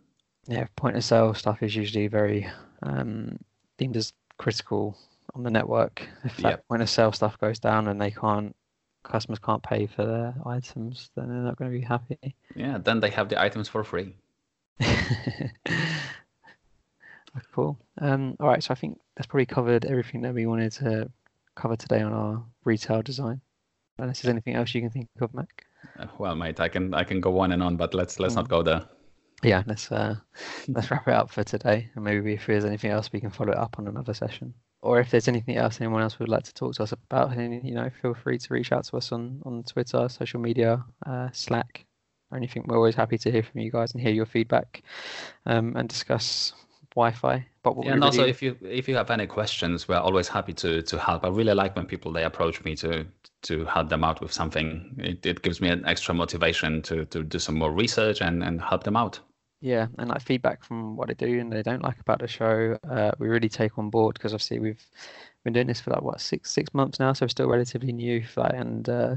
Yeah, 0.48 0.68
point 0.76 0.98
of 0.98 1.04
sale 1.04 1.34
stuff 1.34 1.64
is 1.64 1.76
usually 1.76 2.08
very 2.08 2.48
um, 2.84 3.40
deemed 3.78 3.98
as 3.98 4.14
critical 4.38 4.98
on 5.34 5.44
the 5.44 5.52
network. 5.52 6.08
If 6.24 6.38
that 6.38 6.50
yep. 6.50 6.68
point 6.68 6.82
of 6.82 6.90
sale 6.90 7.12
stuff 7.12 7.38
goes 7.40 7.60
down 7.60 7.88
and 7.88 8.00
they 8.00 8.12
can't, 8.12 8.56
customers 9.04 9.40
can't 9.40 9.64
pay 9.64 9.88
for 9.88 10.06
their 10.06 10.36
items, 10.46 11.10
then 11.16 11.30
they're 11.30 11.38
not 11.38 11.58
going 11.58 11.72
to 11.72 11.78
be 11.78 11.84
happy. 11.84 12.36
Yeah, 12.56 12.78
then 12.78 13.00
they 13.00 13.10
have 13.12 13.30
the 13.30 13.42
items 13.42 13.68
for 13.68 13.84
free. 13.84 14.16
cool. 17.54 17.78
Um, 18.00 18.36
all 18.40 18.48
right, 18.48 18.64
so 18.64 18.72
I 18.72 18.76
think 18.76 19.00
that's 19.16 19.28
probably 19.28 19.46
covered 19.46 19.86
everything 19.86 20.22
that 20.22 20.34
we 20.34 20.46
wanted 20.46 20.72
to 20.74 21.10
cover 21.56 21.76
today 21.76 22.02
on 22.02 22.14
our 22.14 22.44
retail 22.64 23.02
design. 23.02 23.42
Unless 23.98 24.22
there's 24.22 24.32
anything 24.32 24.56
else 24.56 24.74
you 24.74 24.82
can 24.82 24.90
think 24.90 25.08
of, 25.22 25.34
Mac. 25.34 25.66
Uh, 25.98 26.08
well, 26.18 26.36
mate, 26.36 26.60
I 26.60 26.68
can 26.68 26.94
I 26.94 27.06
can 27.06 27.22
go 27.22 27.40
on 27.40 27.54
and 27.54 27.64
on, 27.64 27.78
but 27.78 27.94
let's 27.94 28.20
let's 28.20 28.36
not 28.36 28.50
go 28.50 28.62
there. 28.62 28.84
Yeah, 29.42 29.64
let's 29.66 29.90
uh, 29.90 30.16
let's 30.68 30.92
wrap 30.92 31.08
it 31.08 31.14
up 31.14 31.32
for 31.32 31.46
today, 31.46 31.90
and 31.96 32.04
maybe 32.04 32.34
if 32.34 32.46
there's 32.46 32.66
anything 32.66 32.92
else, 32.92 33.10
we 33.14 33.22
can 33.22 33.30
follow 33.30 33.54
it 33.54 33.58
up 33.58 33.76
on 33.80 33.88
another 33.88 34.14
session 34.14 34.54
or 34.86 35.00
if 35.00 35.10
there's 35.10 35.28
anything 35.28 35.58
else 35.58 35.82
anyone 35.82 36.02
else 36.02 36.20
would 36.20 36.30
like 36.30 36.44
to 36.44 36.54
talk 36.54 36.76
to 36.76 36.84
us 36.84 36.92
about, 36.92 37.36
you 37.38 37.74
know, 37.74 37.90
feel 38.02 38.14
free 38.14 38.38
to 38.38 38.54
reach 38.54 38.72
out 38.72 38.86
to 38.86 38.98
us 38.98 39.12
on 39.12 39.42
on 39.46 39.64
Twitter, 39.64 40.08
social 40.08 40.40
media, 40.40 40.84
uh, 41.06 41.30
Slack, 41.34 41.86
or 42.32 42.38
anything. 42.38 42.64
We're 42.68 42.78
always 42.78 42.96
happy 42.96 43.18
to 43.18 43.32
hear 43.32 43.44
from 43.44 43.62
you 43.62 43.72
guys 43.72 43.94
and 43.94 44.02
hear 44.02 44.14
your 44.14 44.28
feedback 44.28 44.84
um, 45.46 45.76
and 45.76 45.90
discuss 45.90 46.54
Wi-Fi. 46.96 47.46
But 47.64 47.76
yeah, 47.78 47.94
and 47.94 47.96
really... 47.96 48.06
also 48.06 48.26
if 48.26 48.42
you 48.42 48.56
if 48.62 48.88
you 48.88 48.96
have 48.96 49.10
any 49.10 49.28
questions, 49.28 49.88
we're 49.88 49.98
always 49.98 50.28
happy 50.28 50.54
to 50.54 50.82
to 50.84 50.98
help. 51.00 51.26
I 51.26 51.30
really 51.30 51.56
like 51.56 51.76
when 51.76 51.88
people 51.88 52.12
they 52.14 52.24
approach 52.24 52.64
me 52.64 52.76
to 52.76 53.06
to 53.44 53.66
help 53.66 53.90
them 53.90 54.04
out 54.04 54.22
with 54.22 54.32
something. 54.32 54.96
It, 55.00 55.26
it 55.26 55.42
gives 55.42 55.62
me 55.62 55.70
an 55.70 55.86
extra 55.86 56.14
motivation 56.14 56.82
to 56.84 57.06
to 57.06 57.24
do 57.24 57.40
some 57.40 57.58
more 57.58 57.72
research 57.72 58.22
and 58.22 58.44
and 58.44 58.62
help 58.62 58.84
them 58.84 58.96
out 58.96 59.20
yeah, 59.66 59.88
and 59.98 60.10
like 60.10 60.22
feedback 60.22 60.64
from 60.64 60.96
what 60.96 61.08
they 61.08 61.16
do 61.16 61.40
and 61.40 61.52
they 61.52 61.64
don't 61.64 61.82
like 61.82 62.00
about 62.00 62.20
the 62.20 62.28
show, 62.28 62.78
uh, 62.88 63.14
we 63.18 63.28
really 63.28 63.50
take 63.50 63.80
on 63.80 63.90
board 63.90 64.14
because 64.14 64.32
obviously 64.32 64.60
we've 64.60 64.86
been 65.44 65.54
doing 65.54 65.66
this 65.66 65.82
for 65.82 65.90
like 65.90 66.04
what 66.04 66.22
six 66.22 66.52
six 66.52 66.72
months 66.76 67.00
now, 67.00 67.14
so 67.14 67.26
we're 67.26 67.30
still 67.30 67.50
relatively 67.50 67.92
new. 67.92 68.24
Like, 68.36 68.54
and 68.54 68.88
uh, 68.88 69.16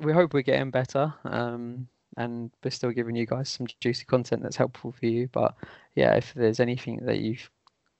we 0.00 0.12
hope 0.12 0.34
we're 0.34 0.42
getting 0.42 0.72
better, 0.72 1.14
um, 1.24 1.86
and 2.16 2.50
we're 2.64 2.72
still 2.72 2.90
giving 2.90 3.14
you 3.14 3.24
guys 3.24 3.50
some 3.50 3.68
juicy 3.78 4.04
content 4.04 4.42
that's 4.42 4.56
helpful 4.56 4.90
for 4.90 5.06
you. 5.06 5.28
But 5.30 5.54
yeah, 5.94 6.14
if 6.14 6.34
there's 6.34 6.58
anything 6.58 6.98
that 7.04 7.20
you've 7.20 7.48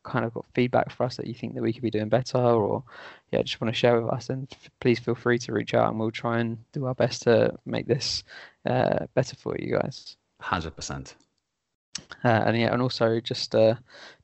kind 0.03 0.24
of 0.24 0.35
got 0.35 0.47
feedback 0.55 0.91
for 0.91 1.05
us 1.05 1.16
that 1.18 1.29
you 1.29 1.35
think 1.35 1.55
that 1.55 1.62
we 1.62 1.72
could 1.72 1.83
be 1.83 1.93
doing 1.93 2.09
better, 2.09 2.39
or 2.39 2.83
yeah, 3.31 3.43
just 3.43 3.61
want 3.61 3.72
to 3.72 3.79
share 3.79 4.01
with 4.01 4.12
us, 4.12 4.26
then 4.26 4.49
please 4.81 4.99
feel 4.99 5.14
free 5.14 5.39
to 5.39 5.53
reach 5.53 5.74
out, 5.74 5.91
and 5.91 6.01
we'll 6.01 6.11
try 6.11 6.41
and 6.41 6.59
do 6.72 6.87
our 6.87 6.95
best 6.97 7.22
to 7.22 7.57
make 7.66 7.87
this 7.87 8.24
uh, 8.66 9.07
better 9.14 9.37
for 9.37 9.57
you 9.57 9.79
guys. 9.79 10.16
Hundred 10.41 10.74
percent. 10.74 11.14
Uh, 12.24 12.42
and 12.46 12.59
yeah, 12.59 12.72
and 12.72 12.82
also 12.82 13.20
just 13.20 13.55
uh, 13.55 13.74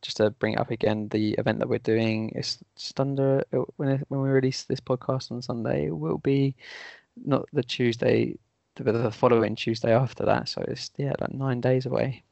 just 0.02 0.16
to 0.18 0.30
bring 0.30 0.54
it 0.54 0.60
up 0.60 0.70
again, 0.70 1.08
the 1.08 1.32
event 1.34 1.58
that 1.60 1.68
we're 1.68 1.78
doing 1.78 2.30
is 2.30 2.58
just 2.76 2.98
under 3.00 3.44
uh, 3.52 3.58
when 3.76 3.88
it, 3.88 4.04
when 4.08 4.20
we 4.20 4.28
release 4.30 4.64
this 4.64 4.80
podcast 4.80 5.30
on 5.30 5.42
Sunday, 5.42 5.86
it 5.86 5.96
will 5.96 6.18
be 6.18 6.54
not 7.24 7.44
the 7.52 7.62
Tuesday, 7.62 8.36
but 8.76 8.92
the 8.92 9.10
following 9.10 9.54
Tuesday 9.54 9.92
after 9.92 10.24
that. 10.24 10.48
So 10.48 10.64
it's 10.68 10.90
yeah, 10.96 11.12
like 11.20 11.32
nine 11.34 11.60
days 11.60 11.86
away. 11.86 12.24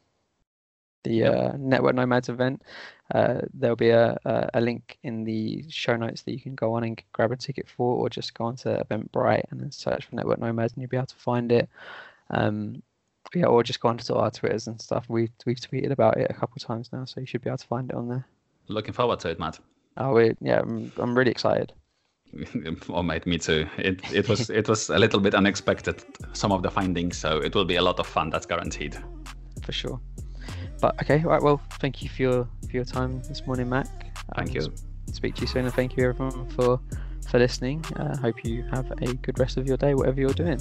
The 1.05 1.25
Yep. 1.25 1.35
uh, 1.35 1.53
Network 1.59 1.95
Nomads 1.95 2.29
event. 2.29 2.63
Uh, 3.15 3.41
there'll 3.55 3.77
be 3.77 3.91
a, 3.91 4.17
a 4.25 4.51
a 4.55 4.61
link 4.61 4.99
in 5.03 5.25
the 5.25 5.65
show 5.69 5.97
notes 5.97 6.23
that 6.23 6.33
you 6.33 6.41
can 6.41 6.55
go 6.55 6.75
on 6.75 6.85
and 6.85 7.03
grab 7.13 7.33
a 7.33 7.37
ticket 7.37 7.69
for, 7.69 7.97
or 7.97 8.09
just 8.09 8.35
go 8.35 8.45
onto 8.45 8.69
Eventbrite 8.71 9.45
and 9.51 9.61
then 9.61 9.71
search 9.71 10.07
for 10.07 10.15
Network 10.17 10.39
Nomads, 10.41 10.73
and 10.75 10.83
you'll 10.83 10.89
be 10.91 10.97
able 10.97 11.07
to 11.07 11.17
find 11.17 11.53
it. 11.53 11.69
Um, 12.31 12.83
yeah, 13.35 13.47
or 13.47 13.63
just 13.63 13.81
go 13.81 13.89
onto 13.89 14.15
our 14.15 14.31
Twitters 14.31 14.67
and 14.67 14.81
stuff. 14.81 15.07
We've 15.09 15.31
we've 15.47 15.59
tweeted 15.59 15.91
about 15.91 16.17
it 16.17 16.31
a 16.31 16.35
couple 16.35 16.55
of 16.57 16.63
times 16.63 16.91
now, 16.93 17.05
so 17.05 17.21
you 17.21 17.27
should 17.27 17.43
be 17.43 17.51
able 17.51 17.59
to 17.59 17.67
find 17.67 17.91
it 17.91 17.97
on 17.97 18.09
there. 18.09 18.27
Looking 18.69 18.95
forward 18.95 19.21
to 19.21 19.31
it, 19.31 19.39
Matt. 19.39 19.59
Oh, 19.97 20.13
we, 20.15 20.33
yeah, 20.41 20.61
I'm, 20.61 20.91
I'm 20.97 21.17
really 21.17 21.31
excited. 21.31 21.73
oh, 22.89 23.03
mate, 23.03 23.27
me 23.27 23.39
too. 23.39 23.67
It 23.77 24.01
it 24.13 24.29
was 24.29 24.49
it 24.51 24.69
was 24.69 24.89
a 24.91 24.99
little 24.99 25.21
bit 25.21 25.35
unexpected 25.35 26.03
some 26.33 26.51
of 26.53 26.63
the 26.63 26.71
findings, 26.71 27.17
so 27.19 27.39
it 27.39 27.55
will 27.55 27.67
be 27.67 27.77
a 27.77 27.83
lot 27.83 27.99
of 28.01 28.07
fun. 28.07 28.31
That's 28.31 28.47
guaranteed. 28.47 28.97
for 29.63 29.73
sure. 29.73 30.01
But 30.81 31.01
okay, 31.03 31.19
right. 31.19 31.43
Well, 31.43 31.61
thank 31.79 32.03
you 32.03 32.09
for 32.09 32.23
your 32.23 32.49
for 32.69 32.73
your 32.77 32.85
time 32.85 33.21
this 33.29 33.47
morning, 33.47 33.69
Mac. 33.69 33.87
Thank 34.37 34.51
Um, 34.51 34.55
you. 34.57 34.73
Speak 35.13 35.35
to 35.37 35.41
you 35.43 35.47
soon, 35.47 35.65
and 35.67 35.75
thank 35.75 35.97
you 35.97 36.09
everyone 36.09 36.49
for 36.51 36.81
for 37.29 37.39
listening. 37.39 37.85
Uh, 37.97 38.17
hope 38.17 38.45
you 38.45 38.63
have 38.71 38.91
a 38.91 39.15
good 39.15 39.39
rest 39.39 39.57
of 39.59 39.67
your 39.67 39.77
day, 39.77 39.95
whatever 39.95 40.21
you're 40.21 40.31
doing. 40.33 40.61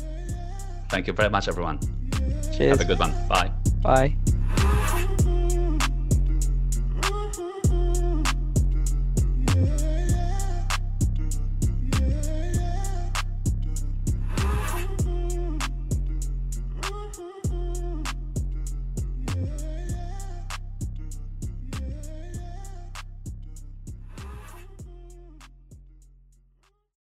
Thank 0.91 1.07
you 1.07 1.13
very 1.13 1.29
much, 1.29 1.47
everyone. 1.47 1.79
Cheers. 2.53 2.77
Have 2.77 2.81
a 2.81 2.85
good 2.85 2.99
one. 2.99 3.13
Bye. 3.29 3.49
Bye. 3.81 4.97